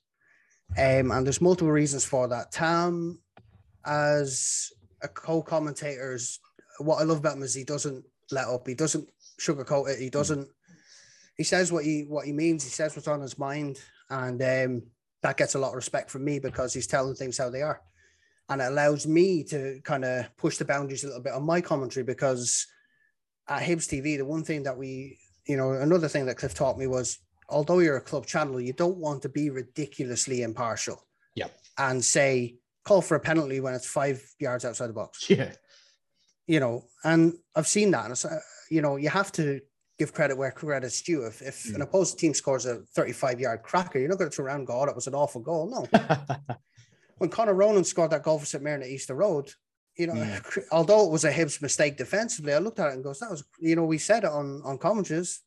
Um, 0.77 1.11
and 1.11 1.25
there's 1.25 1.41
multiple 1.41 1.71
reasons 1.71 2.03
for 2.03 2.27
that. 2.27 2.51
Tam, 2.51 3.19
as 3.85 4.71
a 5.01 5.07
co-commentator, 5.07 6.13
is 6.13 6.39
what 6.79 6.97
I 6.97 7.03
love 7.03 7.19
about 7.19 7.37
him 7.37 7.43
is 7.43 7.53
he 7.53 7.63
doesn't 7.63 8.03
let 8.31 8.47
up. 8.47 8.67
He 8.67 8.73
doesn't 8.73 9.09
sugarcoat 9.39 9.91
it. 9.91 9.99
He 9.99 10.09
doesn't. 10.09 10.49
He 11.37 11.43
says 11.43 11.71
what 11.71 11.85
he 11.85 12.01
what 12.01 12.25
he 12.25 12.33
means. 12.33 12.63
He 12.63 12.69
says 12.69 12.95
what's 12.95 13.07
on 13.07 13.21
his 13.21 13.39
mind, 13.39 13.79
and 14.09 14.41
um, 14.41 14.83
that 15.21 15.37
gets 15.37 15.55
a 15.55 15.59
lot 15.59 15.69
of 15.69 15.75
respect 15.75 16.11
from 16.11 16.25
me 16.25 16.39
because 16.39 16.73
he's 16.73 16.87
telling 16.87 17.15
things 17.15 17.37
how 17.37 17.49
they 17.49 17.61
are, 17.61 17.81
and 18.49 18.61
it 18.61 18.65
allows 18.65 19.07
me 19.07 19.43
to 19.45 19.79
kind 19.85 20.03
of 20.03 20.25
push 20.35 20.57
the 20.57 20.65
boundaries 20.65 21.05
a 21.05 21.07
little 21.07 21.23
bit 21.23 21.33
on 21.33 21.45
my 21.45 21.61
commentary 21.61 22.03
because 22.03 22.67
at 23.49 23.63
Hibs 23.63 23.87
TV, 23.87 24.17
the 24.17 24.25
one 24.25 24.43
thing 24.43 24.63
that 24.63 24.77
we, 24.77 25.17
you 25.45 25.57
know, 25.57 25.71
another 25.71 26.07
thing 26.07 26.25
that 26.27 26.37
Cliff 26.37 26.53
taught 26.53 26.77
me 26.77 26.87
was 26.87 27.19
although 27.49 27.79
you're 27.79 27.97
a 27.97 28.01
club 28.01 28.25
channel, 28.25 28.61
you 28.61 28.73
don't 28.73 28.97
want 28.97 29.21
to 29.23 29.29
be 29.29 29.49
ridiculously 29.49 30.43
impartial. 30.43 31.03
Yeah. 31.35 31.47
And 31.77 32.03
say, 32.03 32.57
call 32.83 33.01
for 33.01 33.15
a 33.15 33.19
penalty 33.19 33.59
when 33.59 33.73
it's 33.73 33.87
five 33.87 34.23
yards 34.39 34.65
outside 34.65 34.87
the 34.87 34.93
box. 34.93 35.29
Yeah. 35.29 35.53
You 36.47 36.59
know, 36.59 36.85
and 37.03 37.33
I've 37.55 37.67
seen 37.67 37.91
that. 37.91 38.05
And 38.05 38.13
it's, 38.13 38.25
uh, 38.25 38.39
you 38.71 38.81
know, 38.81 38.95
you 38.95 39.07
have 39.09 39.31
to 39.33 39.61
give 39.99 40.15
credit 40.15 40.35
where 40.35 40.49
credit's 40.49 40.99
due. 41.03 41.27
If, 41.27 41.43
if 41.43 41.63
mm. 41.65 41.75
an 41.75 41.83
opposing 41.83 42.17
team 42.17 42.33
scores 42.33 42.65
a 42.65 42.77
35 42.95 43.39
yard 43.39 43.61
cracker, 43.61 43.99
you're 43.99 44.09
not 44.09 44.17
going 44.17 44.31
to 44.31 44.35
turn 44.35 44.47
around 44.47 44.61
and 44.61 44.67
go, 44.67 44.81
oh, 44.81 44.85
that 44.87 44.95
was 44.95 45.05
an 45.05 45.13
awful 45.13 45.41
goal. 45.41 45.69
No. 45.69 46.17
when 47.19 47.29
Conor 47.29 47.53
Ronan 47.53 47.83
scored 47.83 48.09
that 48.09 48.23
goal 48.23 48.39
for 48.39 48.47
St. 48.47 48.63
Mirren 48.63 48.81
at 48.81 48.87
Easter 48.87 49.13
Road, 49.13 49.51
you 49.99 50.07
know, 50.07 50.13
mm. 50.13 50.63
although 50.71 51.05
it 51.05 51.11
was 51.11 51.25
a 51.25 51.31
Hibs 51.31 51.61
mistake 51.61 51.97
defensively, 51.97 52.53
I 52.53 52.59
looked 52.59 52.79
at 52.79 52.87
it 52.87 52.93
and 52.93 53.03
goes, 53.03 53.19
that 53.19 53.29
was, 53.29 53.43
you 53.59 53.75
know, 53.75 53.83
we 53.83 53.97
said 53.97 54.23
it 54.23 54.31
on, 54.31 54.61
on 54.63 54.77
commentaries, 54.77 55.41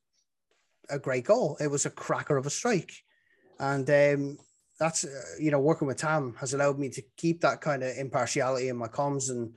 a 0.90 0.98
great 0.98 1.24
goal. 1.24 1.56
It 1.58 1.68
was 1.68 1.86
a 1.86 1.90
cracker 1.90 2.36
of 2.36 2.46
a 2.46 2.50
strike. 2.50 2.92
And 3.58 3.88
um, 3.88 4.38
that's, 4.78 5.04
uh, 5.04 5.08
you 5.40 5.50
know, 5.50 5.58
working 5.58 5.88
with 5.88 5.96
Tam 5.96 6.34
has 6.38 6.52
allowed 6.52 6.78
me 6.78 6.90
to 6.90 7.02
keep 7.16 7.40
that 7.40 7.62
kind 7.62 7.82
of 7.82 7.96
impartiality 7.96 8.68
in 8.68 8.76
my 8.76 8.88
comms. 8.88 9.30
And, 9.30 9.54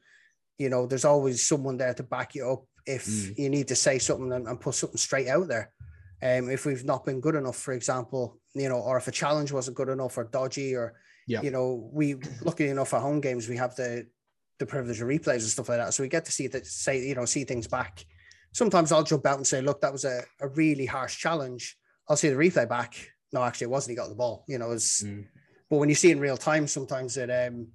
you 0.57 0.69
know, 0.69 0.87
there's 0.87 1.05
always 1.05 1.45
someone 1.45 1.77
there 1.77 1.93
to 1.93 2.03
back 2.03 2.33
you 2.33 2.49
up 2.49 2.63
if 2.85 3.05
mm. 3.05 3.37
you 3.37 3.49
need 3.49 3.67
to 3.67 3.75
say 3.75 3.99
something 3.99 4.31
and, 4.31 4.47
and, 4.47 4.61
put 4.61 4.75
something 4.75 4.97
straight 4.97 5.27
out 5.27 5.49
there. 5.49 5.71
Um, 6.23 6.49
if 6.49 6.65
we've 6.65 6.85
not 6.85 7.03
been 7.03 7.19
good 7.19 7.35
enough, 7.35 7.57
for 7.57 7.73
example, 7.73 8.39
you 8.53 8.69
know, 8.69 8.77
or 8.77 8.97
if 8.97 9.09
a 9.09 9.11
challenge 9.11 9.51
wasn't 9.51 9.75
good 9.75 9.89
enough 9.89 10.17
or 10.17 10.23
dodgy 10.23 10.73
or, 10.73 10.93
yeah. 11.27 11.41
you 11.41 11.51
know, 11.51 11.89
we 11.91 12.15
lucky 12.43 12.67
enough 12.67 12.93
at 12.93 13.01
home 13.01 13.19
games, 13.19 13.49
we 13.49 13.57
have 13.57 13.75
the, 13.75 14.07
the 14.59 14.65
privilege 14.65 15.01
of 15.01 15.07
replays 15.07 15.41
and 15.41 15.43
stuff 15.43 15.69
like 15.69 15.79
that. 15.79 15.93
So 15.93 16.03
we 16.03 16.09
get 16.09 16.25
to 16.25 16.31
see 16.31 16.47
that, 16.47 16.65
say, 16.65 17.05
you 17.05 17.15
know, 17.15 17.25
see 17.25 17.43
things 17.43 17.67
back 17.67 18.05
sometimes 18.55 18.93
I'll 18.93 19.03
jump 19.03 19.25
out 19.25 19.35
and 19.35 19.45
say, 19.45 19.61
look, 19.61 19.81
that 19.81 19.91
was 19.91 20.05
a, 20.05 20.23
a 20.39 20.47
really 20.47 20.85
harsh 20.85 21.17
challenge. 21.17 21.77
I'll 22.07 22.15
see 22.15 22.29
the 22.29 22.35
replay 22.35 22.67
back. 22.67 22.95
No, 23.33 23.43
actually, 23.43 23.65
it 23.65 23.71
wasn't. 23.71 23.91
He 23.91 23.95
got 23.97 24.07
the 24.07 24.15
ball. 24.15 24.45
You 24.47 24.57
know, 24.57 24.71
it's, 24.71 25.03
mm. 25.03 25.25
but 25.69 25.77
when 25.77 25.89
you 25.89 25.95
see 25.95 26.11
in 26.11 26.21
real 26.21 26.37
time, 26.37 26.65
sometimes 26.65 27.17
it 27.17 27.29
um 27.29 27.67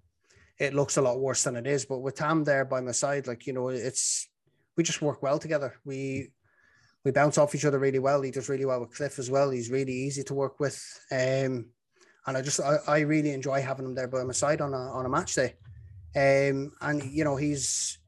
it 0.58 0.74
looks 0.74 0.96
a 0.96 1.02
lot 1.02 1.20
worse 1.20 1.44
than 1.44 1.56
it 1.56 1.66
is. 1.66 1.84
But 1.84 1.98
with 1.98 2.14
Tam 2.14 2.44
there 2.44 2.64
by 2.64 2.80
my 2.80 2.92
side, 2.92 3.26
like 3.26 3.46
you 3.46 3.52
know, 3.52 3.68
it's 3.68 4.26
we 4.76 4.82
just 4.82 5.02
work 5.02 5.22
well 5.22 5.38
together. 5.38 5.74
We 5.84 6.30
we 7.04 7.10
bounce 7.10 7.36
off 7.36 7.54
each 7.54 7.66
other 7.66 7.78
really 7.78 7.98
well. 7.98 8.22
He 8.22 8.30
does 8.30 8.48
really 8.48 8.64
well 8.64 8.80
with 8.80 8.94
Cliff 8.94 9.18
as 9.18 9.30
well. 9.30 9.50
He's 9.50 9.70
really 9.70 9.92
easy 9.92 10.22
to 10.24 10.34
work 10.34 10.60
with. 10.60 10.82
Um, 11.10 11.66
and 12.26 12.36
I 12.36 12.42
just 12.42 12.60
I, 12.60 12.76
I 12.86 13.00
really 13.00 13.32
enjoy 13.32 13.60
having 13.60 13.84
him 13.84 13.94
there 13.94 14.08
by 14.08 14.24
my 14.24 14.32
side 14.32 14.62
on 14.62 14.72
a 14.72 14.78
on 14.78 15.04
a 15.04 15.10
match 15.10 15.34
day. 15.34 15.56
Um, 16.16 16.72
and 16.80 17.04
you 17.04 17.24
know, 17.24 17.36
he's 17.36 17.98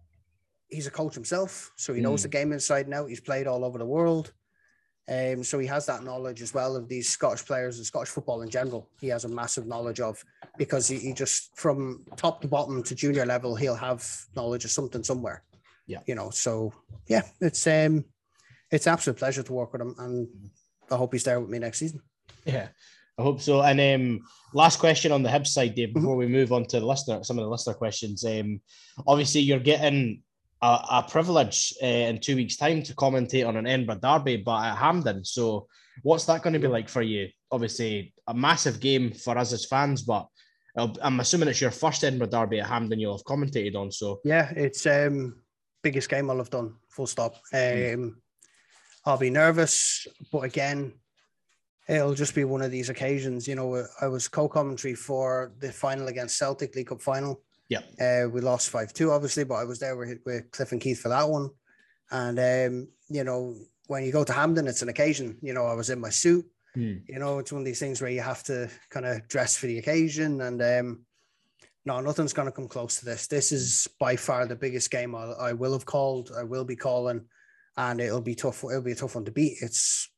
he's 0.69 0.87
a 0.87 0.91
coach 0.91 1.15
himself, 1.15 1.73
so 1.77 1.93
he 1.93 2.01
knows 2.01 2.21
mm. 2.21 2.25
the 2.25 2.29
game 2.29 2.53
inside 2.53 2.87
and 2.87 2.95
out. 2.95 3.09
He's 3.09 3.21
played 3.21 3.47
all 3.47 3.65
over 3.65 3.79
the 3.79 3.87
world. 3.87 4.33
Um, 5.09 5.43
so 5.43 5.59
he 5.59 5.67
has 5.67 5.85
that 5.87 6.05
knowledge 6.05 6.43
as 6.43 6.55
well 6.55 6.77
of 6.77 6.88
these 6.88 7.09
Scottish 7.09 7.45
players 7.45 7.77
and 7.77 7.87
Scottish 7.87 8.11
football 8.11 8.43
in 8.43 8.49
general. 8.49 8.88
He 9.01 9.09
has 9.09 9.25
a 9.25 9.29
massive 9.29 9.67
knowledge 9.67 10.01
of 10.01 10.25
because 10.57 10.87
he, 10.87 10.99
he 10.99 11.12
just 11.12 11.57
from 11.57 12.05
top 12.17 12.41
to 12.43 12.49
bottom 12.49 12.83
to 12.85 12.95
junior 12.95 13.27
level, 13.27 13.57
he'll 13.57 13.75
have 13.75 14.09
knowledge 14.37 14.65
of 14.65 14.71
something 14.71 15.03
somewhere. 15.03 15.43
Yeah. 15.87 16.01
You 16.07 16.15
know, 16.15 16.31
so 16.31 16.73
yeah, 17.09 17.23
it's 17.41 17.67
um 17.67 18.05
it's 18.71 18.87
absolute 18.87 19.19
pleasure 19.19 19.43
to 19.43 19.53
work 19.53 19.73
with 19.73 19.83
him 19.83 19.95
and 19.99 20.29
I 20.91 20.97
hope 20.97 21.12
he's 21.12 21.25
there 21.25 21.41
with 21.41 21.51
me 21.51 21.59
next 21.59 21.79
season. 21.79 22.01
Yeah. 22.45 22.69
I 23.23 23.25
hope 23.25 23.41
so. 23.41 23.63
And 23.63 23.81
um, 23.81 24.21
last 24.53 24.81
question 24.81 25.13
on 25.13 25.23
the 25.23 25.29
Hibs 25.29 25.47
side, 25.47 25.77
Dave, 25.77 25.95
before 25.95 26.17
mm-hmm. 26.17 26.19
we 26.19 26.27
move 26.27 26.53
on 26.53 26.65
to 26.67 26.81
the 26.81 26.87
listener, 26.87 27.23
some 27.23 27.39
of 27.39 27.45
the 27.45 27.51
listener 27.51 27.75
questions. 27.75 28.25
Um, 28.25 28.61
obviously, 29.07 29.43
you're 29.43 29.61
getting 29.61 30.23
a, 30.61 30.67
a 30.91 31.07
privilege 31.09 31.73
uh, 31.81 31.87
in 31.87 32.19
two 32.19 32.35
weeks' 32.35 32.57
time 32.57 32.83
to 32.83 32.95
commentate 32.95 33.47
on 33.47 33.57
an 33.57 33.69
Edinburgh 33.69 34.01
derby, 34.03 34.39
but 34.39 34.65
at 34.65 34.77
Hampden. 34.77 35.25
So, 35.25 35.69
what's 36.03 36.25
that 36.25 36.43
going 36.43 36.55
to 36.55 36.59
be 36.59 36.67
like 36.67 36.89
for 36.89 37.03
you? 37.03 37.29
Obviously, 37.53 38.13
a 38.27 38.35
massive 38.35 38.81
game 38.81 39.13
for 39.13 39.39
us 39.39 39.53
as 39.53 39.67
fans, 39.67 40.03
but 40.03 40.27
I'm 40.77 41.21
assuming 41.21 41.49
it's 41.49 41.61
your 41.61 41.71
first 41.71 42.03
Edinburgh 42.03 42.29
derby 42.29 42.59
at 42.59 42.67
Hampden 42.67 42.99
you'll 42.99 43.17
have 43.17 43.25
commentated 43.25 43.77
on. 43.77 43.93
So, 43.93 44.21
yeah, 44.25 44.51
it's 44.57 44.85
um 44.87 45.37
biggest 45.83 46.09
game 46.09 46.29
I'll 46.29 46.39
have 46.39 46.51
done. 46.51 46.75
Full 46.89 47.07
stop. 47.07 47.37
Hmm. 47.53 47.95
Um, 47.95 48.23
I'll 49.05 49.19
be 49.19 49.31
nervous, 49.31 50.09
but 50.33 50.41
again, 50.41 50.95
it'll 51.88 52.14
just 52.14 52.35
be 52.35 52.45
one 52.45 52.62
of 52.62 52.71
these 52.71 52.88
occasions. 52.88 53.49
You 53.49 53.55
know, 53.55 53.87
I 54.01 54.07
was 54.07 54.29
co-commentary 54.29 54.95
for 54.95 55.53
the 55.59 55.73
final 55.73 56.09
against 56.09 56.38
Celtic 56.38 56.75
League 56.75 56.88
Cup 56.88 57.03
final. 57.03 57.40
Yeah. 57.68 57.81
Uh, 58.01 58.29
we 58.29 58.40
lost 58.40 58.71
5 58.71 58.92
2, 58.92 59.11
obviously, 59.11 59.45
but 59.45 59.55
I 59.55 59.64
was 59.64 59.79
there 59.79 59.97
with, 59.97 60.18
with 60.25 60.51
Cliff 60.51 60.73
and 60.73 60.81
Keith 60.81 61.01
for 61.01 61.09
that 61.09 61.29
one. 61.29 61.51
And, 62.11 62.38
um, 62.38 62.88
you 63.09 63.25
know, 63.25 63.57
when 63.87 64.05
you 64.05 64.12
go 64.12 64.25
to 64.25 64.33
Hampden, 64.33 64.68
it's 64.68 64.83
an 64.83 64.88
occasion. 64.88 65.38
You 65.40 65.55
know, 65.55 65.66
I 65.66 65.75
was 65.75 65.90
in 65.90 66.01
my 66.01 66.11
suit. 66.11 66.45
Hmm. 66.75 66.99
You 67.07 67.18
know, 67.18 67.38
it's 67.38 67.53
one 67.53 67.62
of 67.62 67.66
these 67.66 67.81
things 67.81 68.01
where 68.01 68.11
you 68.11 68.21
have 68.21 68.42
to 68.45 68.71
kind 68.90 69.07
of 69.07 69.27
dress 69.29 69.57
for 69.57 69.66
the 69.66 69.79
occasion. 69.79 70.40
And 70.40 70.62
um, 70.62 71.05
no, 71.85 72.01
nothing's 72.01 72.33
going 72.33 72.47
to 72.47 72.53
come 72.53 72.68
close 72.68 72.97
to 72.97 73.05
this. 73.05 73.27
This 73.27 73.53
is 73.53 73.88
by 73.99 74.16
far 74.16 74.47
the 74.47 74.57
biggest 74.57 74.90
game 74.90 75.14
I'll, 75.14 75.35
I 75.38 75.53
will 75.53 75.73
have 75.73 75.87
called, 75.87 76.31
I 76.37 76.45
will 76.45 76.64
be 76.64 76.77
calling, 76.77 77.25
and 77.77 78.01
it'll 78.01 78.21
be 78.21 78.35
tough. 78.35 78.64
It'll 78.64 78.83
be 78.83 78.92
a 78.92 78.97
tough 78.97 79.14
one 79.14 79.25
to 79.25 79.33
beat. 79.33 79.59
It's 79.61 80.12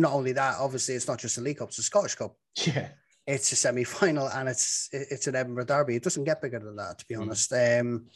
not 0.00 0.12
only 0.12 0.32
that, 0.32 0.56
obviously, 0.58 0.94
it's 0.94 1.08
not 1.08 1.18
just 1.18 1.38
a 1.38 1.40
League 1.40 1.58
Cup, 1.58 1.68
it's 1.68 1.78
a 1.78 1.82
Scottish 1.82 2.14
Cup. 2.14 2.36
Yeah 2.66 2.88
it's 3.28 3.52
a 3.52 3.56
semi 3.56 3.84
final 3.84 4.26
and 4.30 4.48
it's 4.48 4.88
it's 4.90 5.26
an 5.26 5.36
Edinburgh 5.36 5.66
derby. 5.66 5.96
It 5.96 6.02
doesn't 6.02 6.24
get 6.24 6.40
bigger 6.40 6.58
than 6.58 6.76
that, 6.76 6.98
to 6.98 7.06
be 7.06 7.14
mm. 7.14 7.20
honest. 7.20 7.52
Um, 7.52 8.06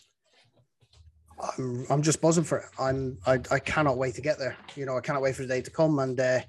I'm, 1.58 1.86
I'm 1.90 2.02
just 2.02 2.22
buzzing 2.22 2.44
for 2.44 2.58
it. 2.58 2.64
I'm 2.78 3.18
I, 3.26 3.38
I 3.50 3.58
cannot 3.58 3.98
wait 3.98 4.14
to 4.14 4.22
get 4.22 4.38
there. 4.38 4.56
You 4.74 4.86
know, 4.86 4.96
I 4.96 5.02
cannot 5.02 5.20
wait 5.20 5.36
for 5.36 5.42
the 5.42 5.48
day 5.48 5.60
to 5.60 5.70
come. 5.70 5.98
And 5.98 6.18
uh, 6.18 6.40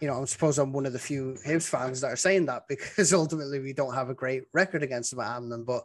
you 0.00 0.08
know, 0.08 0.14
I'm 0.14 0.26
suppose 0.26 0.58
I'm 0.58 0.72
one 0.72 0.84
of 0.84 0.92
the 0.92 0.98
few 0.98 1.36
Hibs 1.46 1.68
fans 1.68 2.00
that 2.00 2.08
are 2.08 2.16
saying 2.16 2.46
that 2.46 2.64
because 2.68 3.14
ultimately 3.14 3.60
we 3.60 3.72
don't 3.72 3.94
have 3.94 4.10
a 4.10 4.14
great 4.14 4.42
record 4.52 4.82
against 4.82 5.12
them 5.12 5.20
at 5.20 5.32
Hampden. 5.32 5.64
But 5.64 5.84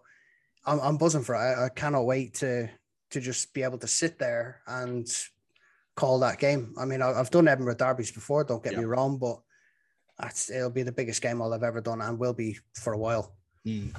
I'm, 0.65 0.79
I'm 0.79 0.97
buzzing 0.97 1.23
for 1.23 1.35
it. 1.35 1.37
I, 1.37 1.65
I 1.65 1.69
cannot 1.69 2.07
wait 2.07 2.33
to 2.35 2.67
to 3.11 3.21
just 3.21 3.53
be 3.53 3.61
able 3.61 3.77
to 3.77 3.87
sit 3.87 4.17
there 4.17 4.61
and 4.65 5.07
call 5.97 6.19
that 6.19 6.39
game. 6.39 6.73
I 6.77 6.85
mean, 6.85 7.01
I've 7.01 7.31
done 7.31 7.49
Edinburgh 7.49 7.75
derbies 7.75 8.11
before. 8.11 8.45
Don't 8.45 8.63
get 8.63 8.73
yeah. 8.73 8.79
me 8.79 8.85
wrong, 8.85 9.17
but 9.17 9.39
that's 10.17 10.49
it'll 10.49 10.69
be 10.69 10.83
the 10.83 10.91
biggest 10.91 11.21
game 11.21 11.41
I'll 11.41 11.51
have 11.51 11.63
ever 11.63 11.81
done 11.81 12.01
and 12.01 12.17
will 12.17 12.33
be 12.33 12.57
for 12.75 12.93
a 12.93 12.97
while. 12.97 13.35
Mm. 13.65 13.93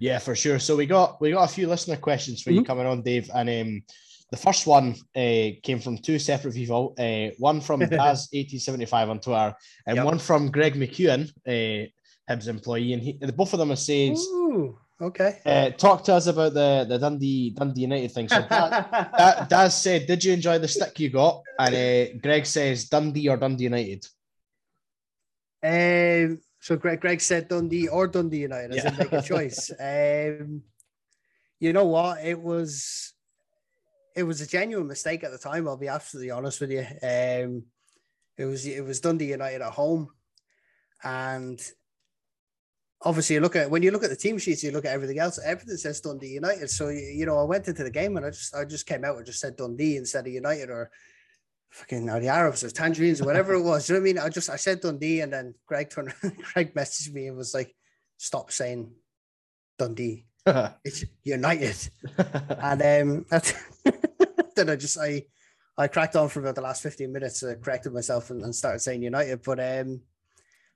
Yeah, 0.00 0.18
for 0.18 0.34
sure. 0.34 0.58
So 0.58 0.74
we 0.74 0.86
got 0.86 1.20
we 1.20 1.30
got 1.30 1.48
a 1.48 1.52
few 1.52 1.68
listener 1.68 1.96
questions 1.96 2.42
for 2.42 2.50
mm-hmm. 2.50 2.60
you 2.60 2.64
coming 2.64 2.86
on, 2.86 3.02
Dave, 3.02 3.30
and 3.32 3.48
um, 3.48 3.82
the 4.30 4.36
first 4.36 4.66
one 4.66 4.96
uh, 5.14 5.60
came 5.62 5.78
from 5.78 5.98
two 5.98 6.18
separate 6.18 6.54
people. 6.54 6.94
Uh, 6.98 7.28
one 7.38 7.60
from 7.60 7.80
Daz 7.88 8.28
eighteen 8.32 8.58
seventy 8.58 8.86
five 8.86 9.08
on 9.08 9.20
Twitter, 9.20 9.54
and 9.86 9.96
yep. 9.96 10.06
one 10.06 10.18
from 10.18 10.50
Greg 10.50 10.74
McEwen, 10.74 11.30
uh, 11.46 11.86
Hibs 12.28 12.48
employee, 12.48 12.94
and 12.94 13.02
he, 13.02 13.12
both 13.12 13.52
of 13.52 13.58
them 13.58 13.70
are 13.70 13.76
saying. 13.76 14.16
Okay. 15.02 15.40
Uh, 15.44 15.70
talk 15.70 16.04
to 16.04 16.14
us 16.14 16.28
about 16.28 16.54
the, 16.54 16.86
the 16.88 16.96
Dundee 16.96 17.50
Dundee 17.50 17.80
United 17.80 18.12
thing. 18.12 18.28
So 18.28 18.40
Daz, 18.48 19.48
Daz 19.48 19.82
said, 19.82 20.06
"Did 20.06 20.22
you 20.22 20.32
enjoy 20.32 20.60
the 20.60 20.68
stick 20.68 21.00
you 21.00 21.10
got?" 21.10 21.42
And 21.58 21.74
uh, 21.74 22.18
Greg 22.22 22.46
says, 22.46 22.88
"Dundee 22.88 23.28
or 23.28 23.36
Dundee 23.36 23.64
United." 23.64 24.06
Um, 25.64 26.40
so 26.60 26.76
Greg, 26.76 27.00
Greg 27.00 27.20
said 27.20 27.48
Dundee 27.48 27.88
or 27.88 28.06
Dundee 28.06 28.42
United. 28.42 28.72
I 28.72 28.76
yeah. 28.76 28.96
make 28.96 29.12
a 29.12 29.22
choice. 29.22 29.72
Um, 29.72 30.62
you 31.58 31.72
know 31.72 31.86
what? 31.86 32.24
It 32.24 32.40
was 32.40 33.12
it 34.14 34.22
was 34.22 34.40
a 34.40 34.46
genuine 34.46 34.86
mistake 34.86 35.24
at 35.24 35.32
the 35.32 35.38
time. 35.38 35.66
I'll 35.66 35.76
be 35.76 35.88
absolutely 35.88 36.30
honest 36.30 36.60
with 36.60 36.70
you. 36.70 36.86
Um, 37.02 37.64
it 38.38 38.44
was 38.44 38.66
it 38.66 38.84
was 38.84 39.00
Dundee 39.00 39.30
United 39.30 39.62
at 39.62 39.72
home, 39.72 40.10
and 41.02 41.60
obviously 43.04 43.34
you 43.34 43.40
look 43.40 43.56
at 43.56 43.70
when 43.70 43.82
you 43.82 43.90
look 43.90 44.04
at 44.04 44.10
the 44.10 44.16
team 44.16 44.38
sheets, 44.38 44.62
you 44.62 44.70
look 44.70 44.84
at 44.84 44.92
everything 44.92 45.18
else. 45.18 45.38
Everything 45.44 45.76
says 45.76 46.00
Dundee 46.00 46.28
United. 46.28 46.70
So 46.70 46.88
you 46.88 47.26
know, 47.26 47.38
I 47.38 47.44
went 47.44 47.68
into 47.68 47.84
the 47.84 47.90
game 47.90 48.16
and 48.16 48.26
I 48.26 48.30
just 48.30 48.54
I 48.54 48.64
just 48.64 48.86
came 48.86 49.04
out 49.04 49.16
and 49.16 49.26
just 49.26 49.40
said 49.40 49.56
Dundee 49.56 49.96
instead 49.96 50.26
of 50.26 50.32
United 50.32 50.70
or 50.70 50.90
fucking 51.70 52.08
or 52.08 52.20
the 52.20 52.28
Arabs 52.28 52.62
or 52.62 52.70
Tangerines 52.70 53.20
or 53.20 53.26
whatever 53.26 53.54
it 53.54 53.62
was. 53.62 53.88
you 53.88 53.94
know 53.94 54.00
what 54.00 54.10
I 54.10 54.12
mean? 54.12 54.18
I 54.18 54.28
just 54.28 54.50
I 54.50 54.56
said 54.56 54.80
Dundee 54.80 55.20
and 55.20 55.32
then 55.32 55.54
Greg 55.66 55.90
turned 55.90 56.14
Greg 56.52 56.74
messaged 56.74 57.12
me 57.12 57.28
and 57.28 57.36
was 57.36 57.54
like, 57.54 57.74
stop 58.18 58.52
saying 58.52 58.92
Dundee. 59.78 60.26
it's 60.84 61.04
United. 61.24 61.76
and 62.18 62.82
um 62.82 63.26
then 64.56 64.70
I 64.70 64.76
just 64.76 64.98
I 64.98 65.24
I 65.78 65.88
cracked 65.88 66.16
on 66.16 66.28
for 66.28 66.40
about 66.40 66.54
the 66.54 66.60
last 66.60 66.82
15 66.82 67.10
minutes, 67.10 67.42
uh, 67.42 67.54
corrected 67.62 67.94
myself 67.94 68.30
and, 68.30 68.42
and 68.42 68.54
started 68.54 68.80
saying 68.80 69.02
United. 69.02 69.42
But 69.42 69.60
um 69.60 70.02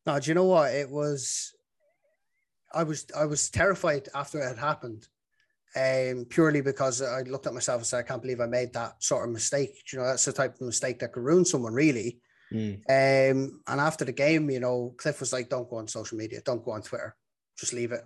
no, 0.07 0.20
do 0.20 0.31
you 0.31 0.35
know 0.35 0.45
what? 0.45 0.72
It 0.72 0.89
was 0.89 1.55
I 2.77 2.83
was 2.83 3.07
I 3.16 3.24
was 3.24 3.51
terrified 3.51 4.09
after 4.14 4.41
it 4.41 4.49
had 4.49 4.59
happened, 4.59 5.09
um, 5.74 6.27
purely 6.29 6.61
because 6.61 7.03
I 7.03 7.22
looked 7.22 7.47
at 7.47 7.55
myself 7.55 7.79
and 7.81 7.87
said, 7.87 7.99
I 7.99 8.09
can't 8.09 8.22
believe 8.22 8.41
I 8.41 8.47
made 8.47 8.72
that 8.74 9.03
sort 9.03 9.24
of 9.24 9.33
mistake. 9.33 9.83
You 9.93 9.99
know, 9.99 10.07
that's 10.07 10.27
the 10.27 10.33
type 10.33 10.55
of 10.55 10.61
mistake 10.61 10.99
that 10.99 11.12
could 11.12 11.22
ruin 11.22 11.45
someone, 11.45 11.72
really. 11.72 12.20
Mm. 12.53 12.74
Um, 12.89 13.61
and 13.66 13.81
after 13.81 14.05
the 14.05 14.12
game, 14.12 14.51
you 14.51 14.61
know, 14.61 14.95
Cliff 14.99 15.20
was 15.20 15.33
like, 15.33 15.49
"Don't 15.49 15.68
go 15.68 15.77
on 15.77 15.89
social 15.89 16.18
media, 16.18 16.43
don't 16.45 16.64
go 16.64 16.72
on 16.72 16.83
Twitter, 16.83 17.16
just 17.59 17.72
leave 17.72 17.93
it." 17.93 18.05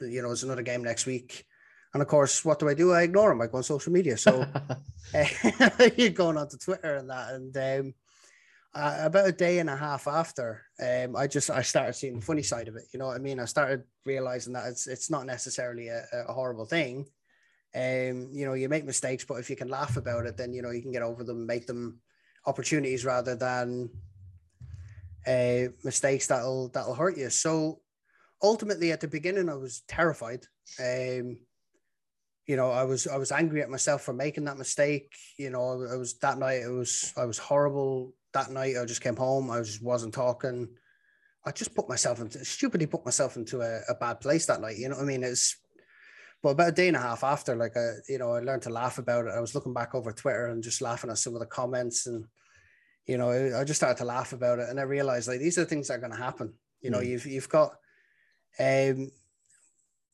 You 0.00 0.22
know, 0.22 0.32
it's 0.32 0.42
another 0.42 0.62
game 0.62 0.82
next 0.82 1.06
week. 1.06 1.46
And 1.94 2.02
of 2.02 2.08
course, 2.08 2.44
what 2.44 2.58
do 2.58 2.68
I 2.68 2.74
do? 2.74 2.92
I 2.92 3.02
ignore 3.02 3.30
him. 3.30 3.40
I 3.40 3.46
go 3.46 3.58
on 3.58 3.62
social 3.62 3.92
media. 3.92 4.16
So 4.18 4.44
uh, 5.14 5.24
you're 5.96 6.10
going 6.10 6.36
on 6.36 6.48
to 6.48 6.58
Twitter 6.58 6.96
and 6.96 7.08
that. 7.08 7.34
And 7.34 7.56
um, 7.56 7.94
uh, 8.74 8.96
about 9.00 9.28
a 9.28 9.32
day 9.32 9.58
and 9.58 9.70
a 9.70 9.76
half 9.76 10.08
after, 10.08 10.62
um, 10.82 11.14
I 11.16 11.26
just 11.26 11.50
I 11.50 11.62
started 11.62 11.94
seeing 11.94 12.18
the 12.18 12.26
funny 12.26 12.42
side 12.42 12.68
of 12.68 12.76
it. 12.76 12.84
You 12.92 12.98
know 12.98 13.06
what 13.06 13.16
I 13.16 13.20
mean? 13.20 13.38
I 13.38 13.44
started 13.44 13.84
realizing 14.04 14.52
that 14.54 14.66
it's 14.66 14.86
it's 14.86 15.10
not 15.10 15.26
necessarily 15.26 15.88
a, 15.88 16.04
a 16.28 16.32
horrible 16.32 16.64
thing. 16.64 17.06
Um, 17.74 18.30
you 18.32 18.46
know, 18.46 18.54
you 18.54 18.68
make 18.68 18.84
mistakes, 18.84 19.24
but 19.24 19.34
if 19.34 19.50
you 19.50 19.56
can 19.56 19.68
laugh 19.68 19.96
about 19.96 20.26
it, 20.26 20.36
then 20.36 20.52
you 20.52 20.62
know 20.62 20.70
you 20.70 20.82
can 20.82 20.92
get 20.92 21.02
over 21.02 21.24
them, 21.24 21.46
make 21.46 21.66
them 21.66 22.00
opportunities 22.46 23.04
rather 23.04 23.36
than 23.36 23.90
uh, 25.26 25.72
mistakes 25.84 26.26
that'll 26.26 26.68
that'll 26.68 26.94
hurt 26.94 27.16
you. 27.16 27.30
So 27.30 27.80
ultimately, 28.42 28.90
at 28.92 29.00
the 29.00 29.08
beginning, 29.08 29.48
I 29.48 29.54
was 29.54 29.82
terrified. 29.86 30.46
Um, 30.80 31.38
you 32.46 32.56
know, 32.56 32.70
I 32.70 32.82
was 32.84 33.06
I 33.06 33.16
was 33.16 33.30
angry 33.30 33.62
at 33.62 33.70
myself 33.70 34.02
for 34.02 34.12
making 34.12 34.44
that 34.44 34.58
mistake. 34.58 35.12
You 35.38 35.50
know, 35.50 35.86
I 35.90 35.96
was 35.96 36.18
that 36.18 36.38
night. 36.38 36.62
It 36.62 36.72
was 36.72 37.12
I 37.16 37.24
was 37.24 37.38
horrible 37.38 38.14
that 38.34 38.50
night 38.50 38.76
I 38.80 38.84
just 38.84 39.00
came 39.00 39.16
home. 39.16 39.50
I 39.50 39.60
just 39.60 39.82
wasn't 39.82 40.14
talking. 40.14 40.68
I 41.46 41.52
just 41.52 41.74
put 41.74 41.88
myself 41.88 42.20
into 42.20 42.44
stupidly 42.44 42.86
put 42.86 43.04
myself 43.04 43.36
into 43.36 43.60
a, 43.62 43.80
a 43.88 43.94
bad 43.94 44.20
place 44.20 44.46
that 44.46 44.60
night. 44.60 44.76
You 44.76 44.88
know 44.88 44.96
what 44.96 45.04
I 45.04 45.06
mean? 45.06 45.24
It's 45.24 45.56
but 46.42 46.50
about 46.50 46.68
a 46.68 46.72
day 46.72 46.88
and 46.88 46.96
a 46.96 47.00
half 47.00 47.24
after, 47.24 47.56
like 47.56 47.74
I, 47.74 47.92
you 48.06 48.18
know, 48.18 48.34
I 48.34 48.40
learned 48.40 48.60
to 48.62 48.70
laugh 48.70 48.98
about 48.98 49.26
it. 49.26 49.32
I 49.34 49.40
was 49.40 49.54
looking 49.54 49.72
back 49.72 49.94
over 49.94 50.12
Twitter 50.12 50.48
and 50.48 50.62
just 50.62 50.82
laughing 50.82 51.08
at 51.08 51.16
some 51.16 51.32
of 51.32 51.40
the 51.40 51.46
comments, 51.46 52.06
and 52.06 52.26
you 53.06 53.16
know, 53.16 53.30
I 53.30 53.64
just 53.64 53.80
started 53.80 53.96
to 53.98 54.04
laugh 54.04 54.34
about 54.34 54.58
it, 54.58 54.68
and 54.68 54.78
I 54.78 54.82
realized 54.82 55.26
like 55.26 55.40
these 55.40 55.56
are 55.56 55.62
the 55.62 55.66
things 55.66 55.88
that 55.88 55.94
are 55.94 56.00
going 56.00 56.12
to 56.12 56.18
happen. 56.18 56.52
You 56.82 56.90
know, 56.90 56.98
mm. 56.98 57.06
you've 57.06 57.24
you've 57.24 57.48
got 57.48 57.70
um 58.60 59.10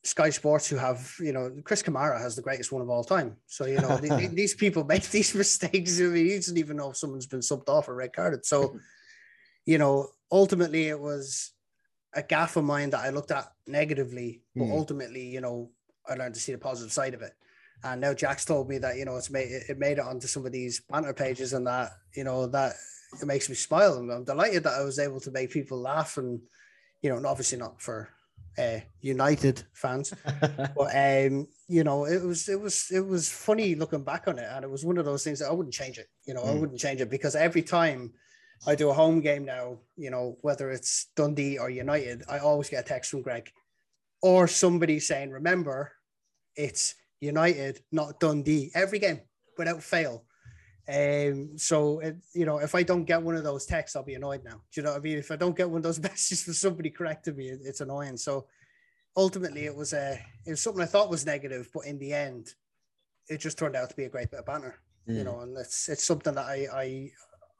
Sky 0.02 0.30
Sports 0.30 0.68
who 0.68 0.76
have, 0.76 1.14
you 1.20 1.32
know, 1.32 1.52
Chris 1.64 1.82
Kamara 1.82 2.20
has 2.20 2.34
the 2.34 2.42
greatest 2.42 2.72
one 2.72 2.80
of 2.80 2.88
all 2.88 3.04
time. 3.04 3.36
So, 3.46 3.66
you 3.66 3.80
know, 3.80 3.96
these 4.32 4.54
people 4.54 4.84
make 4.84 5.02
these 5.10 5.34
mistakes. 5.34 6.00
I 6.00 6.04
mean, 6.04 6.26
he 6.26 6.36
doesn't 6.36 6.56
even 6.56 6.76
know 6.76 6.90
if 6.90 6.96
someone's 6.96 7.26
been 7.26 7.40
subbed 7.40 7.68
off 7.68 7.88
or 7.88 7.94
red 7.94 8.14
carded. 8.14 8.46
So, 8.46 8.78
you 9.66 9.78
know, 9.78 10.08
ultimately 10.32 10.88
it 10.88 10.98
was 10.98 11.52
a 12.14 12.22
gaffe 12.22 12.56
of 12.56 12.64
mine 12.64 12.90
that 12.90 13.04
I 13.04 13.10
looked 13.10 13.30
at 13.30 13.52
negatively, 13.66 14.42
but 14.56 14.64
mm. 14.64 14.72
ultimately, 14.72 15.26
you 15.26 15.40
know, 15.40 15.70
I 16.08 16.14
learned 16.14 16.34
to 16.34 16.40
see 16.40 16.52
the 16.52 16.58
positive 16.58 16.92
side 16.92 17.14
of 17.14 17.22
it. 17.22 17.32
And 17.84 18.00
now 18.00 18.14
Jack's 18.14 18.44
told 18.44 18.68
me 18.68 18.78
that, 18.78 18.96
you 18.96 19.04
know, 19.04 19.16
it's 19.16 19.30
made 19.30 19.48
it 19.50 19.78
made 19.78 19.98
it 19.98 20.04
onto 20.04 20.26
some 20.26 20.44
of 20.44 20.52
these 20.52 20.80
banter 20.80 21.14
pages 21.14 21.52
and 21.52 21.66
that, 21.66 21.92
you 22.14 22.24
know, 22.24 22.46
that 22.48 22.74
it 23.20 23.26
makes 23.26 23.48
me 23.48 23.54
smile. 23.54 23.94
And 23.98 24.10
I'm 24.10 24.24
delighted 24.24 24.64
that 24.64 24.74
I 24.74 24.82
was 24.82 24.98
able 24.98 25.20
to 25.20 25.30
make 25.30 25.50
people 25.50 25.78
laugh 25.78 26.18
and, 26.18 26.40
you 27.00 27.10
know, 27.10 27.16
and 27.16 27.26
obviously 27.26 27.58
not 27.58 27.80
for 27.80 28.10
uh, 28.58 28.80
United 29.00 29.64
fans. 29.72 30.12
but 30.76 30.94
um, 30.94 31.46
you 31.68 31.84
know, 31.84 32.04
it 32.04 32.22
was 32.22 32.48
it 32.48 32.60
was 32.60 32.90
it 32.90 33.06
was 33.06 33.28
funny 33.28 33.74
looking 33.74 34.04
back 34.04 34.28
on 34.28 34.38
it, 34.38 34.48
and 34.50 34.64
it 34.64 34.70
was 34.70 34.84
one 34.84 34.98
of 34.98 35.04
those 35.04 35.24
things 35.24 35.38
that 35.38 35.48
I 35.48 35.52
wouldn't 35.52 35.74
change 35.74 35.98
it. 35.98 36.08
You 36.26 36.34
know, 36.34 36.42
mm. 36.42 36.50
I 36.50 36.54
wouldn't 36.54 36.80
change 36.80 37.00
it 37.00 37.10
because 37.10 37.34
every 37.36 37.62
time 37.62 38.12
I 38.66 38.74
do 38.74 38.90
a 38.90 38.94
home 38.94 39.20
game 39.20 39.44
now, 39.44 39.78
you 39.96 40.10
know, 40.10 40.36
whether 40.42 40.70
it's 40.70 41.06
Dundee 41.16 41.58
or 41.58 41.70
United, 41.70 42.22
I 42.28 42.38
always 42.38 42.68
get 42.68 42.84
a 42.84 42.88
text 42.88 43.10
from 43.10 43.22
Greg 43.22 43.50
or 44.22 44.48
somebody 44.48 45.00
saying, 45.00 45.30
"Remember, 45.30 45.92
it's 46.56 46.94
United, 47.20 47.80
not 47.92 48.20
Dundee." 48.20 48.70
Every 48.74 48.98
game 48.98 49.20
without 49.56 49.82
fail. 49.82 50.24
Um, 50.90 51.56
so 51.56 52.00
it, 52.00 52.16
you 52.34 52.44
know, 52.44 52.58
if 52.58 52.74
I 52.74 52.82
don't 52.82 53.04
get 53.04 53.22
one 53.22 53.36
of 53.36 53.44
those 53.44 53.64
texts, 53.64 53.94
I'll 53.94 54.02
be 54.02 54.14
annoyed 54.14 54.42
now. 54.44 54.62
Do 54.72 54.80
you 54.80 54.82
know 54.82 54.90
what 54.90 54.98
I 54.98 55.02
mean? 55.02 55.18
If 55.18 55.30
I 55.30 55.36
don't 55.36 55.56
get 55.56 55.70
one 55.70 55.78
of 55.78 55.82
those 55.84 56.00
messages 56.02 56.42
from 56.42 56.54
somebody 56.54 56.90
correcting 56.90 57.36
me, 57.36 57.48
it, 57.48 57.60
it's 57.62 57.80
annoying. 57.80 58.16
So 58.16 58.46
ultimately, 59.16 59.66
it 59.66 59.76
was 59.76 59.92
a 59.92 60.20
it 60.46 60.50
was 60.50 60.62
something 60.62 60.82
I 60.82 60.86
thought 60.86 61.10
was 61.10 61.24
negative, 61.24 61.68
but 61.72 61.86
in 61.86 61.98
the 61.98 62.12
end, 62.12 62.54
it 63.28 63.38
just 63.38 63.58
turned 63.58 63.76
out 63.76 63.90
to 63.90 63.96
be 63.96 64.04
a 64.04 64.08
great 64.08 64.30
bit 64.30 64.40
of 64.40 64.46
banner. 64.46 64.76
Mm. 65.08 65.16
You 65.16 65.24
know, 65.24 65.40
and 65.40 65.56
it's 65.56 65.88
it's 65.88 66.04
something 66.04 66.34
that 66.34 66.46
I 66.46 66.66
I 66.72 67.10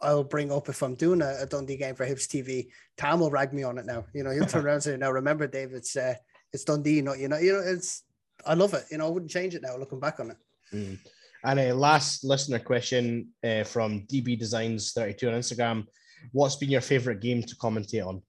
I'll 0.03 0.25
bring 0.25 0.51
up 0.51 0.69
if 0.69 0.83
I'm 0.83 0.95
doing 0.95 1.23
a, 1.23 1.37
a 1.43 1.47
Dundee 1.47 1.77
game 1.77 1.95
for 1.95 2.07
Hibs 2.07 2.27
TV. 2.27 2.69
Tam 2.97 3.21
will 3.21 3.31
rag 3.31 3.53
me 3.53 3.63
on 3.63 3.79
it 3.79 3.87
now. 3.87 4.07
You 4.13 4.25
know, 4.25 4.31
he'll 4.31 4.47
turn 4.47 4.65
around 4.67 4.75
and 4.75 4.83
say, 4.83 4.97
"Now 4.97 5.13
remember, 5.13 5.47
Dave, 5.47 5.73
it's 5.73 5.97
uh, 5.97 6.15
it's 6.53 6.65
Dundee, 6.65 7.01
not 7.01 7.19
you 7.19 7.29
know, 7.29 7.39
you 7.39 7.53
know, 7.53 7.61
it's 7.61 8.03
I 8.45 8.55
love 8.55 8.75
it. 8.75 8.87
You 8.91 8.99
know, 8.99 9.07
I 9.07 9.11
wouldn't 9.11 9.31
change 9.31 9.55
it 9.55 9.63
now. 9.63 9.77
Looking 9.77 10.01
back 10.01 10.19
on 10.19 10.33
it." 10.33 10.37
Mm. 10.73 10.99
And 11.45 11.59
a 11.59 11.73
last 11.73 12.25
listener 12.25 12.59
question 12.59 13.29
uh, 13.43 13.65
from 13.65 14.07
DB 14.07 14.39
Designs 14.39 14.93
32 14.93 15.29
on 15.29 15.35
Instagram. 15.35 15.87
What's 16.33 16.57
been 16.57 16.71
your 16.71 16.83
favorite 16.83 17.21
game 17.21 17.43
to 17.43 17.57
commentate 17.57 18.07
on? 18.07 18.23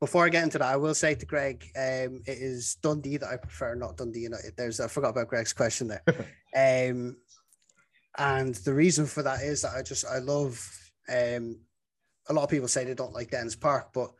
Before 0.00 0.24
I 0.24 0.30
get 0.30 0.42
into 0.42 0.58
that, 0.58 0.66
I 0.66 0.76
will 0.76 0.94
say 0.94 1.14
to 1.14 1.26
Greg, 1.26 1.62
um, 1.76 2.22
it 2.26 2.38
is 2.38 2.76
Dundee 2.82 3.18
that 3.18 3.28
I 3.28 3.36
prefer, 3.36 3.76
not 3.76 3.96
Dundee 3.96 4.20
United. 4.20 4.54
There's 4.56 4.80
I 4.80 4.88
forgot 4.88 5.10
about 5.10 5.28
Greg's 5.28 5.52
question 5.52 5.86
there. 5.86 6.02
um, 6.90 7.16
and 8.18 8.54
the 8.56 8.74
reason 8.74 9.06
for 9.06 9.22
that 9.22 9.42
is 9.42 9.62
that 9.62 9.76
I 9.76 9.82
just 9.82 10.04
I 10.04 10.18
love 10.18 10.60
um, 11.08 11.60
a 12.28 12.32
lot 12.32 12.42
of 12.42 12.50
people 12.50 12.68
say 12.68 12.84
they 12.84 12.94
don't 12.94 13.12
like 13.12 13.30
Dens 13.30 13.54
Park, 13.54 13.90
but 13.94 14.10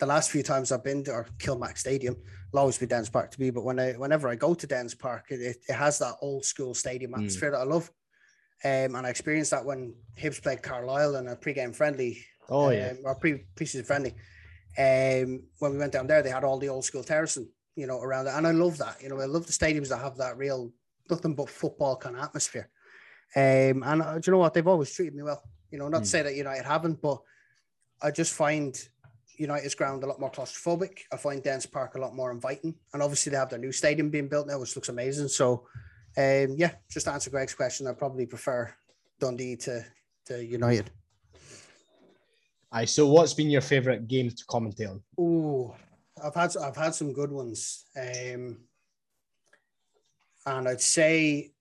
the 0.00 0.06
last 0.06 0.30
few 0.30 0.42
times 0.42 0.72
I've 0.72 0.84
been 0.84 1.04
to 1.04 1.12
or 1.12 1.26
Kilmac 1.38 1.78
Stadium, 1.78 2.16
always 2.54 2.78
be 2.78 2.86
Dens 2.86 3.08
Park 3.08 3.30
to 3.30 3.40
me. 3.40 3.50
But 3.50 3.64
when 3.64 3.78
I 3.78 3.92
whenever 3.92 4.28
I 4.28 4.34
go 4.34 4.54
to 4.54 4.66
Dens 4.66 4.94
Park, 4.94 5.26
it, 5.30 5.56
it 5.68 5.74
has 5.74 5.98
that 5.98 6.16
old 6.22 6.44
school 6.44 6.74
stadium 6.74 7.12
hmm. 7.12 7.18
atmosphere 7.20 7.50
mm. 7.50 7.52
that 7.52 7.60
I 7.60 7.64
love. 7.64 7.90
Um, 8.64 8.96
and 8.96 9.06
I 9.06 9.10
experienced 9.10 9.52
that 9.52 9.64
when 9.64 9.94
Hibs 10.20 10.42
played 10.42 10.62
Carlisle 10.62 11.16
in 11.16 11.28
a 11.28 11.36
pre-game 11.36 11.72
friendly. 11.72 12.24
Oh 12.48 12.70
yeah, 12.70 12.90
um, 12.90 12.98
or 13.04 13.14
pre 13.14 13.44
preseason 13.54 13.86
friendly. 13.86 14.14
Um, 14.76 15.42
when 15.58 15.72
we 15.72 15.78
went 15.78 15.92
down 15.92 16.06
there, 16.06 16.22
they 16.22 16.30
had 16.30 16.44
all 16.44 16.58
the 16.58 16.68
old 16.68 16.84
school 16.84 17.04
terracing, 17.04 17.48
you 17.76 17.86
know, 17.86 18.00
around 18.00 18.26
it, 18.26 18.34
and 18.34 18.46
I 18.46 18.52
love 18.52 18.78
that. 18.78 19.02
You 19.02 19.10
know, 19.10 19.20
I 19.20 19.26
love 19.26 19.46
the 19.46 19.52
stadiums 19.52 19.88
that 19.88 19.98
have 19.98 20.16
that 20.16 20.36
real 20.36 20.72
nothing 21.10 21.34
but 21.34 21.50
football 21.50 21.96
kind 21.96 22.16
of 22.16 22.22
atmosphere. 22.22 22.68
Um, 23.36 23.82
and 23.84 24.02
uh, 24.02 24.18
do 24.18 24.22
you 24.26 24.32
know 24.32 24.38
what? 24.38 24.54
They've 24.54 24.66
always 24.66 24.92
treated 24.92 25.14
me 25.14 25.22
well. 25.22 25.42
You 25.70 25.78
know, 25.78 25.88
not 25.88 26.00
mm. 26.00 26.04
to 26.04 26.10
say 26.10 26.22
that 26.22 26.34
United 26.34 26.64
haven't, 26.64 27.00
but 27.00 27.18
I 28.00 28.10
just 28.10 28.34
find 28.34 28.76
United's 29.38 29.74
ground 29.74 30.02
a 30.02 30.06
lot 30.06 30.20
more 30.20 30.30
claustrophobic. 30.30 31.00
I 31.12 31.16
find 31.16 31.42
Dens 31.42 31.66
Park 31.66 31.94
a 31.94 32.00
lot 32.00 32.14
more 32.14 32.30
inviting, 32.30 32.74
and 32.92 33.02
obviously 33.02 33.30
they 33.30 33.36
have 33.36 33.50
their 33.50 33.58
new 33.58 33.72
stadium 33.72 34.10
being 34.10 34.28
built 34.28 34.48
now, 34.48 34.58
which 34.58 34.74
looks 34.74 34.88
amazing. 34.88 35.28
So, 35.28 35.66
um, 36.16 36.56
yeah, 36.56 36.72
just 36.90 37.06
to 37.06 37.12
answer 37.12 37.30
Greg's 37.30 37.54
question, 37.54 37.86
I 37.86 37.92
probably 37.92 38.26
prefer 38.26 38.72
Dundee 39.20 39.56
to 39.56 39.84
to 40.26 40.44
United. 40.44 40.90
Aye. 42.72 42.84
So, 42.84 43.06
what's 43.06 43.34
been 43.34 43.48
your 43.48 43.60
favorite 43.60 44.08
game 44.08 44.30
to 44.30 44.44
commentate 44.46 44.90
on? 44.90 45.02
Oh, 45.18 45.74
I've 46.22 46.34
had 46.34 46.56
I've 46.56 46.76
had 46.76 46.94
some 46.94 47.12
good 47.12 47.30
ones, 47.30 47.86
um, 47.96 48.58
and 50.46 50.68
I'd 50.68 50.80
say 50.80 51.52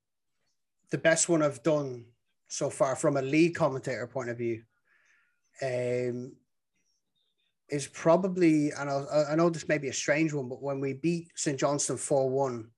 the 0.90 0.98
best 0.98 1.30
one 1.30 1.44
I've 1.44 1.64
done 1.64 2.06
so 2.48 2.70
far 2.70 2.96
from 2.96 3.18
a 3.18 3.22
league 3.22 3.56
commentator 3.56 4.08
point 4.08 4.30
of 4.30 4.38
view. 4.38 4.64
Um, 5.62 6.34
is 7.70 7.88
probably, 7.88 8.72
and 8.72 8.90
I, 8.90 9.26
I 9.32 9.36
know 9.36 9.50
this 9.50 9.68
may 9.68 9.78
be 9.78 9.90
a 9.90 9.94
strange 9.94 10.34
one, 10.34 10.48
but 10.48 10.62
when 10.62 10.80
we 10.80 10.94
beat 10.94 11.30
St 11.36 11.60
Johnstone 11.60 11.98
4 11.98 12.30
1, 12.30 12.70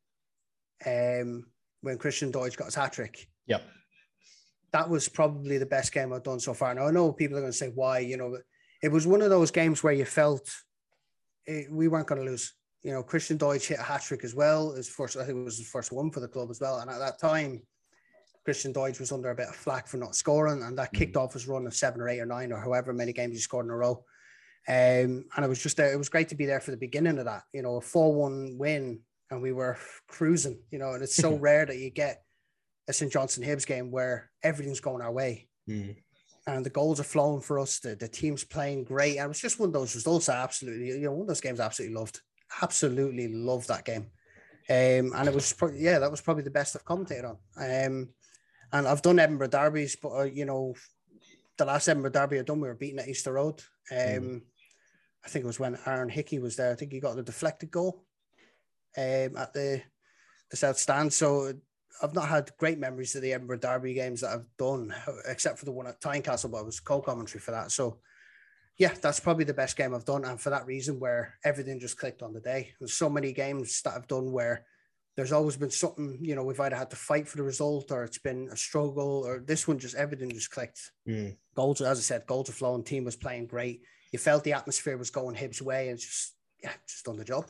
um, 0.86 1.46
when 1.82 1.98
Christian 1.98 2.32
Doidge 2.32 2.58
got 2.58 2.66
his 2.66 2.76
hat 2.76 2.94
trick. 2.94 3.28
Yep. 3.48 3.64
That 4.72 4.90
was 4.90 5.10
probably 5.10 5.58
the 5.58 5.66
best 5.66 5.92
game 5.92 6.14
I've 6.14 6.24
done 6.24 6.40
so 6.40 6.54
far. 6.54 6.74
Now, 6.74 6.88
I 6.88 6.92
know 6.92 7.12
people 7.12 7.38
are 7.38 7.42
going 7.42 7.52
to 7.52 7.58
say 7.58 7.72
why, 7.74 8.00
you 8.00 8.18
know, 8.18 8.32
but 8.32 8.42
it 8.84 8.92
was 8.92 9.08
one 9.08 9.22
of 9.22 9.30
those 9.30 9.52
games 9.52 9.84
where 9.84 9.94
you 9.94 10.06
felt 10.06 10.50
it, 11.46 11.72
we 11.72 11.88
weren't 11.88 12.08
going 12.08 12.22
to 12.24 12.30
lose. 12.30 12.54
You 12.84 12.92
know, 12.94 13.04
Christian 13.04 13.38
Doidge 13.38 13.68
hit 13.68 13.80
a 13.80 13.84
hat 13.84 14.04
trick 14.04 14.24
as 14.24 14.36
well. 14.36 14.74
His 14.74 14.88
first, 14.88 15.18
I 15.18 15.26
think 15.26 15.40
it 15.40 15.44
was 15.44 15.58
his 15.58 15.70
first 15.70 15.92
one 15.92 16.12
for 16.12 16.20
the 16.20 16.28
club 16.28 16.50
as 16.50 16.62
well. 16.62 16.80
And 16.80 16.90
at 16.90 17.00
that 17.00 17.20
time, 17.20 17.62
Christian 18.46 18.74
Doidge 18.74 19.00
was 19.00 19.12
under 19.12 19.32
a 19.32 19.36
bit 19.36 19.50
of 19.50 19.56
flack 19.56 19.88
for 19.88 19.98
not 19.98 20.16
scoring, 20.16 20.64
and 20.64 20.78
that 20.78 20.94
kicked 20.94 21.16
Mm. 21.16 21.22
off 21.22 21.34
his 21.34 21.48
run 21.48 21.68
of 21.68 21.76
seven 21.76 22.00
or 22.00 22.08
eight 22.08 22.22
or 22.22 22.26
nine 22.26 22.52
or 22.52 22.60
however 22.60 22.94
many 22.94 23.12
games 23.12 23.34
he 23.34 23.42
scored 23.42 23.66
in 23.66 23.72
a 23.72 23.76
row. 23.76 24.04
Um, 24.68 25.26
and 25.36 25.44
it 25.46 25.48
was 25.48 25.62
just 25.64 25.78
there. 25.78 25.92
It 25.92 25.98
was 25.98 26.10
great 26.10 26.30
to 26.30 26.36
be 26.36 26.46
there 26.46 26.60
for 26.60 26.72
the 26.72 26.78
beginning 26.78 27.18
of 27.18 27.26
that. 27.26 27.44
You 27.54 27.62
know, 27.64 27.78
a 27.78 27.82
four-one 27.82 28.58
win, 28.58 29.00
and 29.32 29.42
we 29.42 29.52
were 29.52 29.78
cruising. 30.08 30.60
You 30.72 30.80
know, 30.80 30.94
and 30.94 31.04
it's 31.04 31.16
so 31.16 31.36
rare 31.48 31.66
that 31.66 31.78
you 31.78 31.90
get 31.90 32.22
a 32.88 32.94
St 32.94 33.12
Johnstone 33.12 33.46
Hibs 33.46 33.66
game 33.66 33.92
where 33.92 34.30
everything's 34.44 34.80
going 34.80 35.02
our 35.02 35.12
way 35.12 35.48
Mm. 35.70 35.96
and 36.48 36.66
the 36.66 36.72
goals 36.72 37.00
are 37.00 37.04
flowing 37.04 37.42
for 37.42 37.60
us. 37.60 37.78
The, 37.80 37.96
the 37.96 38.08
team's 38.08 38.44
playing 38.44 38.86
great. 38.86 39.18
And 39.18 39.26
it 39.26 39.28
was 39.28 39.40
just 39.40 39.60
one 39.60 39.70
of 39.70 39.74
those 39.74 39.94
results 39.94 40.30
I 40.30 40.42
absolutely, 40.42 40.88
you 40.88 41.02
know, 41.02 41.12
one 41.12 41.22
of 41.22 41.28
those 41.28 41.42
games 41.42 41.60
I 41.60 41.66
absolutely 41.66 41.96
loved. 41.96 42.20
Absolutely 42.64 43.28
loved 43.28 43.68
that 43.68 43.86
game. 43.86 44.08
Um, 44.68 45.14
and 45.16 45.28
it 45.28 45.34
was, 45.36 45.54
pro- 45.54 45.72
yeah, 45.74 46.00
that 46.00 46.10
was 46.10 46.22
probably 46.22 46.42
the 46.42 46.50
best 46.50 46.76
I've 46.76 46.86
commentated 46.86 47.26
on. 47.30 47.38
Um, 47.58 48.10
and 48.74 48.88
I've 48.88 49.04
done 49.04 49.20
Edinburgh 49.20 49.50
derbies, 49.50 49.96
but, 50.02 50.10
uh, 50.10 50.24
you 50.24 50.46
know, 50.46 50.74
the 51.60 51.66
last 51.66 51.88
Edinburgh 51.88 52.12
derby 52.12 52.40
I'd 52.40 52.46
done, 52.46 52.62
we 52.62 52.68
were 52.68 52.74
beating 52.74 52.98
at 52.98 53.08
Easter 53.08 53.34
Road. 53.34 53.62
Um, 53.92 53.98
Mm. 53.98 54.42
I 55.26 55.30
think 55.30 55.44
it 55.44 55.48
was 55.48 55.60
when 55.60 55.78
Aaron 55.86 56.10
Hickey 56.10 56.40
was 56.40 56.56
there. 56.56 56.72
I 56.72 56.76
think 56.76 56.92
he 56.92 57.00
got 57.00 57.16
the 57.16 57.24
deflected 57.24 57.72
goal 57.72 58.06
um, 58.98 59.38
at 59.38 59.54
the, 59.54 59.82
the 60.50 60.58
South 60.58 60.78
Stand. 60.78 61.12
So 61.12 61.54
I've 62.02 62.16
not 62.16 62.30
had 62.30 62.52
great 62.58 62.80
memories 62.80 63.16
of 63.16 63.22
the 63.22 63.34
Edinburgh 63.34 63.60
Derby 63.60 63.94
games 63.94 64.22
that 64.22 64.32
I've 64.32 64.48
done, 64.58 64.94
except 65.28 65.60
for 65.60 65.66
the 65.66 65.72
one 65.72 65.88
at 65.88 66.00
Tynecastle, 66.00 66.52
but 66.52 66.60
I 66.60 66.64
was 66.64 66.80
co-commentary 66.80 67.42
for 67.42 67.52
that. 67.52 67.72
So, 67.72 68.00
yeah, 68.78 68.94
that's 69.02 69.20
probably 69.20 69.44
the 69.44 69.54
best 69.54 69.76
game 69.76 69.94
I've 69.94 70.06
done, 70.06 70.24
and 70.24 70.40
for 70.40 70.52
that 70.52 70.66
reason, 70.66 71.02
where 71.02 71.38
everything 71.44 71.82
just 71.82 72.00
clicked 72.00 72.22
on 72.22 72.32
the 72.32 72.40
day. 72.40 72.72
There's 72.80 72.94
so 72.94 73.10
many 73.10 73.34
games 73.34 73.82
that 73.82 73.94
I've 73.94 74.08
done 74.08 74.32
where 74.32 74.66
there's 75.18 75.34
always 75.34 75.58
been 75.58 75.70
something, 75.70 76.18
you 76.22 76.34
know, 76.34 76.46
we've 76.46 76.60
either 76.62 76.78
had 76.78 76.92
to 76.92 76.96
fight 76.96 77.28
for 77.28 77.36
the 77.36 77.44
result, 77.44 77.92
or 77.92 78.06
it's 78.06 78.20
been 78.20 78.48
a 78.50 78.56
struggle, 78.56 79.24
or 79.26 79.44
this 79.46 79.68
one 79.68 79.80
just 79.80 79.96
everything 79.96 80.32
just 80.32 80.52
clicked. 80.52 80.94
Mm. 81.06 81.36
Goals, 81.56 81.82
as 81.82 81.98
I 81.98 82.02
said, 82.02 82.26
goals 82.26 82.50
are 82.50 82.54
flowing. 82.54 82.86
Team 82.86 83.04
was 83.04 83.18
playing 83.18 83.48
great. 83.48 83.82
You 84.12 84.20
felt 84.20 84.44
the 84.44 84.54
atmosphere 84.54 84.98
was 84.98 85.10
going 85.10 85.36
Hibs 85.36 85.62
way, 85.62 85.90
and 85.90 86.00
just 86.00 86.36
yeah, 86.64 86.72
just 86.88 87.06
done 87.06 87.18
the 87.18 87.24
job. 87.24 87.46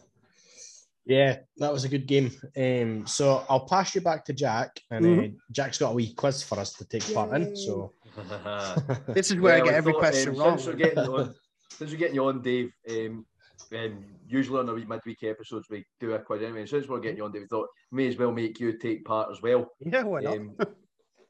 Yeah, 1.05 1.37
that 1.57 1.73
was 1.73 1.85
a 1.85 1.89
good 1.89 2.05
game. 2.05 2.31
Um, 2.55 3.07
so 3.07 3.43
I'll 3.49 3.65
pass 3.65 3.95
you 3.95 4.01
back 4.01 4.25
to 4.25 4.33
Jack, 4.33 4.79
and 4.91 5.19
uh, 5.19 5.27
Jack's 5.51 5.77
got 5.77 5.91
a 5.91 5.93
wee 5.93 6.13
quiz 6.13 6.43
for 6.43 6.59
us 6.59 6.73
to 6.73 6.85
take 6.85 7.13
part 7.13 7.33
in. 7.33 7.55
So 7.55 7.93
This 9.07 9.31
is 9.31 9.39
where 9.39 9.57
Yeah, 9.57 9.63
I 9.63 9.65
get 9.65 9.73
every 9.75 9.93
thought, 9.93 9.99
question 9.99 10.29
um, 10.33 10.37
wrong. 10.37 10.57
Since 10.57 10.67
we're 10.67 10.75
getting 10.75 11.03
you 11.03 11.15
on, 11.15 11.35
since 11.71 11.91
we're 11.91 11.97
getting 11.97 12.15
you 12.15 12.25
on, 12.25 12.41
Dave, 12.41 12.71
um, 12.89 13.25
um, 13.73 14.05
usually 14.27 14.59
on 14.59 14.69
our 14.69 14.75
wee 14.75 14.85
midweek 14.85 15.23
episodes 15.23 15.67
we 15.69 15.85
do 15.99 16.13
a 16.13 16.19
quiz 16.19 16.41
anyway. 16.41 16.61
And 16.61 16.69
since 16.69 16.87
we're 16.87 16.99
getting 16.99 17.17
you 17.17 17.25
on, 17.25 17.31
Dave, 17.31 17.43
we 17.43 17.47
thought 17.47 17.69
may 17.91 18.07
as 18.07 18.17
well 18.17 18.31
make 18.31 18.59
you 18.59 18.77
take 18.77 19.05
part 19.05 19.29
as 19.31 19.41
well. 19.41 19.71
yeah, 19.79 20.03
why 20.03 20.21
not? 20.21 20.37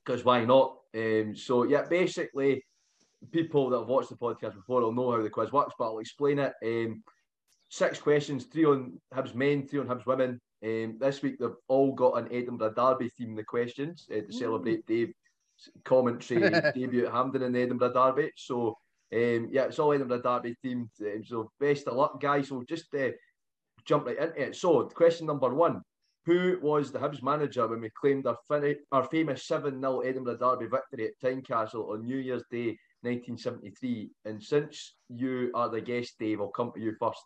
Because 0.05 0.25
why 0.25 0.45
not? 0.45 0.77
Um, 0.95 1.35
so 1.35 1.63
yeah, 1.63 1.83
basically, 1.83 2.63
people 3.31 3.69
that 3.69 3.79
have 3.79 3.87
watched 3.87 4.09
the 4.09 4.15
podcast 4.15 4.55
before 4.55 4.81
will 4.81 4.93
know 4.93 5.11
how 5.11 5.21
the 5.21 5.29
quiz 5.29 5.51
works, 5.51 5.73
but 5.77 5.85
I'll 5.85 5.99
explain 5.99 6.39
it. 6.39 6.53
Um, 6.63 7.03
six 7.69 7.99
questions, 7.99 8.45
three 8.45 8.65
on 8.65 8.99
Hibs 9.13 9.35
men, 9.35 9.67
three 9.67 9.79
on 9.79 9.87
Hibs 9.87 10.05
women. 10.05 10.39
Um, 10.63 10.97
this 10.99 11.21
week 11.21 11.39
they've 11.39 11.49
all 11.67 11.93
got 11.93 12.17
an 12.17 12.27
Edinburgh 12.31 12.73
Derby 12.73 13.09
theme. 13.09 13.35
The 13.35 13.43
questions 13.43 14.07
uh, 14.11 14.21
to 14.21 14.31
celebrate 14.31 14.85
Dave's 14.85 15.13
commentary 15.85 16.49
debut 16.75 17.05
at 17.05 17.13
Hampden 17.13 17.43
in 17.43 17.53
the 17.53 17.61
Edinburgh 17.61 17.93
Derby. 17.93 18.31
So 18.35 18.77
um, 19.13 19.49
yeah, 19.51 19.65
it's 19.65 19.79
all 19.79 19.93
Edinburgh 19.93 20.21
Derby 20.21 20.55
themed. 20.63 20.89
Um, 21.01 21.23
so 21.23 21.51
best 21.59 21.87
of 21.87 21.95
luck, 21.95 22.19
guys. 22.19 22.49
So 22.49 22.63
just 22.67 22.93
uh, 22.93 23.09
jump 23.85 24.05
right 24.05 24.17
into 24.17 24.41
it. 24.41 24.55
So 24.55 24.83
question 24.85 25.27
number 25.27 25.53
one. 25.53 25.81
Who 26.25 26.59
was 26.61 26.91
the 26.91 26.99
Hibs 26.99 27.23
manager 27.23 27.65
when 27.67 27.81
we 27.81 27.89
claimed 27.89 28.27
our, 28.27 28.37
fin- 28.47 28.75
our 28.91 29.05
famous 29.05 29.47
7 29.47 29.79
0 29.79 30.01
Edinburgh 30.01 30.37
Derby 30.37 30.67
victory 30.67 31.07
at 31.07 31.19
Tynecastle 31.23 31.89
on 31.89 32.05
New 32.05 32.17
Year's 32.17 32.43
Day 32.51 32.77
1973? 33.01 34.09
And 34.25 34.43
since 34.43 34.95
you 35.09 35.51
are 35.53 35.69
the 35.69 35.81
guest, 35.81 36.15
Dave, 36.19 36.41
I'll 36.41 36.47
come 36.47 36.71
to 36.75 36.79
you 36.79 36.93
first. 36.99 37.19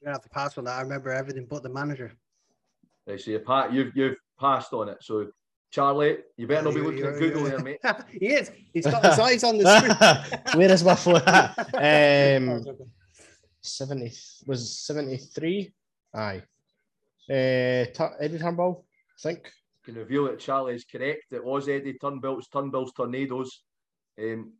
You're 0.00 0.06
gonna 0.06 0.16
have 0.16 0.22
to 0.22 0.30
pass 0.30 0.56
on 0.56 0.64
that. 0.64 0.78
I 0.78 0.80
remember 0.80 1.10
everything 1.10 1.46
but 1.48 1.62
the 1.62 1.68
manager. 1.68 2.12
Right, 3.06 3.20
so 3.20 3.32
you 3.32 3.38
Pat, 3.40 3.72
you've, 3.72 3.94
you've 3.94 4.16
passed 4.38 4.72
on 4.72 4.88
it. 4.88 4.98
So, 5.02 5.28
Charlie, 5.70 6.18
you 6.38 6.46
better 6.46 6.62
not 6.62 6.74
be 6.74 6.80
looking 6.80 7.04
at 7.04 7.18
Google 7.18 7.44
there, 7.44 7.58
mate. 7.58 7.78
he 8.10 8.28
is. 8.28 8.50
He's 8.72 8.86
got 8.86 9.04
his 9.04 9.18
eyes 9.18 9.44
on 9.44 9.58
the 9.58 9.76
screen. 9.76 10.54
Where 10.58 10.72
is 10.72 10.82
my 10.82 10.94
phone? 10.94 11.16
um, 11.26 12.64
seventy 13.62 14.12
was 14.46 14.78
seventy 14.78 15.16
three. 15.16 15.72
Aye. 16.14 16.42
Uh, 17.28 17.86
Eddie 18.20 18.38
Turnbull, 18.38 18.84
I 19.18 19.22
think. 19.22 19.52
can 19.84 19.94
reveal 19.94 20.24
that 20.24 20.40
Charlie 20.40 20.74
is 20.74 20.84
correct. 20.84 21.32
It 21.32 21.44
was 21.44 21.68
Eddie 21.68 21.98
Turnbull's 22.00 22.48
Turnbull's 22.48 22.92
Tornadoes. 22.92 23.62
Um, 24.18 24.54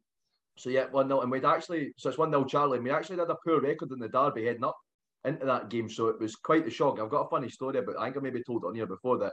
so 0.57 0.70
yeah, 0.70 0.86
one 0.90 1.09
0 1.09 1.22
and 1.22 1.30
we'd 1.30 1.44
actually 1.44 1.92
so 1.96 2.11
it's 2.11 2.18
one 2.18 2.30
0 2.30 2.44
Charlie. 2.44 2.78
And 2.78 2.84
we 2.84 2.92
actually 2.92 3.18
had 3.18 3.30
a 3.30 3.36
poor 3.44 3.61
record 3.61 3.90
in 3.92 3.98
the 3.98 4.09
derby 4.09 4.46
heading 4.46 4.64
up 4.64 4.76
into 5.24 5.46
that 5.46 5.68
game, 5.68 5.88
so 5.88 6.09
it 6.09 6.20
was 6.20 6.36
quite 6.36 6.66
a 6.66 6.70
shock. 6.70 7.01
I've 7.01 7.11
got 7.11 7.26
a 7.26 7.28
funny 7.28 7.48
story 7.48 7.78
about. 7.78 7.98
I 7.98 8.05
think 8.05 8.18
I 8.18 8.20
maybe 8.20 8.42
told 8.42 8.64
it 8.64 8.68
on 8.68 8.74
here 8.74 8.86
before 8.86 9.18
that 9.18 9.32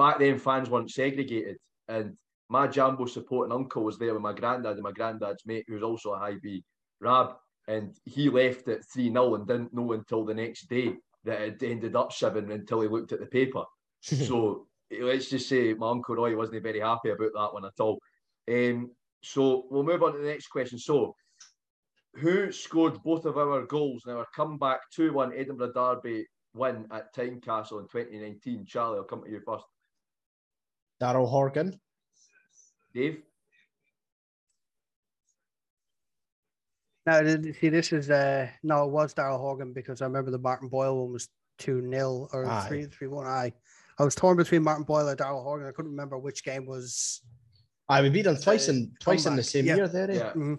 back 0.00 0.18
then 0.18 0.38
fans 0.38 0.70
weren't 0.70 0.90
segregated, 0.90 1.58
and 1.88 2.16
my 2.48 2.66
Jambo 2.66 3.04
supporting 3.06 3.52
uncle 3.52 3.84
was 3.84 3.98
there 3.98 4.14
with 4.14 4.22
my 4.22 4.32
granddad 4.32 4.74
and 4.74 4.82
my 4.82 4.92
granddad's 4.92 5.44
mate, 5.44 5.64
who 5.68 5.74
was 5.74 5.82
also 5.82 6.14
a 6.14 6.18
Hibee 6.18 6.62
Rab, 7.00 7.36
and 7.70 7.96
he 8.04 8.28
left 8.28 8.66
at 8.66 8.84
three 8.84 9.12
0 9.12 9.36
and 9.36 9.46
didn't 9.46 9.72
know 9.72 9.92
until 9.92 10.24
the 10.24 10.34
next 10.34 10.68
day 10.68 10.92
that 11.24 11.40
it 11.40 11.62
ended 11.62 11.94
up 11.94 12.12
seven 12.12 12.50
until 12.50 12.80
he 12.80 12.88
looked 12.88 13.12
at 13.12 13.20
the 13.20 13.26
paper. 13.26 13.64
so 14.02 14.66
let's 15.00 15.30
just 15.30 15.48
say 15.48 15.72
my 15.74 15.90
uncle 15.90 16.16
Roy 16.16 16.36
wasn't 16.36 16.64
very 16.64 16.80
happy 16.80 17.10
about 17.10 17.30
that 17.34 17.54
one 17.54 17.64
at 17.64 17.78
all. 17.78 18.00
Um, 18.50 18.90
so 19.22 19.66
we'll 19.70 19.84
move 19.84 20.02
on 20.02 20.14
to 20.14 20.18
the 20.18 20.28
next 20.28 20.48
question. 20.48 20.78
So, 20.78 21.14
who 22.14 22.50
scored 22.50 23.00
both 23.04 23.24
of 23.24 23.38
our 23.38 23.64
goals 23.66 24.02
in 24.06 24.14
our 24.14 24.26
comeback 24.34 24.80
2 24.92 25.12
1 25.12 25.32
Edinburgh 25.36 25.72
Derby 25.72 26.26
win 26.54 26.86
at 26.90 27.14
Tynecastle 27.14 27.78
in 27.78 27.86
2019? 27.86 28.66
Charlie, 28.66 28.98
I'll 28.98 29.04
come 29.04 29.22
to 29.22 29.30
you 29.30 29.40
first. 29.46 29.64
Daryl 31.00 31.28
Horgan. 31.28 31.78
Dave? 32.92 33.22
No, 37.10 37.22
th- 37.36 37.56
see, 37.60 37.68
this 37.70 37.92
is 37.92 38.08
uh 38.10 38.48
no, 38.62 38.84
it 38.84 38.90
was 38.90 39.14
Daryl 39.14 39.38
Horgan 39.40 39.72
because 39.72 40.00
I 40.00 40.04
remember 40.06 40.30
the 40.30 40.38
Martin 40.38 40.68
Boyle 40.68 40.96
one 41.02 41.12
was 41.12 41.28
two 41.58 41.80
0 41.90 42.28
or 42.32 42.46
Aye. 42.46 42.66
three 42.68 42.84
three 42.86 43.08
one. 43.08 43.26
I 43.26 43.52
I 43.98 44.04
was 44.04 44.14
torn 44.14 44.36
between 44.36 44.62
Martin 44.62 44.84
Boyle 44.84 45.08
and 45.08 45.18
Daryl 45.18 45.42
Horgan. 45.42 45.66
I 45.68 45.72
couldn't 45.72 45.90
remember 45.90 46.18
which 46.18 46.44
game 46.44 46.66
was. 46.66 47.20
I 47.88 48.00
we 48.02 48.10
beat 48.10 48.22
them 48.22 48.36
twice 48.36 48.68
Uh, 48.68 48.72
in 48.72 48.92
twice 49.00 49.26
in 49.26 49.34
the 49.34 49.42
same 49.42 49.66
yeah. 49.66 49.76
year 49.76 49.88
there. 49.88 50.10
eh? 50.10 50.14
Yeah. 50.14 50.32
Mhm. 50.34 50.58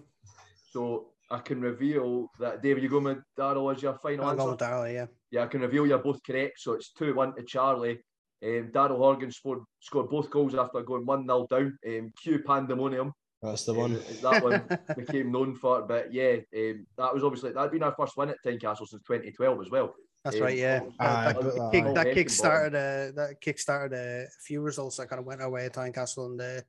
So 0.70 1.08
I 1.30 1.38
can 1.38 1.62
reveal 1.62 2.30
that, 2.40 2.62
David, 2.62 2.82
you 2.82 2.90
go 2.90 3.00
with 3.00 3.18
Daryl 3.38 3.74
as 3.74 3.82
your 3.82 3.94
final 3.94 4.24
I'm 4.26 4.30
answer? 4.32 4.38
going 4.38 4.50
with 4.50 4.60
Daryl. 4.60 4.92
Yeah. 4.92 5.06
Yeah, 5.30 5.44
I 5.44 5.46
can 5.46 5.62
reveal 5.62 5.86
you're 5.86 5.98
both 5.98 6.20
correct. 6.26 6.60
So 6.60 6.74
it's 6.74 6.92
2 6.92 7.14
1 7.14 7.34
to 7.36 7.42
Charlie. 7.44 7.98
Um, 8.44 8.70
Daryl 8.74 8.98
Horgan 8.98 9.30
scored, 9.30 9.60
scored 9.80 10.10
both 10.10 10.28
goals 10.28 10.54
after 10.54 10.82
going 10.82 11.06
1 11.06 11.24
0 11.26 11.46
down. 11.50 11.78
Um, 11.88 12.12
Q 12.22 12.42
Pandemonium. 12.46 13.12
That's 13.42 13.64
the 13.64 13.74
one. 13.74 13.92
is 13.96 14.20
that 14.20 14.42
one 14.42 14.62
became 14.96 15.32
known 15.32 15.54
for. 15.56 15.82
But 15.82 16.12
yeah, 16.14 16.36
um, 16.56 16.86
that 16.96 17.12
was 17.12 17.24
obviously 17.24 17.50
that'd 17.52 17.72
been 17.72 17.82
our 17.82 17.94
first 17.94 18.16
win 18.16 18.30
at 18.30 18.36
Tynecastle 18.44 18.86
since 18.88 19.02
2012 19.02 19.60
as 19.60 19.70
well. 19.70 19.94
That's 20.24 20.36
Um, 20.36 20.42
right. 20.42 20.56
Yeah. 20.56 20.80
Aye, 21.00 21.32
that, 21.32 21.34
put 21.40 21.44
that, 21.44 21.54
that 21.56 21.72
kick, 21.72 21.94
that 21.94 22.14
kick 22.14 22.30
started. 22.30 22.76
Uh, 22.76 23.12
that 23.20 23.40
kick 23.40 23.58
started 23.58 23.96
uh, 23.96 24.24
a 24.26 24.42
few 24.46 24.60
results 24.60 24.96
that 24.98 25.08
kind 25.08 25.18
of 25.18 25.26
went 25.26 25.40
our 25.42 25.50
way 25.50 25.66
at 25.66 25.74
Tynecastle, 25.74 26.26
and 26.26 26.40
uh, 26.40 26.60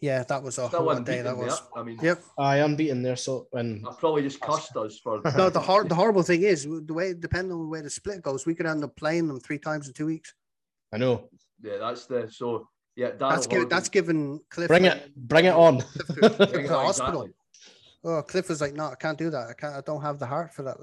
yeah, 0.00 0.24
that 0.24 0.42
was 0.42 0.58
a 0.58 0.66
Still 0.66 0.84
what 0.84 1.04
day 1.04 1.20
unbeaten 1.20 1.24
that 1.26 1.36
there. 1.36 1.44
was. 1.46 1.62
I 1.76 1.82
mean, 1.84 1.98
Yep. 2.02 2.22
I 2.38 2.56
am 2.58 2.74
beaten 2.74 3.00
there. 3.02 3.14
So 3.16 3.46
and 3.52 3.86
I 3.86 3.92
probably 4.00 4.22
just 4.22 4.40
cussed 4.40 4.76
us 4.76 4.98
for. 4.98 5.20
No, 5.36 5.48
the 5.48 5.60
hor- 5.60 5.84
the 5.84 5.94
horrible 5.94 6.22
thing 6.24 6.42
is 6.42 6.64
the 6.64 6.92
way 6.92 7.14
depending 7.14 7.52
on 7.52 7.70
where 7.70 7.82
the 7.82 7.90
split 7.90 8.22
goes, 8.22 8.46
we 8.46 8.56
could 8.56 8.66
end 8.66 8.82
up 8.82 8.96
playing 8.96 9.28
them 9.28 9.38
three 9.38 9.58
times 9.60 9.86
in 9.86 9.94
two 9.94 10.06
weeks. 10.06 10.34
I 10.92 10.96
know. 10.98 11.28
Yeah, 11.62 11.76
that's 11.78 12.06
the 12.06 12.28
so. 12.28 12.68
Yeah, 12.98 13.10
Daryl 13.10 13.30
That's 13.30 13.46
given 13.46 13.68
that's 13.68 13.88
given 13.88 14.40
Cliff. 14.50 14.66
Bring 14.66 14.84
it, 14.84 15.12
bring 15.14 15.44
it 15.44 15.54
on. 15.54 15.82
Cliff 15.82 16.06
to, 16.08 16.30
Cliff 16.30 16.36
Bring 16.52 16.64
it 16.64 16.68
the 16.68 16.76
on, 16.76 16.86
hospital. 16.86 17.22
exactly. 17.22 17.34
Oh, 18.04 18.22
Cliff 18.22 18.48
was 18.48 18.60
like, 18.60 18.74
no, 18.74 18.86
I 18.86 18.96
can't 18.96 19.16
do 19.16 19.30
that. 19.30 19.46
I 19.50 19.52
can't. 19.52 19.76
I 19.76 19.80
don't 19.82 20.02
have 20.02 20.18
the 20.18 20.26
heart 20.26 20.52
for 20.52 20.64
that. 20.64 20.78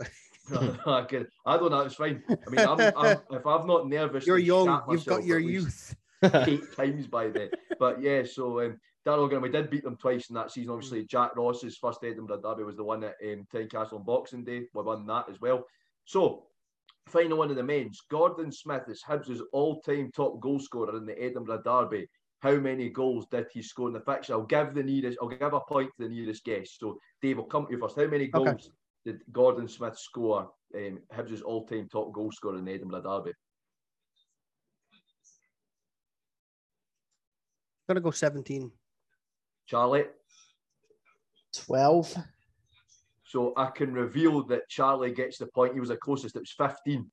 I, 0.87 1.01
can, 1.01 1.27
I 1.45 1.57
don't 1.57 1.71
know. 1.71 1.81
It's 1.81 1.95
fine. 1.95 2.23
I 2.29 2.49
mean, 2.49 2.65
I'm, 2.65 2.79
I'm, 2.95 3.17
if 3.31 3.45
I'm 3.45 3.67
not 3.67 3.89
nervous, 3.89 4.25
You're 4.25 4.37
young. 4.37 4.81
You've 4.89 5.05
got 5.05 5.25
your 5.25 5.39
youth. 5.39 5.93
eight 6.23 6.73
times 6.73 7.07
by 7.07 7.27
then. 7.27 7.49
But 7.79 8.01
yeah, 8.01 8.23
so 8.23 8.61
um, 8.61 8.79
Daryl 9.05 9.17
Horgan, 9.17 9.41
we 9.41 9.49
did 9.49 9.69
beat 9.69 9.83
them 9.83 9.97
twice 9.97 10.29
in 10.29 10.35
that 10.35 10.51
season. 10.51 10.71
Obviously, 10.71 11.03
Jack 11.03 11.35
Ross's 11.35 11.75
first 11.75 11.99
Edinburgh 12.01 12.39
derby 12.41 12.63
was 12.63 12.77
the 12.77 12.83
one 12.83 13.03
at 13.03 13.15
um, 13.25 13.45
Tynecastle 13.53 13.95
on 13.95 14.03
Boxing 14.03 14.45
Day. 14.45 14.67
We 14.73 14.83
won 14.83 15.05
that 15.07 15.25
as 15.29 15.41
well. 15.41 15.65
So, 16.05 16.43
final 17.07 17.37
one 17.37 17.49
of 17.49 17.55
the 17.55 17.63
men's. 17.63 18.01
Gordon 18.09 18.51
Smith 18.51 18.83
is 18.87 19.03
Hibs' 19.03 19.41
all-time 19.51 20.11
top 20.15 20.39
goal 20.39 20.59
scorer 20.59 20.97
in 20.97 21.05
the 21.05 21.21
Edinburgh 21.21 21.61
derby. 21.63 22.07
how 22.39 22.55
many 22.55 22.89
goals 22.89 23.25
did 23.31 23.47
he 23.51 23.61
score 23.61 23.87
in 23.87 23.93
the 23.93 23.99
fixture? 24.01 24.33
I'll 24.33 24.43
give 24.43 24.73
the 24.73 24.83
nearest, 24.83 25.17
I'll 25.21 25.29
give 25.29 25.53
a 25.53 25.59
point 25.59 25.89
to 25.97 26.03
the 26.03 26.13
nearest 26.13 26.43
guest. 26.43 26.79
So, 26.79 26.99
Dave, 27.21 27.39
I'll 27.39 27.45
come 27.45 27.65
to 27.65 27.71
you 27.71 27.79
first. 27.79 27.95
How 27.95 28.07
many 28.07 28.27
goals 28.27 28.47
okay. 28.47 28.69
did 29.05 29.21
Gordon 29.31 29.67
Smith 29.67 29.97
score? 29.97 30.51
Um, 30.75 30.99
Hibs' 31.13 31.43
all-time 31.43 31.87
top 31.89 32.11
goal 32.11 32.31
scorer 32.31 32.57
in 32.57 32.65
the 32.65 32.73
Edinburgh 32.73 33.01
Derby. 33.01 33.33
I'm 37.87 37.93
gonna 37.95 38.01
go 38.01 38.11
17. 38.11 38.71
Charlie. 39.67 40.05
12. 41.55 42.17
So 43.25 43.53
I 43.57 43.67
can 43.67 43.91
reveal 43.93 44.43
that 44.43 44.69
Charlie 44.69 45.11
gets 45.11 45.39
the 45.39 45.47
point. 45.47 45.73
He 45.73 45.79
was 45.79 45.89
the 45.89 45.97
closest. 45.97 46.35
It 46.35 46.39
was 46.39 46.51
15. 46.51 47.09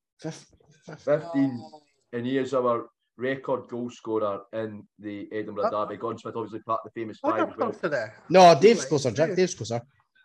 15. 0.98 1.70
And 2.12 2.26
he 2.26 2.36
is 2.36 2.52
our 2.52 2.86
record 3.16 3.68
goal 3.68 3.88
scorer 3.90 4.42
in 4.52 4.86
the 4.98 5.28
Edinburgh 5.32 5.70
oh. 5.72 5.86
Derby. 5.86 5.96
Gordon 5.96 6.18
Smith, 6.18 6.36
obviously, 6.36 6.60
part 6.60 6.80
of 6.84 6.92
the 6.92 7.00
famous 7.00 7.18
five 7.18 7.48
as 7.48 7.56
well. 7.56 7.72
There. 7.80 8.14
No, 8.28 8.58
Dave's 8.60 8.84
closer, 8.84 9.10
Jack. 9.10 9.34
Dave's 9.34 9.54
closer. 9.54 9.80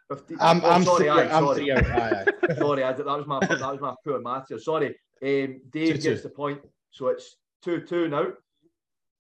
15. 0.10 0.38
I'm, 0.40 0.64
oh, 0.64 0.70
I'm 0.70 0.84
sorry, 0.84 1.00
three, 1.00 1.10
aye, 1.10 1.38
I'm 1.38 1.46
sorry. 1.46 1.56
Three 1.56 1.72
out. 1.72 1.86
Aye, 1.86 2.26
aye. 2.50 2.54
sorry, 2.58 2.84
I, 2.84 2.94
that 2.94 3.06
was 3.06 3.28
my 3.28 3.40
that 3.40 3.60
was 3.60 3.82
my 3.82 3.94
poor 4.06 4.22
math 4.22 4.48
here. 4.48 4.60
Sorry. 4.60 4.88
Um, 4.88 5.62
Dave 5.70 5.96
two, 5.96 6.02
gets 6.02 6.04
two. 6.04 6.16
the 6.28 6.30
point, 6.30 6.62
so 6.92 7.08
it's 7.08 7.36
two 7.62 7.82
two 7.82 8.08
now. 8.08 8.28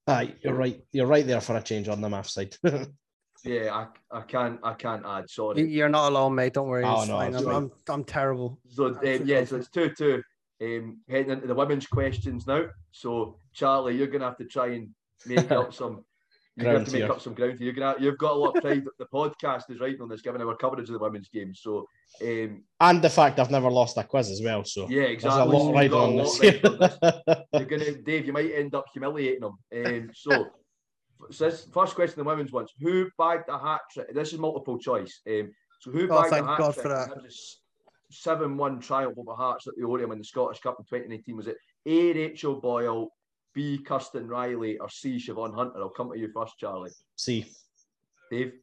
Aye, 0.07 0.36
you're 0.41 0.53
right. 0.53 0.82
You're 0.93 1.07
right 1.07 1.28
there 1.28 1.41
for 1.41 1.57
a 1.57 1.61
change 1.61 1.89
on 1.89 1.99
the 1.99 2.09
math 2.09 2.30
side. 2.30 2.55
Yeah, 3.43 3.73
I, 4.11 4.17
I 4.17 4.21
can't 4.21 4.59
I 4.63 4.73
can't 4.73 5.05
add. 5.05 5.29
Sorry, 5.29 5.67
you're 5.69 5.89
not 5.89 6.09
alone, 6.09 6.35
mate. 6.35 6.53
Don't 6.53 6.67
worry. 6.67 6.83
Oh, 6.83 7.05
no, 7.05 7.17
I'm, 7.17 7.33
right. 7.33 7.55
I'm, 7.55 7.71
I'm 7.89 8.03
terrible. 8.03 8.59
So 8.69 8.88
um, 8.88 9.21
yeah, 9.25 9.43
so 9.45 9.57
it's 9.57 9.69
two 9.69 9.89
two. 9.89 10.23
Um, 10.59 11.01
heading 11.07 11.31
into 11.31 11.47
the 11.47 11.53
women's 11.53 11.85
questions 11.85 12.47
now. 12.47 12.65
So 12.91 13.39
Charlie, 13.53 13.95
you're 13.95 14.07
gonna 14.07 14.25
have 14.25 14.38
to 14.38 14.45
try 14.45 14.67
and 14.67 14.89
make 15.25 15.51
up 15.51 15.73
some. 15.73 16.03
You 16.55 16.65
have 16.65 16.85
to 16.85 16.91
make 16.91 17.03
here. 17.03 17.11
up 17.11 17.21
some 17.21 17.35
ground. 17.35 17.59
You're 17.59 17.73
gonna, 17.73 17.95
you've 17.99 18.17
got 18.17 18.31
a 18.31 18.35
lot 18.35 18.57
of 18.57 18.63
pride. 18.63 18.83
the 18.97 19.05
podcast 19.05 19.69
is 19.69 19.79
right 19.79 19.95
on 20.01 20.09
this, 20.09 20.23
given 20.23 20.41
our 20.41 20.55
coverage 20.55 20.89
of 20.89 20.93
the 20.93 20.99
women's 20.99 21.29
game. 21.29 21.53
So, 21.53 21.85
um, 22.23 22.63
and 22.79 22.99
the 22.99 23.11
fact 23.11 23.39
I've 23.39 23.51
never 23.51 23.69
lost 23.69 23.95
a 23.97 24.03
quiz 24.03 24.31
as 24.31 24.41
well. 24.41 24.63
So 24.65 24.89
yeah, 24.89 25.03
exactly. 25.03 25.51
There's 25.51 25.61
a 25.61 25.65
lot 25.65 25.73
right 25.75 25.91
on 25.91 26.15
this. 26.17 26.39
this. 26.39 26.59
You're 27.53 27.65
gonna, 27.65 27.91
Dave. 28.01 28.25
You 28.25 28.33
might 28.33 28.51
end 28.55 28.73
up 28.73 28.85
humiliating 28.91 29.41
them. 29.41 29.59
Um, 29.85 30.09
so 30.15 30.47
so 31.32 31.45
this 31.45 31.65
first 31.74 31.95
question, 31.95 32.18
the 32.18 32.24
women's 32.24 32.51
ones. 32.51 32.74
Who 32.80 33.09
bagged 33.18 33.49
a 33.49 33.57
hat 33.57 33.82
trick? 33.91 34.13
This 34.13 34.34
is 34.34 34.39
multiple 34.39 34.78
choice. 34.78 35.22
Um, 35.28 35.51
so 35.82 35.91
who 35.91 36.05
oh, 36.09 36.22
bagged 36.22 36.34
a 36.34 36.45
hat 36.45 36.57
God 36.57 36.74
trick? 36.74 36.84
For 36.84 36.89
that. 36.89 37.34
Seven-one 38.09 38.80
triumph 38.80 39.18
over 39.18 39.34
Hearts 39.34 39.68
at 39.68 39.76
the 39.76 39.84
Oriam 39.84 40.13
in 40.13 40.20
the 40.20 40.24
Scottish 40.24 40.61
Cup 40.61 40.78
in 40.80 40.86
2019. 40.86 41.36
Was 41.36 41.47
it 41.47 41.57
A. 41.86 42.13
Rachel 42.13 42.55
Boyle, 42.61 43.09
B. 43.53 43.80
Kirsten 43.80 44.30
Riley, 44.30 44.78
or 44.78 44.89
C. 44.89 45.18
Siobhan 45.18 45.53
Hunter? 45.53 45.80
I'll 45.80 45.89
come 45.89 46.11
to 46.11 46.18
you 46.18 46.30
first, 46.34 46.57
Charlie. 46.57 46.91
C. 47.18 47.45
Dave. 48.32 48.53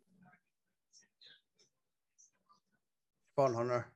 Siobhan 3.39 3.55
Hunter. 3.55 3.87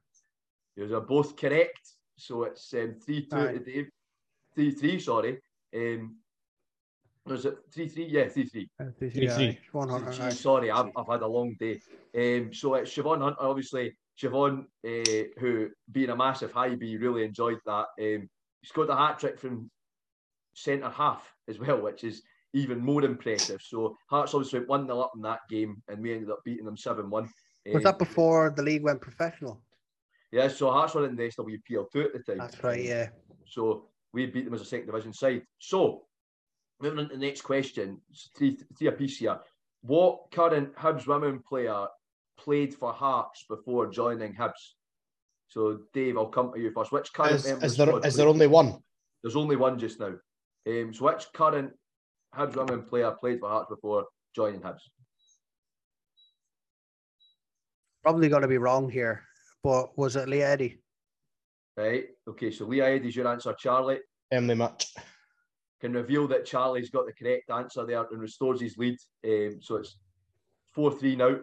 You 0.76 0.94
are 0.94 1.00
both 1.00 1.34
correct. 1.36 1.80
So 2.16 2.44
it's 2.44 2.74
um, 2.74 2.96
three 3.04 3.26
two 3.26 3.36
right. 3.36 3.64
to 3.64 3.72
Dave. 3.72 3.88
Three 4.54 4.70
three. 4.72 5.00
Sorry. 5.00 5.40
Um, 5.74 6.16
was 7.28 7.44
it 7.44 7.56
three 7.72 7.88
three? 7.88 8.06
Yeah, 8.06 8.28
three 8.28 8.46
three. 8.46 8.68
Uh, 8.80 8.84
three 8.98 9.10
three. 9.10 9.28
three. 9.28 9.58
Siobhan 9.72 9.90
Hunter. 9.90 10.30
Sorry, 10.30 10.70
I've, 10.70 10.90
I've 10.96 11.06
had 11.06 11.22
a 11.22 11.26
long 11.26 11.54
day. 11.58 11.80
Um, 12.16 12.52
so 12.52 12.74
it's 12.74 12.94
Siobhan 12.94 13.20
Hunter, 13.20 13.42
obviously. 13.42 13.96
Siobhan, 14.20 14.64
uh, 14.86 15.28
who 15.38 15.68
being 15.92 16.10
a 16.10 16.16
massive 16.16 16.52
Hibee, 16.52 17.00
really 17.00 17.24
enjoyed 17.24 17.58
that. 17.66 17.86
Um, 18.00 18.28
he's 18.60 18.72
got 18.74 18.90
a 18.90 18.96
hat 18.96 19.18
trick 19.18 19.38
from 19.38 19.70
centre 20.54 20.90
half 20.90 21.22
as 21.48 21.58
well, 21.58 21.80
which 21.80 22.04
is 22.04 22.22
even 22.52 22.80
more 22.80 23.04
impressive. 23.04 23.60
So 23.62 23.96
Hearts 24.10 24.34
obviously 24.34 24.60
went 24.60 24.68
1 24.68 24.86
0 24.86 25.00
up 25.00 25.12
in 25.14 25.22
that 25.22 25.40
game, 25.48 25.82
and 25.88 26.02
we 26.02 26.12
ended 26.12 26.30
up 26.30 26.40
beating 26.44 26.64
them 26.64 26.76
7 26.76 27.08
1. 27.08 27.22
Was 27.66 27.76
um, 27.76 27.82
that 27.82 27.98
before 27.98 28.52
the 28.54 28.62
league 28.62 28.82
went 28.82 29.00
professional? 29.00 29.62
Yeah, 30.32 30.48
so 30.48 30.70
Hearts 30.70 30.94
were 30.94 31.06
in 31.06 31.16
the 31.16 31.24
SWPL2 31.24 32.04
at 32.04 32.12
the 32.12 32.22
time. 32.26 32.38
That's 32.38 32.62
right, 32.62 32.82
yeah. 32.82 33.08
So 33.46 33.86
we 34.12 34.26
beat 34.26 34.44
them 34.44 34.54
as 34.54 34.60
a 34.60 34.64
second 34.64 34.86
division 34.86 35.12
side. 35.12 35.42
So 35.58 36.02
moving 36.80 36.98
on 36.98 37.08
to 37.08 37.16
the 37.16 37.26
next 37.26 37.42
question, 37.42 38.00
three, 38.36 38.58
three 38.78 38.88
apiece 38.88 39.18
here. 39.18 39.38
What 39.82 40.30
current 40.32 40.74
Hibs 40.76 41.06
women 41.06 41.40
player 41.40 41.86
played 42.38 42.74
for 42.74 42.92
Hearts 42.92 43.44
before 43.48 43.90
joining 43.90 44.34
Hibs? 44.34 44.74
So, 45.48 45.80
Dave, 45.94 46.16
I'll 46.16 46.26
come 46.26 46.52
to 46.52 46.60
you 46.60 46.70
first. 46.72 46.92
Which 46.92 47.12
current 47.12 47.34
is, 47.34 47.46
is 47.46 47.76
there 47.76 48.06
is 48.06 48.16
there 48.16 48.28
only 48.28 48.46
one? 48.46 48.78
There's 49.22 49.36
only 49.36 49.56
one 49.56 49.78
just 49.78 49.98
now. 49.98 50.14
Um, 50.66 50.92
so, 50.92 51.06
which 51.06 51.26
current 51.32 51.72
Hibs 52.34 52.56
women 52.56 52.82
player 52.82 53.10
played 53.12 53.40
for 53.40 53.48
Hearts 53.48 53.70
before 53.70 54.06
joining 54.34 54.60
Hibs? 54.60 54.82
Probably 58.02 58.28
going 58.28 58.42
to 58.42 58.48
be 58.48 58.58
wrong 58.58 58.90
here, 58.90 59.22
but 59.62 59.96
was 59.98 60.16
it 60.16 60.28
Leah 60.28 60.50
Eddy? 60.50 60.80
Right. 61.76 62.06
Okay. 62.28 62.50
So 62.50 62.66
Leah 62.66 62.86
Eddy's 62.86 63.16
your 63.16 63.28
answer, 63.28 63.54
Charlie. 63.58 63.98
Emily 64.30 64.54
Mutch 64.54 64.92
can 65.80 65.92
reveal 65.92 66.26
that 66.28 66.44
Charlie's 66.44 66.90
got 66.90 67.06
the 67.06 67.12
correct 67.12 67.50
answer 67.50 67.86
there 67.86 68.04
and 68.10 68.20
restores 68.20 68.60
his 68.60 68.76
lead. 68.76 68.96
Um, 69.24 69.58
so 69.60 69.76
it's 69.76 69.96
4 70.72 70.92
3 70.92 71.16
now. 71.16 71.36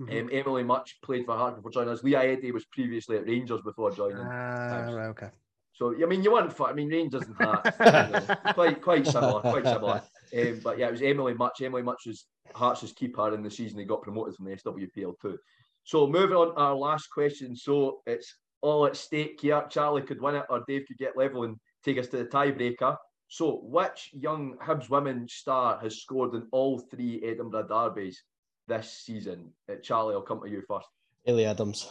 Mm-hmm. 0.00 0.18
Um, 0.18 0.30
Emily 0.32 0.64
Mutch 0.64 0.98
played 1.04 1.24
for 1.24 1.36
Hearts 1.36 1.56
before 1.56 1.70
joining 1.70 1.90
us. 1.90 2.02
Leah 2.02 2.22
Eddy 2.22 2.50
was 2.50 2.64
previously 2.64 3.16
at 3.16 3.26
Rangers 3.26 3.60
before 3.62 3.92
joining. 3.92 4.26
Ah, 4.28 4.86
uh, 4.86 5.08
okay. 5.10 5.28
So 5.72 5.94
I 5.94 6.06
mean, 6.06 6.22
you 6.22 6.32
weren't. 6.32 6.52
I 6.60 6.72
mean, 6.72 6.88
Rangers 6.88 7.22
and 7.22 7.36
Hearts, 7.36 7.70
you 7.80 7.86
know, 7.86 8.52
quite 8.54 8.80
quite 8.80 9.06
similar, 9.06 9.40
quite 9.40 9.64
similar. 9.64 10.02
Um, 10.36 10.60
but 10.62 10.78
yeah, 10.78 10.88
it 10.88 10.92
was 10.92 11.02
Emily 11.02 11.34
Mutch. 11.34 11.62
Emily 11.62 11.82
Mutch 11.82 12.02
was 12.06 12.26
Hearts' 12.54 12.92
keeper 12.92 13.34
in 13.34 13.42
the 13.42 13.50
season 13.50 13.78
he 13.78 13.84
got 13.84 14.02
promoted 14.02 14.34
from 14.34 14.46
the 14.46 14.56
SWPL 14.56 15.14
too. 15.20 15.38
So 15.84 16.06
moving 16.06 16.36
on, 16.36 16.54
our 16.56 16.74
last 16.74 17.08
question. 17.10 17.54
So 17.54 18.00
it's 18.06 18.34
all 18.62 18.86
at 18.86 18.96
stake 18.96 19.40
here. 19.40 19.64
Charlie 19.68 20.02
could 20.02 20.20
win 20.20 20.36
it, 20.36 20.44
or 20.48 20.64
Dave 20.66 20.86
could 20.88 20.98
get 20.98 21.16
level 21.16 21.44
and 21.44 21.56
take 21.84 21.98
us 21.98 22.08
to 22.08 22.18
the 22.18 22.24
tiebreaker. 22.24 22.96
So, 23.28 23.60
which 23.62 24.10
young 24.12 24.56
Hibs 24.58 24.90
women 24.90 25.26
star 25.28 25.78
has 25.80 26.02
scored 26.02 26.34
in 26.34 26.46
all 26.52 26.78
three 26.78 27.22
Edinburgh 27.24 27.68
derbies 27.68 28.22
this 28.68 28.92
season? 28.92 29.50
Uh, 29.70 29.76
Charlie, 29.82 30.14
I'll 30.14 30.22
come 30.22 30.40
to 30.42 30.48
you 30.48 30.62
first. 30.68 30.86
Eilidh 31.26 31.46
Adams. 31.46 31.88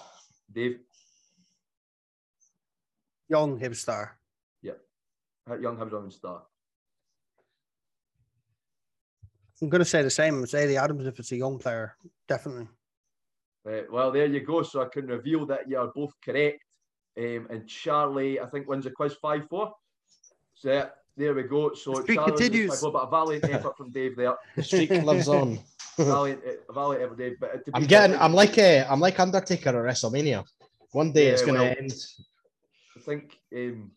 Dave. 0.52 0.80
Young 3.30 3.60
Hibs 3.60 3.78
star. 3.78 4.18
Yep. 4.62 4.80
Young 5.62 5.78
Hibs 5.78 5.92
women 5.92 6.12
star. 6.12 6.44
I'm 9.62 9.70
going 9.70 9.80
to 9.80 9.86
say 9.86 10.02
the 10.02 10.10
same. 10.10 10.44
It's 10.44 10.54
Eilidh 10.54 10.82
Adams 10.82 11.08
if 11.08 11.20
it's 11.20 11.32
a 11.32 11.38
young 11.38 11.58
player, 11.58 11.96
definitely. 12.28 12.68
Right, 13.66 13.90
well, 13.90 14.12
there 14.12 14.26
you 14.26 14.42
go. 14.42 14.62
So 14.62 14.82
I 14.82 14.90
can 14.90 15.08
reveal 15.08 15.46
that 15.46 15.70
you 15.70 15.78
are 15.78 15.92
both 15.96 16.12
correct. 16.24 16.64
Um, 17.18 17.48
and 17.50 17.68
Charlie, 17.68 18.40
I 18.40 18.46
think, 18.48 18.68
wins 18.68 18.84
the 18.84 18.92
quiz 18.92 19.14
5 19.14 19.48
4. 19.50 19.74
So 20.56 20.72
yeah, 20.72 20.90
there 21.16 21.34
we 21.34 21.44
go. 21.44 21.74
So 21.74 21.94
the 21.94 22.16
Charlie 22.16 22.32
continues. 22.32 22.82
But 22.82 22.90
a 22.90 23.10
valiant 23.10 23.44
effort 23.46 23.78
from 23.78 23.92
Dave 23.92 24.16
there. 24.16 24.36
The 24.56 24.64
streak 24.64 24.90
lives 24.90 25.28
on. 25.28 25.60
valiant, 25.98 26.42
eh, 26.46 26.54
valiant 26.74 27.04
effort, 27.04 27.18
Dave. 27.18 27.36
But 27.40 27.64
I'm 27.74 27.86
getting. 27.86 28.18
I'm 28.18 28.34
like 28.34 28.58
a. 28.58 28.86
I'm 28.90 29.00
like 29.00 29.20
Undertaker 29.20 29.70
at 29.70 29.76
WrestleMania. 29.76 30.44
One 30.92 31.12
day 31.12 31.28
yeah, 31.28 31.32
it's 31.34 31.42
going 31.42 31.56
to 31.56 31.62
well, 31.62 31.76
end. 31.78 31.94
I 32.96 33.00
think. 33.00 33.40
Um, 33.56 33.92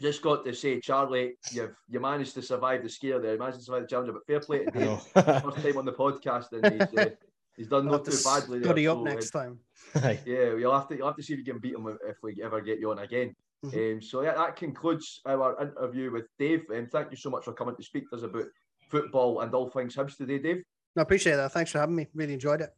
just 0.00 0.22
got 0.22 0.44
to 0.46 0.54
say, 0.54 0.80
Charlie, 0.80 1.34
you've 1.52 1.74
you 1.88 2.00
managed 2.00 2.32
to 2.34 2.42
survive 2.42 2.82
the 2.82 2.88
scare 2.88 3.20
there. 3.20 3.34
You 3.34 3.38
managed 3.38 3.58
to 3.58 3.64
survive 3.64 3.82
the 3.82 3.88
challenge, 3.88 4.12
but 4.14 4.26
fair 4.26 4.40
play 4.40 4.64
to 4.64 4.70
Dave. 4.70 5.00
First 5.42 5.62
time 5.62 5.76
on 5.76 5.84
the 5.84 5.92
podcast, 5.92 6.52
and 6.52 6.72
he's, 6.72 6.98
uh, 6.98 7.10
he's 7.56 7.66
done 7.66 7.86
not 7.86 8.06
too 8.06 8.16
badly. 8.24 8.62
Study 8.62 8.88
up 8.88 8.96
so, 8.96 9.02
next 9.02 9.34
uh, 9.34 9.40
time. 9.40 9.58
yeah, 10.24 10.54
you'll 10.56 10.72
have 10.72 10.88
to 10.88 10.96
you'll 10.96 11.06
have 11.06 11.16
to 11.16 11.22
see 11.22 11.34
if 11.34 11.40
you 11.40 11.44
can 11.44 11.58
beat 11.58 11.74
him 11.74 11.86
if 12.08 12.16
we 12.22 12.40
ever 12.42 12.62
get 12.62 12.78
you 12.80 12.90
on 12.90 13.00
again. 13.00 13.36
Mm-hmm. 13.64 13.96
Um, 13.96 14.02
so 14.02 14.22
yeah, 14.22 14.34
that 14.34 14.56
concludes 14.56 15.20
our 15.26 15.60
interview 15.60 16.10
with 16.10 16.26
Dave. 16.38 16.62
And 16.70 16.84
um, 16.84 16.88
thank 16.90 17.10
you 17.10 17.16
so 17.16 17.30
much 17.30 17.44
for 17.44 17.52
coming 17.52 17.76
to 17.76 17.82
speak 17.82 18.08
to 18.10 18.16
us 18.16 18.22
about 18.22 18.46
football 18.88 19.40
and 19.40 19.54
all 19.54 19.68
things 19.68 19.94
Hibs 19.94 20.16
today, 20.16 20.38
Dave. 20.38 20.62
I 20.96 21.02
appreciate 21.02 21.36
that. 21.36 21.52
Thanks 21.52 21.70
for 21.70 21.78
having 21.78 21.94
me. 21.94 22.08
Really 22.14 22.34
enjoyed 22.34 22.60
it. 22.60 22.70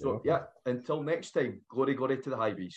So 0.00 0.22
yeah, 0.24 0.44
until 0.64 1.02
next 1.02 1.32
time, 1.32 1.60
glory, 1.68 1.94
glory 1.94 2.18
to 2.18 2.30
the 2.30 2.36
Hibees. 2.36 2.74